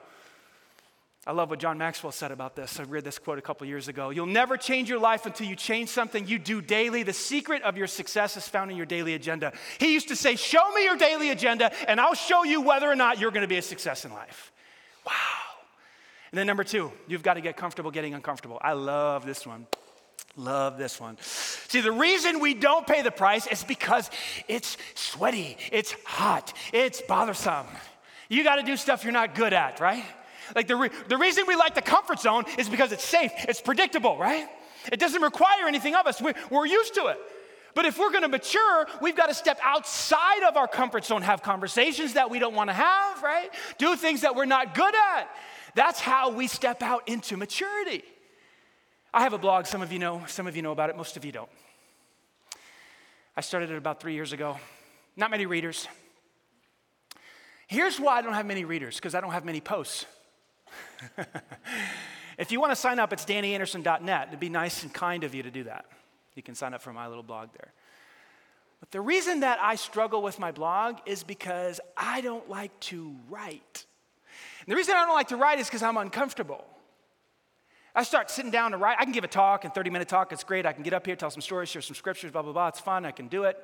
I 1.28 1.32
love 1.32 1.52
what 1.52 1.60
John 1.60 1.78
Maxwell 1.78 2.12
said 2.12 2.32
about 2.32 2.56
this. 2.56 2.80
I 2.80 2.84
read 2.86 3.04
this 3.04 3.20
quote 3.20 3.38
a 3.38 3.42
couple 3.44 3.68
years 3.68 3.88
ago. 3.88 4.10
You'll 4.10 4.26
never 4.26 4.58
change 4.58 4.90
your 4.90 4.98
life 4.98 5.28
until 5.28 5.46
you 5.46 5.56
change 5.56 5.90
something 5.90 6.26
you 6.26 6.40
do 6.40 6.60
daily. 6.60 7.04
The 7.04 7.14
secret 7.14 7.62
of 7.62 7.78
your 7.78 7.86
success 7.86 8.36
is 8.36 8.48
found 8.48 8.72
in 8.72 8.78
your 8.78 8.88
daily 8.88 9.14
agenda. 9.14 9.54
He 9.80 9.94
used 9.94 10.08
to 10.08 10.16
say, 10.16 10.38
Show 10.38 10.72
me 10.72 10.86
your 10.86 10.98
daily 10.98 11.30
agenda, 11.30 11.72
and 11.88 12.02
I'll 12.02 12.16
show 12.16 12.44
you 12.44 12.62
whether 12.62 12.90
or 12.90 12.96
not 12.96 13.20
you're 13.20 13.30
going 13.30 13.44
to 13.44 13.48
be 13.48 13.58
a 13.58 13.62
success 13.62 14.06
in 14.06 14.12
life. 14.12 14.52
Wow. 15.06 15.14
And 16.32 16.40
then, 16.40 16.48
number 16.48 16.64
two, 16.64 16.92
you've 17.08 17.22
got 17.22 17.36
to 17.36 17.42
get 17.42 17.58
comfortable 17.58 17.92
getting 17.92 18.16
uncomfortable. 18.16 18.58
I 18.60 18.74
love 18.74 19.24
this 19.24 19.46
one. 19.46 19.68
Love 20.38 20.78
this 20.78 21.00
one. 21.00 21.18
See, 21.22 21.80
the 21.80 21.92
reason 21.92 22.42
we 22.42 22.54
don't 22.54 22.86
pay 22.86 23.02
the 23.02 23.12
price 23.12 23.48
is 23.48 23.64
because 23.64 24.10
it's 24.48 24.78
sweaty, 24.94 25.58
it's 25.72 25.96
hot, 26.04 26.54
it's 26.74 27.02
bothersome. 27.02 27.68
You 28.28 28.44
got 28.44 28.58
to 28.58 28.64
do 28.64 28.76
stuff 28.76 29.04
you're 29.04 29.14
not 29.14 29.36
good 29.36 29.54
at, 29.54 29.80
right? 29.80 30.04
Like 30.54 30.68
the, 30.68 30.76
re- 30.76 30.90
the 31.08 31.18
reason 31.18 31.46
we 31.48 31.56
like 31.56 31.74
the 31.74 31.82
comfort 31.82 32.20
zone 32.20 32.44
is 32.58 32.68
because 32.68 32.92
it's 32.92 33.04
safe, 33.04 33.32
it's 33.48 33.62
predictable, 33.62 34.18
right? 34.18 34.48
It 34.92 35.00
doesn't 35.00 35.22
require 35.22 35.68
anything 35.68 35.96
of 35.96 36.06
us. 36.06 36.22
We're, 36.22 36.34
we're 36.50 36.66
used 36.66 36.96
to 36.96 37.08
it. 37.08 37.18
But 37.74 37.86
if 37.86 37.98
we're 37.98 38.12
gonna 38.12 38.28
mature, 38.28 38.88
we've 39.02 39.16
got 39.16 39.28
to 39.28 39.34
step 39.34 39.60
outside 39.64 40.44
of 40.44 40.58
our 40.58 40.68
comfort 40.68 41.06
zone, 41.06 41.22
have 41.22 41.44
conversations 41.44 42.14
that 42.14 42.30
we 42.30 42.40
don't 42.40 42.56
wanna 42.56 42.74
have, 42.74 43.24
right? 43.24 43.50
Do 43.78 43.96
things 43.96 44.22
that 44.22 44.36
we're 44.36 44.46
not 44.46 44.76
good 44.76 44.96
at. 44.96 45.30
That's 45.76 46.00
how 46.00 46.32
we 46.32 46.48
step 46.48 46.82
out 46.82 47.08
into 47.08 47.36
maturity. 47.36 48.04
I 49.16 49.22
have 49.22 49.32
a 49.32 49.38
blog, 49.38 49.66
some 49.66 49.82
of 49.82 49.94
you 49.94 50.00
know, 50.00 50.24
some 50.28 50.46
of 50.46 50.58
you 50.58 50.62
know 50.62 50.74
about 50.74 50.90
it, 50.90 50.98
most 50.98 51.16
of 51.16 51.24
you 51.24 51.32
don't. 51.32 51.48
I 53.38 53.40
started 53.40 53.72
it 53.72 53.78
about 53.78 54.02
three 54.02 54.14
years 54.14 54.34
ago. 54.34 54.58
Not 55.16 55.32
many 55.32 55.46
readers. 55.46 55.88
Here's 57.66 57.98
why 57.98 58.18
I 58.18 58.22
don't 58.22 58.34
have 58.34 58.46
many 58.46 58.66
readers, 58.66 58.98
because 58.98 59.16
I 59.16 59.22
don't 59.22 59.32
have 59.32 59.46
many 59.46 59.62
posts. 59.62 60.06
if 62.38 62.52
you 62.52 62.60
want 62.60 62.74
to 62.74 62.76
sign 62.76 63.00
up, 63.00 63.14
it's 63.14 63.24
dannyanderson.net. 63.24 64.28
It'd 64.28 64.40
be 64.42 64.50
nice 64.50 64.84
and 64.84 64.94
kind 64.94 65.24
of 65.24 65.34
you 65.34 65.44
to 65.44 65.50
do 65.50 65.64
that. 65.64 65.86
You 66.36 66.44
can 66.44 66.54
sign 66.54 66.74
up 66.74 66.82
for 66.82 66.92
my 66.92 67.08
little 67.08 67.24
blog 67.24 67.54
there. 67.54 67.72
But 68.82 68.92
the 68.92 69.00
reason 69.00 69.40
that 69.40 69.60
I 69.62 69.76
struggle 69.76 70.24
with 70.24 70.40
my 70.40 70.52
blog 70.52 70.98
is 71.06 71.24
because 71.24 71.80
I 71.96 72.20
don't 72.20 72.50
like 72.50 72.78
to 72.82 73.16
write. 73.30 73.86
And 74.66 74.74
the 74.74 74.76
reason 74.76 74.94
I 74.94 75.06
don't 75.06 75.16
like 75.16 75.30
to 75.30 75.38
write 75.38 75.60
is 75.60 75.68
because 75.68 75.84
I'm 75.84 75.96
uncomfortable. 75.96 76.66
I 77.96 78.04
start 78.04 78.30
sitting 78.30 78.52
down 78.52 78.72
to 78.72 78.78
write. 78.78 78.98
I 79.00 79.04
can 79.06 79.14
give 79.14 79.24
a 79.24 79.30
talk, 79.30 79.64
a 79.64 79.70
30 79.70 79.90
minute 79.90 80.10
talk. 80.10 80.34
It's 80.34 80.44
great. 80.44 80.66
I 80.66 80.74
can 80.74 80.84
get 80.84 80.94
up 80.94 81.06
here, 81.06 81.16
tell 81.16 81.32
some 81.32 81.42
stories, 81.42 81.70
share 81.70 81.82
some 81.82 81.96
scriptures, 81.96 82.32
blah, 82.32 82.42
blah, 82.42 82.52
blah. 82.52 82.68
It's 82.68 82.80
fun. 82.80 83.06
I 83.06 83.12
can 83.12 83.28
do 83.28 83.46
it. 83.46 83.58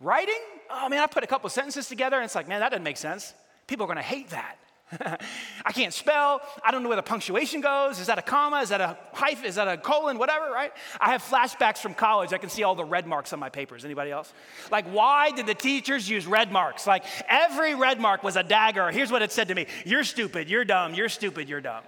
Writing? 0.00 0.40
Oh, 0.68 0.88
man, 0.88 1.00
I 1.00 1.06
put 1.06 1.22
a 1.22 1.26
couple 1.26 1.48
sentences 1.48 1.88
together 1.88 2.16
and 2.16 2.24
it's 2.24 2.34
like, 2.34 2.48
man, 2.48 2.60
that 2.60 2.70
doesn't 2.70 2.82
make 2.82 2.96
sense. 2.96 3.34
People 3.66 3.84
are 3.84 3.86
going 3.86 3.96
to 3.96 4.02
hate 4.02 4.30
that. 4.30 4.58
I 5.64 5.72
can't 5.72 5.92
spell. 5.92 6.40
I 6.64 6.70
don't 6.70 6.82
know 6.82 6.88
where 6.88 6.96
the 6.96 7.02
punctuation 7.02 7.60
goes. 7.60 7.98
Is 7.98 8.06
that 8.06 8.18
a 8.18 8.22
comma? 8.22 8.58
Is 8.58 8.68
that 8.68 8.80
a 8.80 8.96
hyphen? 9.12 9.46
Is 9.46 9.56
that 9.56 9.66
a 9.66 9.76
colon? 9.76 10.18
Whatever, 10.18 10.50
right? 10.50 10.72
I 11.00 11.10
have 11.10 11.22
flashbacks 11.22 11.78
from 11.78 11.94
college. 11.94 12.32
I 12.32 12.38
can 12.38 12.50
see 12.50 12.62
all 12.62 12.76
the 12.76 12.84
red 12.84 13.06
marks 13.06 13.32
on 13.32 13.40
my 13.40 13.48
papers. 13.48 13.84
Anybody 13.84 14.12
else? 14.12 14.32
Like, 14.70 14.86
why 14.86 15.32
did 15.32 15.46
the 15.46 15.54
teachers 15.54 16.08
use 16.08 16.26
red 16.26 16.52
marks? 16.52 16.86
Like, 16.86 17.04
every 17.28 17.74
red 17.74 18.00
mark 18.00 18.22
was 18.22 18.36
a 18.36 18.44
dagger. 18.44 18.90
Here's 18.90 19.10
what 19.10 19.22
it 19.22 19.32
said 19.32 19.48
to 19.48 19.54
me 19.54 19.66
You're 19.84 20.04
stupid. 20.04 20.48
You're 20.48 20.64
dumb. 20.64 20.94
You're 20.94 21.08
stupid. 21.08 21.48
You're 21.48 21.60
dumb. 21.60 21.82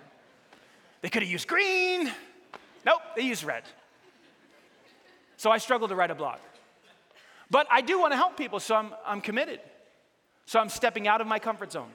They 1.00 1.08
could 1.08 1.22
have 1.22 1.30
used 1.30 1.48
green. 1.48 2.10
Nope, 2.84 3.00
they 3.16 3.22
used 3.22 3.44
red. 3.44 3.62
So 5.36 5.50
I 5.50 5.58
struggle 5.58 5.88
to 5.88 5.94
write 5.94 6.10
a 6.10 6.14
blog. 6.14 6.38
But 7.50 7.66
I 7.70 7.80
do 7.80 7.98
want 7.98 8.12
to 8.12 8.16
help 8.16 8.36
people, 8.36 8.60
so 8.60 8.74
I'm, 8.74 8.92
I'm 9.06 9.20
committed. 9.20 9.60
So 10.46 10.58
I'm 10.58 10.68
stepping 10.68 11.06
out 11.06 11.20
of 11.20 11.26
my 11.26 11.38
comfort 11.38 11.72
zone 11.72 11.90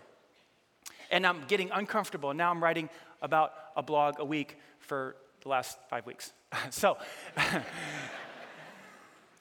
and 1.12 1.28
I'm 1.28 1.42
getting 1.48 1.70
uncomfortable. 1.72 2.32
And 2.32 2.38
now 2.38 2.50
I'm 2.50 2.64
writing 2.64 2.90
about 3.22 3.54
a 3.76 3.84
blog 3.84 4.20
a 4.20 4.26
week 4.26 4.58
for 4.80 5.16
the 5.42 5.50
last 5.50 5.78
five 5.90 6.06
weeks. 6.06 6.34
so, 6.70 6.98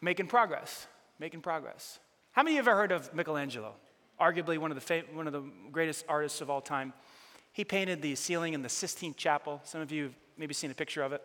making 0.00 0.26
progress, 0.26 0.86
making 1.18 1.40
progress. 1.40 1.98
How 2.32 2.42
many 2.42 2.52
of 2.52 2.54
you 2.54 2.60
have 2.60 2.68
ever 2.68 2.76
heard 2.76 2.92
of 2.92 3.14
Michelangelo? 3.14 3.74
Arguably 4.20 4.58
one 4.58 4.70
of 4.70 4.74
the, 4.74 4.80
fam- 4.80 5.04
one 5.14 5.26
of 5.26 5.32
the 5.32 5.44
greatest 5.70 6.04
artists 6.08 6.40
of 6.40 6.50
all 6.50 6.60
time. 6.60 6.92
He 7.52 7.64
painted 7.64 8.00
the 8.00 8.14
ceiling 8.14 8.54
in 8.54 8.62
the 8.62 8.68
Sistine 8.68 9.14
Chapel. 9.14 9.60
Some 9.64 9.80
of 9.80 9.92
you 9.92 10.04
have 10.04 10.14
maybe 10.38 10.54
seen 10.54 10.70
a 10.70 10.74
picture 10.74 11.02
of 11.02 11.12
it. 11.12 11.22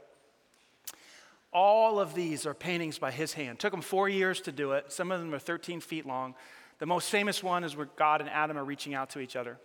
All 1.54 2.00
of 2.00 2.14
these 2.14 2.46
are 2.46 2.54
paintings 2.54 3.00
by 3.00 3.12
his 3.12 3.34
hand. 3.34 3.58
It 3.58 3.60
took 3.60 3.74
him 3.74 3.82
four 3.82 4.10
years 4.10 4.42
to 4.42 4.52
do 4.52 4.74
it. 4.74 4.92
Some 4.92 5.12
of 5.12 5.22
them 5.22 5.34
are 5.34 5.40
13 5.40 5.80
feet 5.80 6.06
long. 6.06 6.36
The 6.80 6.86
most 6.86 7.10
famous 7.10 7.42
one 7.42 7.64
is 7.64 7.76
where 7.76 7.88
God 7.96 8.22
and 8.22 8.30
Adam 8.30 8.58
are 8.58 8.66
reaching 8.66 8.94
out 8.94 9.10
to 9.12 9.20
each 9.20 9.36
other. 9.36 9.58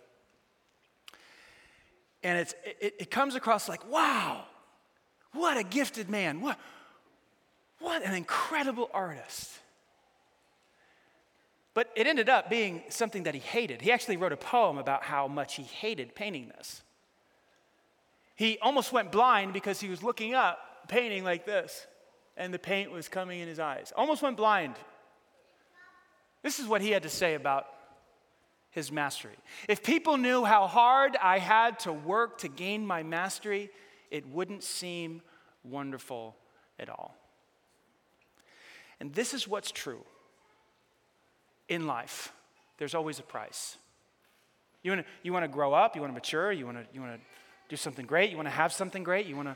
And 2.23 2.39
it's, 2.39 2.55
it, 2.79 2.95
it 2.99 3.11
comes 3.11 3.35
across 3.35 3.67
like, 3.67 3.87
wow, 3.91 4.45
what 5.33 5.57
a 5.57 5.63
gifted 5.63 6.09
man. 6.09 6.39
What, 6.39 6.57
what 7.79 8.03
an 8.03 8.15
incredible 8.15 8.89
artist. 8.93 9.51
But 11.73 11.89
it 11.95 12.05
ended 12.05 12.29
up 12.29 12.49
being 12.49 12.83
something 12.89 13.23
that 13.23 13.33
he 13.33 13.39
hated. 13.39 13.81
He 13.81 13.91
actually 13.91 14.17
wrote 14.17 14.31
a 14.31 14.37
poem 14.37 14.77
about 14.77 15.03
how 15.03 15.27
much 15.27 15.55
he 15.55 15.63
hated 15.63 16.13
painting 16.13 16.49
this. 16.49 16.83
He 18.35 18.57
almost 18.59 18.91
went 18.91 19.11
blind 19.11 19.53
because 19.53 19.79
he 19.79 19.89
was 19.89 20.03
looking 20.03 20.33
up, 20.33 20.87
painting 20.87 21.23
like 21.23 21.45
this, 21.45 21.87
and 22.37 22.53
the 22.53 22.59
paint 22.59 22.91
was 22.91 23.07
coming 23.07 23.39
in 23.39 23.47
his 23.47 23.59
eyes. 23.59 23.91
Almost 23.95 24.21
went 24.21 24.37
blind. 24.37 24.75
This 26.41 26.59
is 26.59 26.67
what 26.67 26.81
he 26.81 26.91
had 26.91 27.03
to 27.03 27.09
say 27.09 27.35
about 27.35 27.67
his 28.69 28.91
mastery. 28.91 29.35
If 29.69 29.83
people 29.83 30.17
knew 30.17 30.43
how 30.43 30.67
hard 30.67 31.15
I 31.21 31.37
had 31.37 31.79
to 31.81 31.93
work 31.93 32.39
to 32.39 32.47
gain 32.47 32.85
my 32.85 33.03
mastery, 33.03 33.69
it 34.11 34.27
wouldn't 34.27 34.63
seem 34.63 35.21
wonderful 35.63 36.35
at 36.79 36.89
all. 36.89 37.15
And 38.99 39.13
this 39.13 39.33
is 39.33 39.47
what's 39.47 39.71
true 39.71 40.03
in 41.69 41.87
life 41.87 42.33
there's 42.77 42.95
always 42.95 43.19
a 43.19 43.23
price. 43.23 43.77
You 44.81 44.91
wanna, 44.91 45.05
you 45.21 45.31
wanna 45.31 45.47
grow 45.47 45.73
up, 45.73 45.95
you 45.95 46.01
wanna 46.01 46.13
mature, 46.13 46.51
you 46.51 46.65
wanna, 46.65 46.83
you 46.93 46.99
wanna 46.99 47.19
do 47.69 47.75
something 47.75 48.05
great, 48.05 48.29
you 48.29 48.37
wanna 48.37 48.49
have 48.49 48.73
something 48.73 49.03
great, 49.03 49.25
you 49.25 49.35
wanna 49.37 49.55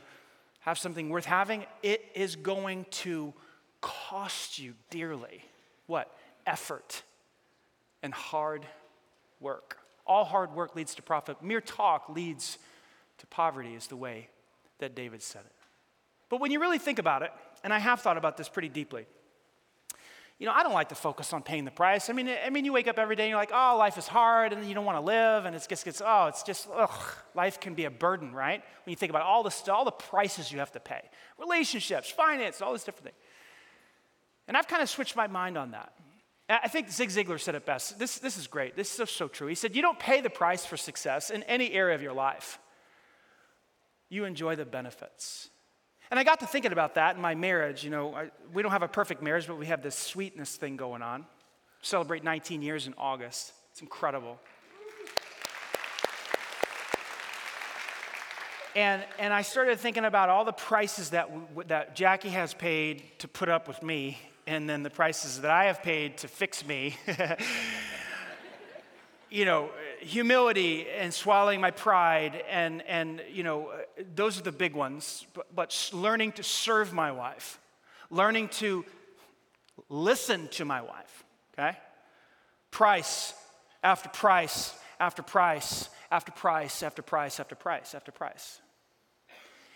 have 0.60 0.78
something 0.78 1.10
worth 1.10 1.26
having, 1.26 1.66
it 1.82 2.04
is 2.14 2.36
going 2.36 2.86
to 2.90 3.34
cost 3.80 4.58
you 4.58 4.74
dearly. 4.90 5.44
What? 5.86 6.10
Effort 6.46 7.02
and 8.02 8.14
hard 8.14 8.64
work. 9.40 9.78
All 10.06 10.24
hard 10.24 10.54
work 10.54 10.74
leads 10.74 10.94
to 10.94 11.02
profit. 11.02 11.42
Mere 11.42 11.60
talk 11.60 12.08
leads 12.08 12.58
to 13.18 13.26
poverty, 13.26 13.74
is 13.74 13.88
the 13.88 13.96
way 13.96 14.28
that 14.78 14.94
David 14.94 15.22
said 15.22 15.42
it. 15.44 15.52
But 16.28 16.40
when 16.40 16.50
you 16.50 16.60
really 16.60 16.78
think 16.78 16.98
about 16.98 17.22
it, 17.22 17.32
and 17.62 17.74
I 17.74 17.78
have 17.78 18.00
thought 18.00 18.16
about 18.16 18.36
this 18.36 18.48
pretty 18.48 18.68
deeply, 18.68 19.06
you 20.38 20.46
know, 20.46 20.52
I 20.52 20.62
don't 20.62 20.72
like 20.72 20.90
to 20.90 20.94
focus 20.94 21.32
on 21.32 21.42
paying 21.42 21.64
the 21.64 21.72
price. 21.72 22.08
I 22.08 22.12
mean, 22.12 22.28
I 22.28 22.48
mean, 22.50 22.64
you 22.64 22.72
wake 22.72 22.86
up 22.86 22.98
every 22.98 23.16
day 23.16 23.24
and 23.24 23.30
you're 23.30 23.38
like, 23.38 23.50
oh, 23.52 23.76
life 23.76 23.98
is 23.98 24.06
hard, 24.06 24.52
and 24.52 24.64
you 24.66 24.74
don't 24.74 24.84
want 24.84 24.96
to 24.96 25.02
live, 25.02 25.46
and 25.46 25.56
it 25.56 25.66
just 25.68 25.84
gets, 25.84 26.00
oh, 26.04 26.26
it's 26.26 26.44
just, 26.44 26.68
ugh, 26.72 27.12
life 27.34 27.58
can 27.58 27.74
be 27.74 27.86
a 27.86 27.90
burden, 27.90 28.32
right? 28.32 28.62
When 28.84 28.90
you 28.90 28.96
think 28.96 29.10
about 29.10 29.22
all 29.22 29.42
the 29.42 29.72
all 29.72 29.84
the 29.84 29.90
prices 29.90 30.52
you 30.52 30.60
have 30.60 30.70
to 30.72 30.80
pay, 30.80 31.02
relationships, 31.38 32.08
finance, 32.08 32.62
all 32.62 32.72
this 32.72 32.84
different 32.84 33.06
thing. 33.06 33.14
And 34.46 34.56
I've 34.56 34.68
kind 34.68 34.80
of 34.80 34.88
switched 34.88 35.16
my 35.16 35.26
mind 35.26 35.58
on 35.58 35.72
that. 35.72 35.92
I 36.48 36.68
think 36.68 36.90
Zig 36.90 37.10
Ziglar 37.10 37.38
said 37.38 37.54
it 37.54 37.66
best. 37.66 37.98
This, 37.98 38.18
this 38.18 38.38
is 38.38 38.46
great. 38.46 38.74
This 38.74 38.88
is 38.90 38.96
so, 38.96 39.04
so 39.04 39.28
true. 39.28 39.48
He 39.48 39.54
said, 39.54 39.76
You 39.76 39.82
don't 39.82 39.98
pay 39.98 40.22
the 40.22 40.30
price 40.30 40.64
for 40.64 40.78
success 40.78 41.30
in 41.30 41.42
any 41.42 41.72
area 41.72 41.94
of 41.94 42.00
your 42.00 42.14
life, 42.14 42.58
you 44.08 44.24
enjoy 44.24 44.56
the 44.56 44.64
benefits. 44.64 45.50
And 46.10 46.18
I 46.18 46.24
got 46.24 46.40
to 46.40 46.46
thinking 46.46 46.72
about 46.72 46.94
that 46.94 47.16
in 47.16 47.22
my 47.22 47.34
marriage. 47.34 47.84
You 47.84 47.90
know, 47.90 48.14
I, 48.14 48.30
we 48.52 48.62
don't 48.62 48.72
have 48.72 48.82
a 48.82 48.88
perfect 48.88 49.22
marriage, 49.22 49.46
but 49.46 49.58
we 49.58 49.66
have 49.66 49.82
this 49.82 49.94
sweetness 49.94 50.56
thing 50.56 50.76
going 50.76 51.02
on. 51.02 51.26
Celebrate 51.82 52.24
19 52.24 52.62
years 52.62 52.86
in 52.86 52.94
August. 52.96 53.52
It's 53.72 53.82
incredible. 53.82 54.38
And, 58.74 59.04
and 59.18 59.34
I 59.34 59.42
started 59.42 59.80
thinking 59.80 60.04
about 60.04 60.28
all 60.28 60.44
the 60.44 60.52
prices 60.52 61.10
that, 61.10 61.30
that 61.66 61.96
Jackie 61.96 62.28
has 62.28 62.54
paid 62.54 63.02
to 63.18 63.28
put 63.28 63.48
up 63.48 63.66
with 63.66 63.82
me 63.82 64.18
and 64.46 64.68
then 64.68 64.82
the 64.82 64.90
prices 64.90 65.40
that 65.42 65.50
I 65.50 65.64
have 65.64 65.82
paid 65.82 66.18
to 66.18 66.28
fix 66.28 66.66
me. 66.66 66.96
you 69.30 69.44
know, 69.44 69.70
humility 70.00 70.86
and 70.88 71.12
swallowing 71.12 71.60
my 71.60 71.70
pride, 71.70 72.42
and, 72.50 72.82
and 72.82 73.22
you 73.32 73.42
know, 73.42 73.70
those 74.14 74.38
are 74.38 74.42
the 74.42 74.52
big 74.52 74.74
ones. 74.74 75.26
But, 75.34 75.54
but 75.54 75.90
learning 75.92 76.32
to 76.32 76.42
serve 76.42 76.92
my 76.92 77.12
wife, 77.12 77.58
learning 78.10 78.48
to 78.48 78.84
listen 79.88 80.48
to 80.48 80.64
my 80.64 80.80
wife, 80.80 81.24
okay? 81.58 81.76
Price 82.70 83.34
after 83.82 84.08
price 84.08 84.74
after 85.00 85.22
price 85.22 85.88
after 86.10 86.32
price 86.32 86.82
after 86.82 87.02
price 87.02 87.40
after 87.40 87.54
price 87.54 87.94
after 87.94 88.12
price. 88.12 88.60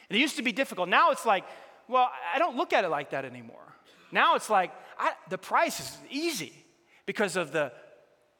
And 0.08 0.18
it 0.18 0.20
used 0.20 0.36
to 0.36 0.42
be 0.42 0.52
difficult. 0.52 0.88
Now 0.88 1.10
it's 1.10 1.24
like, 1.24 1.44
well, 1.88 2.10
I 2.34 2.38
don't 2.38 2.56
look 2.56 2.72
at 2.72 2.84
it 2.84 2.88
like 2.88 3.10
that 3.10 3.24
anymore. 3.24 3.62
Now 4.10 4.34
it's 4.34 4.50
like 4.50 4.72
I, 4.98 5.12
the 5.28 5.38
price 5.38 5.80
is 5.80 5.98
easy 6.10 6.52
because 7.06 7.36
of 7.36 7.52
the 7.52 7.72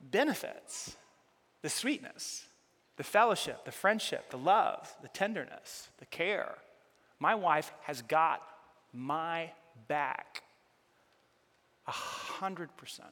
benefits, 0.00 0.96
the 1.62 1.68
sweetness. 1.68 2.46
the 2.96 3.02
fellowship, 3.02 3.64
the 3.64 3.72
friendship, 3.72 4.30
the 4.30 4.38
love, 4.38 4.94
the 5.02 5.08
tenderness, 5.08 5.88
the 5.98 6.06
care. 6.06 6.54
My 7.18 7.34
wife 7.34 7.72
has 7.82 8.02
got 8.02 8.42
my 8.92 9.50
back 9.88 10.42
a 11.86 11.90
hundred 11.90 12.76
percent. 12.76 13.08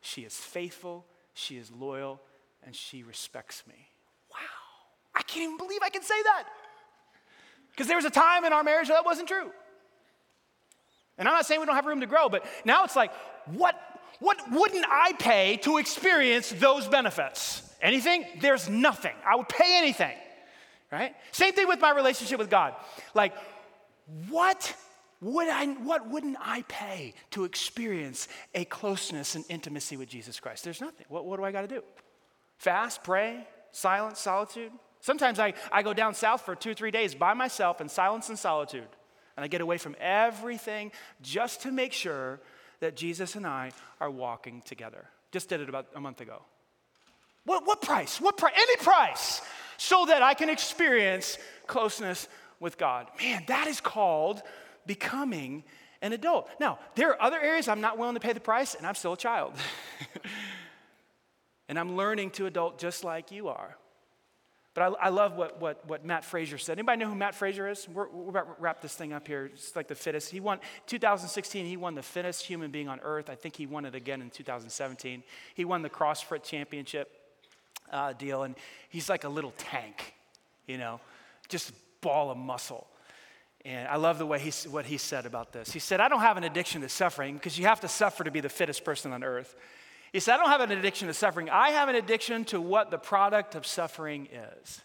She 0.00 0.22
is 0.22 0.34
faithful, 0.34 1.04
she 1.34 1.56
is 1.56 1.70
loyal, 1.70 2.20
and 2.64 2.74
she 2.74 3.02
respects 3.02 3.64
me. 3.66 3.88
Wow. 4.30 4.38
I 5.14 5.22
can't 5.22 5.44
even 5.44 5.56
believe 5.58 5.80
I 5.82 5.90
can 5.90 6.02
say 6.02 6.22
that. 6.22 6.44
Because 7.72 7.88
there 7.88 7.96
was 7.96 8.04
a 8.04 8.10
time 8.10 8.44
in 8.44 8.52
our 8.52 8.62
marriage 8.62 8.88
that 8.88 9.04
wasn't 9.04 9.28
true. 9.28 9.50
And 11.18 11.28
I'm 11.28 11.34
not 11.34 11.44
saying 11.44 11.60
we 11.60 11.66
don't 11.66 11.74
have 11.74 11.84
room 11.84 12.00
to 12.00 12.06
grow, 12.06 12.28
but 12.28 12.46
now 12.64 12.84
it's 12.84 12.96
like, 12.96 13.12
what, 13.46 13.78
what 14.20 14.38
wouldn't 14.50 14.86
I 14.88 15.14
pay 15.18 15.56
to 15.62 15.78
experience 15.78 16.50
those 16.50 16.86
benefits? 16.86 17.62
Anything? 17.82 18.24
There's 18.40 18.68
nothing. 18.68 19.14
I 19.26 19.36
would 19.36 19.48
pay 19.48 19.78
anything, 19.78 20.16
right? 20.92 21.14
Same 21.32 21.52
thing 21.54 21.66
with 21.66 21.80
my 21.80 21.90
relationship 21.90 22.38
with 22.38 22.50
God. 22.50 22.74
Like, 23.14 23.34
what 24.28 24.74
would 25.20 25.48
I, 25.48 25.66
what 25.66 26.08
wouldn't 26.08 26.36
I 26.40 26.62
pay 26.68 27.14
to 27.30 27.44
experience 27.44 28.28
a 28.54 28.64
closeness 28.66 29.34
and 29.34 29.44
intimacy 29.48 29.96
with 29.96 30.08
Jesus 30.08 30.40
Christ? 30.40 30.64
There's 30.64 30.80
nothing. 30.80 31.06
What, 31.08 31.24
what 31.24 31.38
do 31.38 31.44
I 31.44 31.52
got 31.52 31.62
to 31.62 31.68
do? 31.68 31.82
Fast, 32.58 33.02
pray, 33.02 33.46
silence, 33.72 34.20
solitude? 34.20 34.72
Sometimes 35.00 35.38
I, 35.38 35.54
I 35.72 35.82
go 35.82 35.94
down 35.94 36.14
south 36.14 36.42
for 36.42 36.54
two 36.54 36.70
or 36.70 36.74
three 36.74 36.90
days 36.90 37.14
by 37.14 37.34
myself 37.34 37.80
in 37.80 37.88
silence 37.88 38.28
and 38.28 38.38
solitude. 38.38 38.88
And 39.36 39.44
I 39.44 39.48
get 39.48 39.62
away 39.62 39.78
from 39.78 39.96
everything 39.98 40.92
just 41.22 41.62
to 41.62 41.72
make 41.72 41.94
sure 41.94 42.40
that 42.80 42.96
Jesus 42.96 43.36
and 43.36 43.46
I 43.46 43.72
are 44.00 44.10
walking 44.10 44.62
together. 44.62 45.06
Just 45.32 45.48
did 45.48 45.60
it 45.60 45.68
about 45.68 45.86
a 45.94 46.00
month 46.00 46.20
ago. 46.20 46.42
What, 47.44 47.66
what 47.66 47.80
price? 47.80 48.20
What 48.20 48.36
price? 48.36 48.54
Any 48.56 48.76
price, 48.76 49.40
so 49.76 50.06
that 50.06 50.22
I 50.22 50.34
can 50.34 50.50
experience 50.50 51.38
closeness 51.66 52.28
with 52.58 52.76
God. 52.76 53.06
Man, 53.20 53.44
that 53.46 53.66
is 53.66 53.80
called 53.80 54.42
becoming 54.86 55.64
an 56.02 56.12
adult. 56.12 56.48
Now, 56.60 56.78
there 56.94 57.10
are 57.10 57.22
other 57.22 57.40
areas 57.40 57.68
I'm 57.68 57.80
not 57.80 57.98
willing 57.98 58.14
to 58.14 58.20
pay 58.20 58.32
the 58.32 58.40
price, 58.40 58.74
and 58.74 58.86
I'm 58.86 58.94
still 58.94 59.14
a 59.14 59.16
child. 59.16 59.54
and 61.68 61.78
I'm 61.78 61.96
learning 61.96 62.30
to 62.32 62.46
adult 62.46 62.78
just 62.78 63.04
like 63.04 63.30
you 63.30 63.48
are. 63.48 63.76
But 64.80 64.98
I, 64.98 65.06
I, 65.06 65.08
love 65.10 65.36
what, 65.36 65.60
what, 65.60 65.86
what 65.86 66.06
Matt 66.06 66.24
Fraser 66.24 66.56
said. 66.56 66.78
Anybody 66.78 67.00
know 67.00 67.10
who 67.10 67.14
Matt 67.14 67.34
Fraser 67.34 67.68
is? 67.68 67.86
We're, 67.86 68.08
we're 68.08 68.30
about 68.30 68.56
to 68.56 68.62
wrap 68.62 68.80
this 68.80 68.94
thing 68.94 69.12
up 69.12 69.26
here. 69.26 69.50
It's 69.52 69.76
like 69.76 69.88
the 69.88 69.94
fittest. 69.94 70.30
He 70.30 70.40
won 70.40 70.58
2016. 70.86 71.66
He 71.66 71.76
won 71.76 71.94
the 71.94 72.02
fittest 72.02 72.46
human 72.46 72.70
being 72.70 72.88
on 72.88 72.98
earth. 73.00 73.28
I 73.28 73.34
think 73.34 73.56
he 73.56 73.66
won 73.66 73.84
it 73.84 73.94
again 73.94 74.22
in 74.22 74.30
2017. 74.30 75.22
He 75.54 75.66
won 75.66 75.82
the 75.82 75.90
CrossFit 75.90 76.44
Championship 76.44 77.10
uh, 77.92 78.14
deal, 78.14 78.44
and 78.44 78.54
he's 78.88 79.10
like 79.10 79.24
a 79.24 79.28
little 79.28 79.52
tank, 79.58 80.14
you 80.66 80.78
know, 80.78 80.98
just 81.50 81.72
ball 82.00 82.30
of 82.30 82.38
muscle. 82.38 82.86
And 83.66 83.86
I 83.86 83.96
love 83.96 84.16
the 84.16 84.24
way 84.24 84.38
he, 84.38 84.50
what 84.70 84.86
he 84.86 84.96
said 84.96 85.26
about 85.26 85.52
this. 85.52 85.70
He 85.72 85.78
said, 85.78 86.00
I 86.00 86.08
don't 86.08 86.22
have 86.22 86.38
an 86.38 86.44
addiction 86.44 86.80
to 86.80 86.88
suffering 86.88 87.34
because 87.34 87.58
you 87.58 87.66
have 87.66 87.80
to 87.80 87.88
suffer 87.88 88.24
to 88.24 88.30
be 88.30 88.40
the 88.40 88.48
fittest 88.48 88.82
person 88.82 89.12
on 89.12 89.22
earth. 89.24 89.54
He 90.12 90.20
said, 90.20 90.34
I 90.34 90.36
don't 90.38 90.50
have 90.50 90.60
an 90.60 90.72
addiction 90.72 91.08
to 91.08 91.14
suffering. 91.14 91.48
I 91.48 91.70
have 91.70 91.88
an 91.88 91.94
addiction 91.94 92.44
to 92.46 92.60
what 92.60 92.90
the 92.90 92.98
product 92.98 93.54
of 93.54 93.66
suffering 93.66 94.28
is. 94.32 94.80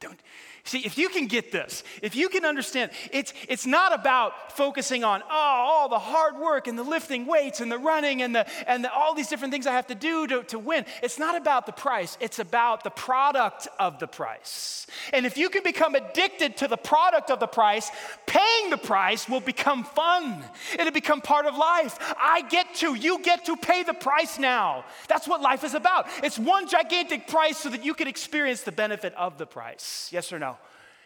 Don't, 0.00 0.20
See, 0.68 0.84
if 0.84 0.98
you 0.98 1.08
can 1.08 1.28
get 1.28 1.50
this, 1.50 1.82
if 2.02 2.14
you 2.14 2.28
can 2.28 2.44
understand, 2.44 2.90
it's, 3.10 3.32
it's 3.48 3.64
not 3.64 3.94
about 3.94 4.52
focusing 4.54 5.02
on, 5.02 5.22
oh, 5.22 5.32
all 5.32 5.88
the 5.88 5.98
hard 5.98 6.36
work 6.36 6.66
and 6.66 6.78
the 6.78 6.82
lifting 6.82 7.24
weights 7.24 7.60
and 7.60 7.72
the 7.72 7.78
running 7.78 8.20
and, 8.20 8.36
the, 8.36 8.46
and 8.68 8.84
the, 8.84 8.92
all 8.92 9.14
these 9.14 9.28
different 9.28 9.50
things 9.50 9.66
I 9.66 9.72
have 9.72 9.86
to 9.86 9.94
do 9.94 10.26
to, 10.26 10.42
to 10.42 10.58
win. 10.58 10.84
It's 11.02 11.18
not 11.18 11.36
about 11.36 11.64
the 11.64 11.72
price, 11.72 12.18
it's 12.20 12.38
about 12.38 12.84
the 12.84 12.90
product 12.90 13.66
of 13.78 13.98
the 13.98 14.06
price. 14.06 14.86
And 15.14 15.24
if 15.24 15.38
you 15.38 15.48
can 15.48 15.62
become 15.62 15.94
addicted 15.94 16.58
to 16.58 16.68
the 16.68 16.76
product 16.76 17.30
of 17.30 17.40
the 17.40 17.46
price, 17.46 17.90
paying 18.26 18.68
the 18.68 18.76
price 18.76 19.26
will 19.26 19.40
become 19.40 19.84
fun. 19.84 20.44
It'll 20.78 20.92
become 20.92 21.22
part 21.22 21.46
of 21.46 21.56
life. 21.56 21.98
I 22.18 22.42
get 22.50 22.74
to, 22.76 22.94
you 22.94 23.22
get 23.22 23.46
to 23.46 23.56
pay 23.56 23.84
the 23.84 23.94
price 23.94 24.38
now. 24.38 24.84
That's 25.08 25.26
what 25.26 25.40
life 25.40 25.64
is 25.64 25.72
about. 25.72 26.08
It's 26.22 26.38
one 26.38 26.68
gigantic 26.68 27.26
price 27.26 27.56
so 27.56 27.70
that 27.70 27.86
you 27.86 27.94
can 27.94 28.06
experience 28.06 28.62
the 28.62 28.72
benefit 28.72 29.14
of 29.14 29.38
the 29.38 29.46
price. 29.46 29.87
Yes 30.12 30.32
or 30.32 30.38
no? 30.38 30.58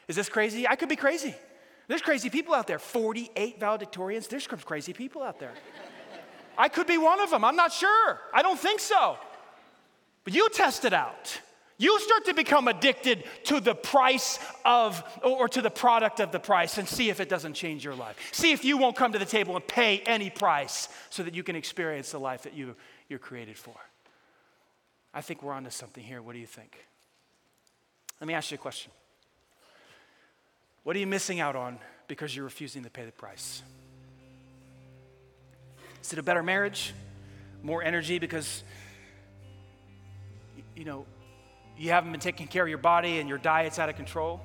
Is 0.09 0.17
this 0.17 0.29
crazy? 0.29 0.67
I 0.67 0.77
could 0.77 0.89
be 0.89 0.97
crazy. 0.97 1.35
There's 1.89 2.03
crazy 2.03 2.31
people 2.31 2.55
out 2.55 2.67
there. 2.67 2.79
48 2.79 3.61
valedictorians. 3.61 4.29
There's 4.29 4.47
crazy 4.47 4.93
people 4.93 5.23
out 5.23 5.39
there. 5.39 5.53
I 6.57 6.69
could 6.69 6.87
be 6.87 6.99
one 6.99 7.21
of 7.21 7.31
them. 7.31 7.45
I'm 7.45 7.57
not 7.57 7.73
sure. 7.73 8.21
I 8.33 8.43
don't 8.43 8.59
think 8.59 8.81
so. 8.81 9.17
But 10.25 10.35
you 10.35 10.49
test 10.51 10.85
it 10.85 10.93
out. 10.93 11.41
You 11.79 11.99
start 12.01 12.27
to 12.27 12.35
become 12.35 12.69
addicted 12.69 13.25
to 13.45 13.59
the 13.59 13.75
price 13.75 14.39
of, 14.65 15.03
or 15.25 15.49
to 15.49 15.61
the 15.61 15.71
product 15.71 16.21
of 16.21 16.31
the 16.31 16.39
price, 16.39 16.79
and 16.79 16.87
see 16.87 17.11
if 17.11 17.19
it 17.19 17.29
doesn't 17.29 17.55
change 17.55 17.85
your 17.85 17.97
life. 17.97 18.17
See 18.31 18.53
if 18.53 18.65
you 18.65 18.79
won't 18.79 18.95
come 18.95 19.13
to 19.13 19.19
the 19.19 19.25
table 19.25 19.57
and 19.57 19.67
pay 19.67 19.99
any 20.07 20.31
price 20.31 20.89
so 21.11 21.25
that 21.25 21.35
you 21.35 21.43
can 21.43 21.57
experience 21.57 22.13
the 22.13 22.21
life 22.21 22.43
that 22.43 22.55
you, 22.55 22.77
you're 23.09 23.19
created 23.19 23.59
for. 23.59 23.75
I 25.13 25.23
think 25.23 25.43
we're 25.43 25.53
onto 25.53 25.71
something 25.71 26.05
here. 26.05 26.23
What 26.23 26.35
do 26.35 26.39
you 26.39 26.47
think? 26.47 26.87
Let 28.23 28.29
me 28.29 28.35
ask 28.35 28.53
you 28.53 28.55
a 28.55 28.59
question. 28.59 28.93
What 30.85 30.95
are 30.95 31.01
you 31.01 31.09
missing 31.09 31.41
out 31.41 31.57
on 31.57 31.81
because 32.07 32.37
you're 32.37 32.45
refusing 32.45 32.85
to 32.85 32.89
pay 32.89 33.05
the 33.05 33.11
price? 33.11 33.65
Is 36.01 36.13
it 36.13 36.21
a 36.21 36.23
better 36.23 36.45
marriage? 36.45 36.95
More 37.65 37.83
energy 37.83 38.21
because, 38.21 38.63
you 40.77 40.85
know, 40.85 41.05
you 41.77 41.91
haven't 41.91 42.13
been 42.13 42.21
taking 42.21 42.47
care 42.47 42.63
of 42.63 42.69
your 42.69 42.79
body 42.79 43.19
and 43.19 43.29
your 43.29 43.39
diet's 43.39 43.81
out 43.81 43.89
of 43.89 43.97
control? 43.97 44.41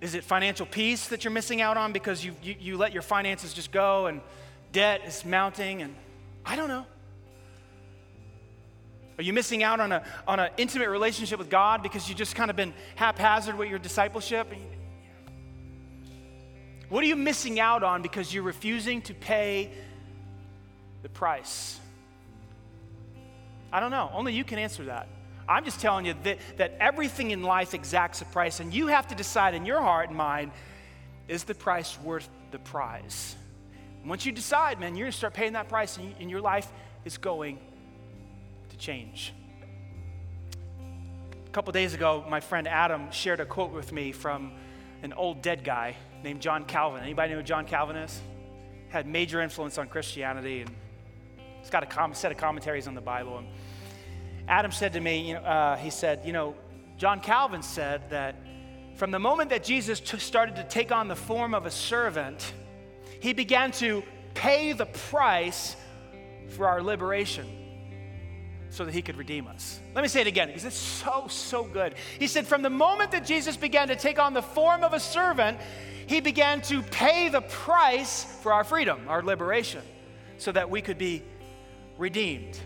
Is 0.00 0.14
it 0.14 0.24
financial 0.24 0.64
peace 0.64 1.08
that 1.08 1.24
you're 1.24 1.30
missing 1.30 1.60
out 1.60 1.76
on 1.76 1.92
because 1.92 2.24
you, 2.24 2.34
you, 2.42 2.56
you 2.58 2.76
let 2.78 2.94
your 2.94 3.02
finances 3.02 3.52
just 3.52 3.70
go 3.70 4.06
and 4.06 4.22
debt 4.72 5.02
is 5.06 5.26
mounting? 5.26 5.82
And 5.82 5.94
I 6.42 6.56
don't 6.56 6.68
know. 6.68 6.86
Are 9.18 9.22
you 9.22 9.32
missing 9.32 9.62
out 9.62 9.80
on, 9.80 9.92
a, 9.92 10.02
on 10.26 10.40
an 10.40 10.50
intimate 10.56 10.88
relationship 10.88 11.38
with 11.38 11.50
God 11.50 11.82
because 11.82 12.08
you've 12.08 12.18
just 12.18 12.34
kind 12.34 12.50
of 12.50 12.56
been 12.56 12.72
haphazard 12.96 13.56
with 13.56 13.68
your 13.68 13.78
discipleship? 13.78 14.52
What 16.88 17.04
are 17.04 17.06
you 17.06 17.16
missing 17.16 17.60
out 17.60 17.82
on 17.82 18.02
because 18.02 18.32
you're 18.32 18.42
refusing 18.42 19.02
to 19.02 19.14
pay 19.14 19.70
the 21.02 21.08
price? 21.08 21.78
I 23.72 23.80
don't 23.80 23.90
know. 23.90 24.10
Only 24.12 24.34
you 24.34 24.44
can 24.44 24.58
answer 24.58 24.84
that. 24.84 25.08
I'm 25.48 25.64
just 25.64 25.80
telling 25.80 26.06
you 26.06 26.14
that, 26.24 26.38
that 26.56 26.76
everything 26.80 27.30
in 27.30 27.42
life 27.42 27.74
exacts 27.74 28.20
a 28.22 28.24
price, 28.26 28.60
and 28.60 28.72
you 28.72 28.86
have 28.86 29.08
to 29.08 29.14
decide 29.14 29.54
in 29.54 29.66
your 29.66 29.80
heart 29.80 30.08
and 30.08 30.16
mind 30.16 30.52
is 31.28 31.44
the 31.44 31.54
price 31.54 31.98
worth 32.00 32.28
the 32.50 32.58
prize? 32.58 33.36
once 34.04 34.26
you 34.26 34.32
decide, 34.32 34.80
man, 34.80 34.96
you're 34.96 35.04
going 35.04 35.12
to 35.12 35.16
start 35.16 35.32
paying 35.32 35.52
that 35.52 35.68
price, 35.68 35.96
and, 35.96 36.08
you, 36.08 36.14
and 36.18 36.28
your 36.28 36.40
life 36.40 36.66
is 37.04 37.18
going 37.18 37.60
change. 38.82 39.32
A 41.46 41.50
couple 41.50 41.72
days 41.72 41.94
ago, 41.94 42.24
my 42.28 42.40
friend 42.40 42.66
Adam 42.66 43.12
shared 43.12 43.38
a 43.38 43.46
quote 43.46 43.70
with 43.70 43.92
me 43.92 44.10
from 44.10 44.54
an 45.04 45.12
old 45.12 45.40
dead 45.40 45.62
guy 45.62 45.94
named 46.24 46.40
John 46.40 46.64
Calvin. 46.64 47.00
Anybody 47.00 47.30
know 47.30 47.38
who 47.38 47.44
John 47.44 47.64
Calvin 47.64 47.94
is? 47.94 48.20
Had 48.88 49.06
major 49.06 49.40
influence 49.40 49.78
on 49.78 49.86
Christianity 49.86 50.62
and 50.62 50.70
he's 51.60 51.70
got 51.70 51.84
a 51.84 51.86
com- 51.86 52.12
set 52.12 52.32
of 52.32 52.38
commentaries 52.38 52.88
on 52.88 52.96
the 52.96 53.00
Bible. 53.00 53.38
And 53.38 53.46
Adam 54.48 54.72
said 54.72 54.94
to 54.94 55.00
me, 55.00 55.28
you 55.28 55.34
know, 55.34 55.42
uh, 55.42 55.76
he 55.76 55.90
said, 55.90 56.22
you 56.24 56.32
know, 56.32 56.56
John 56.98 57.20
Calvin 57.20 57.62
said 57.62 58.10
that 58.10 58.34
from 58.96 59.12
the 59.12 59.20
moment 59.20 59.50
that 59.50 59.62
Jesus 59.62 60.00
t- 60.00 60.18
started 60.18 60.56
to 60.56 60.64
take 60.64 60.90
on 60.90 61.06
the 61.06 61.16
form 61.16 61.54
of 61.54 61.66
a 61.66 61.70
servant, 61.70 62.52
he 63.20 63.32
began 63.32 63.70
to 63.72 64.02
pay 64.34 64.72
the 64.72 64.86
price 64.86 65.76
for 66.48 66.66
our 66.66 66.82
liberation 66.82 67.61
so 68.72 68.86
that 68.86 68.94
he 68.94 69.02
could 69.02 69.18
redeem 69.18 69.46
us. 69.46 69.80
Let 69.94 70.00
me 70.00 70.08
say 70.08 70.22
it 70.22 70.26
again 70.26 70.48
because 70.48 70.64
it's 70.64 70.74
so, 70.74 71.26
so 71.28 71.62
good. 71.62 71.94
He 72.18 72.26
said, 72.26 72.46
From 72.46 72.62
the 72.62 72.70
moment 72.70 73.10
that 73.10 73.26
Jesus 73.26 73.54
began 73.54 73.88
to 73.88 73.96
take 73.96 74.18
on 74.18 74.32
the 74.32 74.40
form 74.40 74.82
of 74.82 74.94
a 74.94 74.98
servant, 74.98 75.58
he 76.06 76.20
began 76.20 76.62
to 76.62 76.82
pay 76.82 77.28
the 77.28 77.42
price 77.42 78.24
for 78.40 78.50
our 78.50 78.64
freedom, 78.64 79.02
our 79.08 79.22
liberation, 79.22 79.82
so 80.38 80.52
that 80.52 80.70
we 80.70 80.80
could 80.80 80.96
be 80.96 81.22
redeemed. 81.98 82.58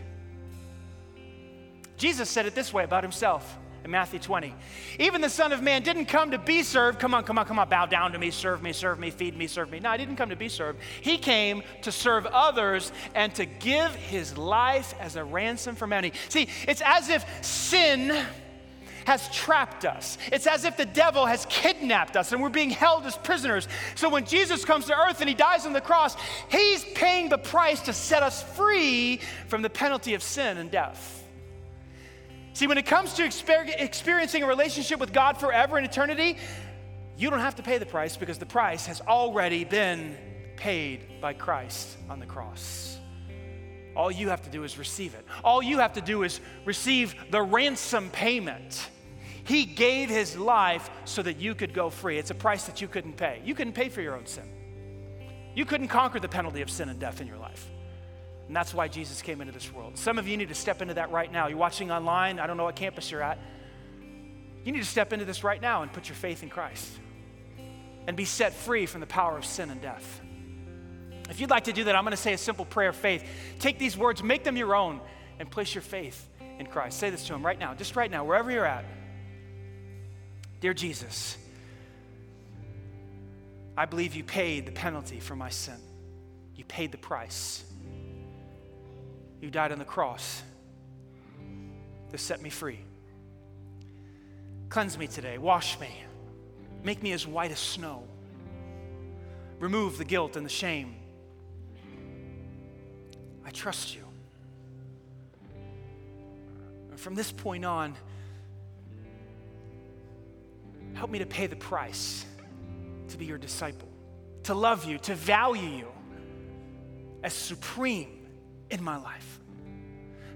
Jesus 1.97 2.31
said 2.31 2.47
it 2.47 2.55
this 2.55 2.73
way 2.73 2.85
about 2.85 3.03
himself 3.03 3.59
in 3.87 3.91
Matthew 3.93 4.18
20. 4.18 4.53
Even 4.99 5.20
the 5.20 5.30
Son 5.30 5.53
of 5.53 5.62
Man 5.62 5.82
didn't 5.82 6.07
come 6.07 6.32
to 6.32 6.39
be 6.39 6.64
served. 6.64 6.99
Come 6.99 7.14
on, 7.14 7.22
come 7.22 7.39
on, 7.39 7.47
come 7.47 7.59
on, 7.59 7.68
bow 7.68 7.87
down 7.87 8.12
to 8.12 8.18
me, 8.18 8.32
serve 8.32 8.61
me, 8.61 8.72
serve 8.72 8.99
me, 8.99 9.11
feed 9.11 9.37
me, 9.37 9.47
serve 9.47 9.70
me. 9.70 9.78
No, 9.78 9.93
he 9.93 9.99
didn't 9.99 10.16
come 10.16 10.28
to 10.30 10.37
be 10.37 10.49
served. 10.49 10.80
He 11.01 11.16
came 11.16 11.62
to 11.82 11.93
serve 11.93 12.26
others 12.26 12.93
and 13.14 13.32
to 13.37 13.47
give 13.47 13.95
his 13.95 14.37
life 14.37 14.93
as 15.01 15.14
a 15.14 15.22
ransom 15.22 15.76
for 15.76 15.87
many. 15.87 16.12
See, 16.28 16.49
it's 16.66 16.82
as 16.84 17.09
if 17.09 17.24
sin 17.45 18.26
has 19.07 19.32
trapped 19.32 19.84
us. 19.84 20.18
It's 20.32 20.49
as 20.49 20.64
if 20.64 20.76
the 20.76 20.84
devil 20.84 21.24
has 21.24 21.47
kidnapped 21.49 22.16
us 22.16 22.32
and 22.32 22.43
we're 22.43 22.49
being 22.49 22.70
held 22.70 23.07
as 23.07 23.16
prisoners. 23.16 23.68
So 23.95 24.09
when 24.09 24.26
Jesus 24.26 24.64
comes 24.64 24.87
to 24.87 24.99
earth 24.99 25.20
and 25.20 25.28
he 25.28 25.34
dies 25.37 25.64
on 25.64 25.72
the 25.72 25.80
cross, 25.80 26.16
he's 26.51 26.84
paying 26.97 27.28
the 27.28 27.39
price 27.39 27.80
to 27.82 27.93
set 27.93 28.24
us 28.24 28.43
free 28.43 29.20
from 29.47 29.62
the 29.62 29.70
penalty 29.70 30.14
of 30.14 30.24
sin 30.24 30.59
and 30.59 30.72
death. 30.72 31.16
See, 32.57 32.67
when 32.67 32.79
it 32.79 32.87
comes 32.87 33.13
to 33.13 33.23
exper- 33.23 33.69
experiencing 33.79 34.43
a 34.43 34.47
relationship 34.47 34.99
with 34.99 35.13
God 35.13 35.37
forever 35.37 35.77
in 35.77 35.85
eternity, 35.85 36.39
you 37.19 37.29
don't 37.29 37.41
have 37.41 37.57
to 37.57 37.63
pay 37.63 37.77
the 37.77 37.85
price 37.85 38.17
because 38.17 38.39
the 38.39 38.47
price 38.47 38.87
has 38.87 39.03
already 39.03 39.65
been 39.65 40.17
paid 40.57 41.21
by 41.21 41.35
Christ 41.35 41.99
on 42.09 42.19
the 42.19 42.25
cross. 42.25 42.99
All 43.95 44.11
you 44.11 44.31
have 44.31 44.41
to 44.41 44.49
do 44.49 44.65
is 44.65 44.79
receive 44.79 45.15
it. 45.15 45.27
All 45.45 45.63
you 45.63 45.81
have 45.81 45.93
to 45.93 46.01
do 46.01 46.23
is 46.23 46.41
receive 46.65 47.15
the 47.31 47.43
ransom 47.43 48.09
payment. 48.09 48.89
He 49.45 49.67
gave 49.67 50.09
his 50.09 50.35
life 50.35 50.89
so 51.05 51.21
that 51.21 51.39
you 51.39 51.55
could 51.55 51.75
go 51.75 51.91
free. 51.91 52.17
It's 52.17 52.31
a 52.31 52.35
price 52.35 52.65
that 52.65 52.81
you 52.81 52.89
couldn't 52.89 53.19
pay. 53.19 53.43
You 53.45 53.55
couldn't 53.55 53.75
pay 53.75 53.91
for 53.91 54.01
your 54.01 54.17
own 54.17 54.25
sin. 54.25 54.51
You 55.55 55.67
couldn't 55.67 55.89
conquer 55.89 56.21
the 56.21 56.29
penalty 56.29 56.63
of 56.63 56.71
sin 56.71 56.89
and 56.89 56.99
death 56.99 57.21
in 57.21 57.27
your 57.27 57.37
life. 57.37 57.69
And 58.47 58.55
that's 58.55 58.72
why 58.72 58.88
Jesus 58.88 59.22
came 59.22 59.40
into 59.40 59.53
this 59.53 59.72
world. 59.72 59.99
Some 59.99 60.18
of 60.18 60.28
you 60.28 60.36
need 60.36 60.49
to 60.49 60.55
step 60.55 60.80
into 60.80 60.94
that 60.94 61.11
right 61.11 61.30
now. 61.30 61.49
You're 61.49 61.59
watching 61.59 61.90
online, 61.90 62.38
I 62.38 62.47
don't 62.47 62.57
know 62.57 62.64
what 62.64 62.76
campus 62.76 63.11
you're 63.11 63.22
at. 63.22 63.38
You 64.64 64.72
need 64.72 64.80
to 64.80 64.84
step 64.84 65.12
into 65.12 65.24
this 65.24 65.44
right 65.44 65.61
now 65.61 65.82
and 65.82 65.92
put 65.92 66.09
your 66.09 66.16
faith 66.16 66.42
in 66.42 66.49
Christ 66.49 66.90
and 68.07 68.16
be 68.16 68.24
set 68.24 68.53
free 68.53 68.86
from 68.86 69.01
the 69.01 69.07
power 69.07 69.36
of 69.36 69.44
sin 69.44 69.70
and 69.70 69.80
death. 69.80 70.20
If 71.28 71.40
you'd 71.40 71.51
like 71.51 71.64
to 71.64 71.72
do 71.72 71.84
that, 71.84 71.97
I'm 71.97 72.05
going 72.05 72.12
to 72.12 72.16
say 72.16 72.32
a 72.32 72.38
simple 72.38 72.64
prayer 72.64 72.90
of 72.90 72.97
faith. 72.97 73.24
Take 73.59 73.78
these 73.78 73.97
words, 73.97 74.22
make 74.22 74.44
them 74.44 74.57
your 74.57 74.76
own, 74.76 75.01
and 75.38 75.51
place 75.51 75.74
your 75.74 75.82
faith 75.82 76.28
in 76.59 76.66
Christ. 76.66 76.99
Say 76.99 77.11
this 77.11 77.26
to 77.26 77.34
Him 77.34 77.44
right 77.44 77.59
now, 77.59 77.74
just 77.74 77.97
right 77.97 78.11
now, 78.11 78.24
wherever 78.24 78.51
you're 78.51 78.64
at. 78.64 78.84
Dear 80.61 80.72
Jesus, 80.72 81.36
I 83.76 83.84
believe 83.84 84.14
you 84.14 84.24
paid 84.24 84.66
the 84.66 84.72
penalty 84.72 85.20
for 85.20 85.36
my 85.36 85.51
sin. 85.51 85.78
You 86.55 86.64
paid 86.64 86.92
the 86.92 86.99
price. 86.99 87.64
You 89.47 89.53
died 89.53 89.70
on 89.70 89.78
the 89.78 89.84
cross 89.84 90.42
to 92.11 92.18
set 92.18 92.42
me 92.42 92.51
free. 92.51 92.80
Cleanse 94.70 94.99
me 94.99 95.07
today, 95.07 95.38
wash 95.38 95.78
me, 95.78 95.88
make 96.82 97.01
me 97.01 97.12
as 97.12 97.28
white 97.28 97.53
as 97.53 97.61
snow. 97.61 98.03
Remove 99.61 99.99
the 99.99 100.05
guilt 100.05 100.34
and 100.34 100.44
the 100.44 100.51
shame. 100.51 100.97
I 103.44 103.51
trust 103.51 103.94
you. 103.94 104.03
From 106.97 107.14
this 107.14 107.30
point 107.30 107.64
on, 107.64 107.94
help 110.94 111.09
me 111.09 111.20
to 111.20 111.26
pay 111.26 111.47
the 111.47 111.55
price 111.55 112.26
to 113.11 113.16
be 113.16 113.26
your 113.26 113.38
disciple, 113.38 113.88
to 114.42 114.55
love 114.55 114.84
you, 114.86 114.99
to 114.99 115.14
value 115.14 115.68
you 115.68 115.88
as 117.22 117.32
supreme 117.32 118.16
in 118.70 118.82
my 118.82 118.97
life, 118.97 119.36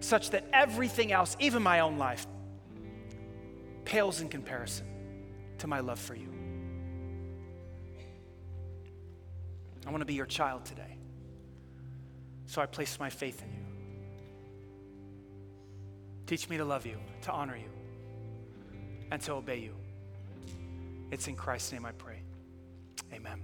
such 0.01 0.31
that 0.31 0.47
everything 0.53 1.13
else, 1.13 1.37
even 1.39 1.63
my 1.63 1.81
own 1.81 1.99
life, 1.99 2.27
pales 3.85 4.21
in 4.21 4.29
comparison 4.29 4.87
to 5.59 5.67
my 5.67 5.81
love 5.81 5.99
for 5.99 6.15
you. 6.15 6.29
I 9.87 9.91
want 9.91 10.01
to 10.01 10.07
be 10.07 10.15
your 10.15 10.27
child 10.27 10.65
today. 10.65 10.97
So 12.47 12.61
I 12.61 12.67
place 12.67 12.99
my 12.99 13.11
faith 13.11 13.43
in 13.43 13.53
you. 13.53 13.61
Teach 16.27 16.49
me 16.49 16.57
to 16.57 16.65
love 16.65 16.87
you, 16.87 16.97
to 17.23 17.33
honor 17.33 17.57
you, 17.57 17.71
and 19.11 19.21
to 19.23 19.33
obey 19.35 19.59
you. 19.59 19.75
It's 21.11 21.27
in 21.29 21.37
Christ's 21.37 21.73
name 21.73 21.85
I 21.85 21.93
pray. 21.93 22.23
Amen. 23.13 23.43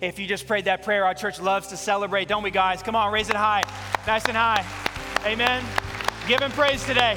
If 0.00 0.18
you 0.18 0.26
just 0.26 0.46
prayed 0.46 0.64
that 0.64 0.82
prayer, 0.82 1.04
our 1.04 1.14
church 1.14 1.40
loves 1.40 1.68
to 1.68 1.76
celebrate, 1.76 2.28
don't 2.28 2.42
we, 2.42 2.50
guys? 2.50 2.82
Come 2.82 2.96
on, 2.96 3.12
raise 3.12 3.30
it 3.30 3.36
high, 3.36 3.62
nice 4.06 4.24
and 4.26 4.36
high. 4.36 4.64
Amen. 5.24 5.64
Give 6.26 6.40
him 6.40 6.50
praise 6.52 6.84
today. 6.84 7.16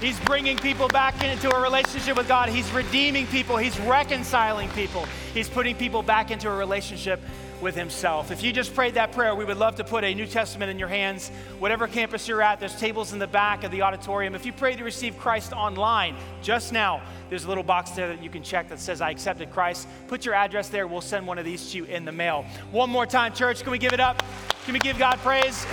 He's 0.00 0.18
bringing 0.20 0.58
people 0.58 0.88
back 0.88 1.22
into 1.22 1.54
a 1.54 1.60
relationship 1.60 2.16
with 2.16 2.28
God. 2.28 2.48
He's 2.48 2.70
redeeming 2.72 3.26
people. 3.26 3.56
He's 3.56 3.78
reconciling 3.80 4.68
people. 4.70 5.06
He's 5.32 5.48
putting 5.48 5.76
people 5.76 6.02
back 6.02 6.30
into 6.30 6.50
a 6.50 6.54
relationship 6.54 7.20
with 7.60 7.74
Himself. 7.74 8.30
If 8.30 8.42
you 8.42 8.52
just 8.52 8.74
prayed 8.74 8.94
that 8.94 9.12
prayer, 9.12 9.34
we 9.34 9.44
would 9.44 9.56
love 9.56 9.76
to 9.76 9.84
put 9.84 10.04
a 10.04 10.14
New 10.14 10.26
Testament 10.26 10.70
in 10.70 10.78
your 10.78 10.88
hands. 10.88 11.30
Whatever 11.58 11.86
campus 11.86 12.28
you're 12.28 12.42
at, 12.42 12.60
there's 12.60 12.78
tables 12.78 13.12
in 13.12 13.18
the 13.18 13.26
back 13.26 13.64
of 13.64 13.70
the 13.70 13.82
auditorium. 13.82 14.34
If 14.34 14.46
you 14.46 14.52
prayed 14.52 14.78
to 14.78 14.84
receive 14.84 15.18
Christ 15.18 15.52
online 15.52 16.16
just 16.42 16.72
now, 16.72 17.02
there's 17.28 17.44
a 17.44 17.48
little 17.48 17.64
box 17.64 17.90
there 17.90 18.08
that 18.08 18.22
you 18.22 18.30
can 18.30 18.42
check 18.42 18.68
that 18.68 18.78
says, 18.78 19.00
I 19.00 19.10
accepted 19.10 19.50
Christ. 19.50 19.88
Put 20.08 20.24
your 20.24 20.34
address 20.34 20.68
there. 20.68 20.86
We'll 20.86 21.00
send 21.00 21.26
one 21.26 21.38
of 21.38 21.44
these 21.44 21.70
to 21.72 21.78
you 21.78 21.84
in 21.84 22.04
the 22.04 22.12
mail. 22.12 22.44
One 22.70 22.90
more 22.90 23.06
time, 23.06 23.32
church. 23.32 23.62
Can 23.62 23.72
we 23.72 23.78
give 23.78 23.92
it 23.92 24.00
up? 24.00 24.22
Can 24.64 24.74
we 24.74 24.80
give 24.80 24.98
God 24.98 25.18
praise? 25.18 25.66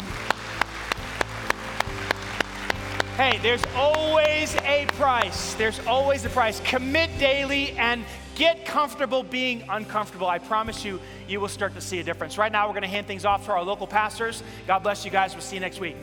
Hey, 3.17 3.37
there's 3.43 3.63
always 3.75 4.55
a 4.63 4.87
price. 4.93 5.53
There's 5.53 5.79
always 5.85 6.25
a 6.25 6.29
price. 6.29 6.59
Commit 6.61 7.11
daily 7.19 7.71
and 7.73 8.03
get 8.35 8.65
comfortable 8.65 9.23
being 9.23 9.63
uncomfortable. 9.69 10.27
I 10.27 10.39
promise 10.39 10.83
you, 10.83 10.99
you 11.27 11.39
will 11.39 11.47
start 11.47 11.73
to 11.75 11.81
see 11.81 11.99
a 11.99 12.03
difference. 12.03 12.37
Right 12.37 12.51
now, 12.51 12.67
we're 12.67 12.73
going 12.73 12.83
to 12.83 12.89
hand 12.89 13.07
things 13.07 13.25
off 13.25 13.45
to 13.45 13.51
our 13.51 13.63
local 13.63 13.87
pastors. 13.87 14.43
God 14.67 14.79
bless 14.79 15.05
you 15.05 15.11
guys. 15.11 15.33
We'll 15.33 15.41
see 15.41 15.55
you 15.55 15.61
next 15.61 15.79
week. 15.79 15.95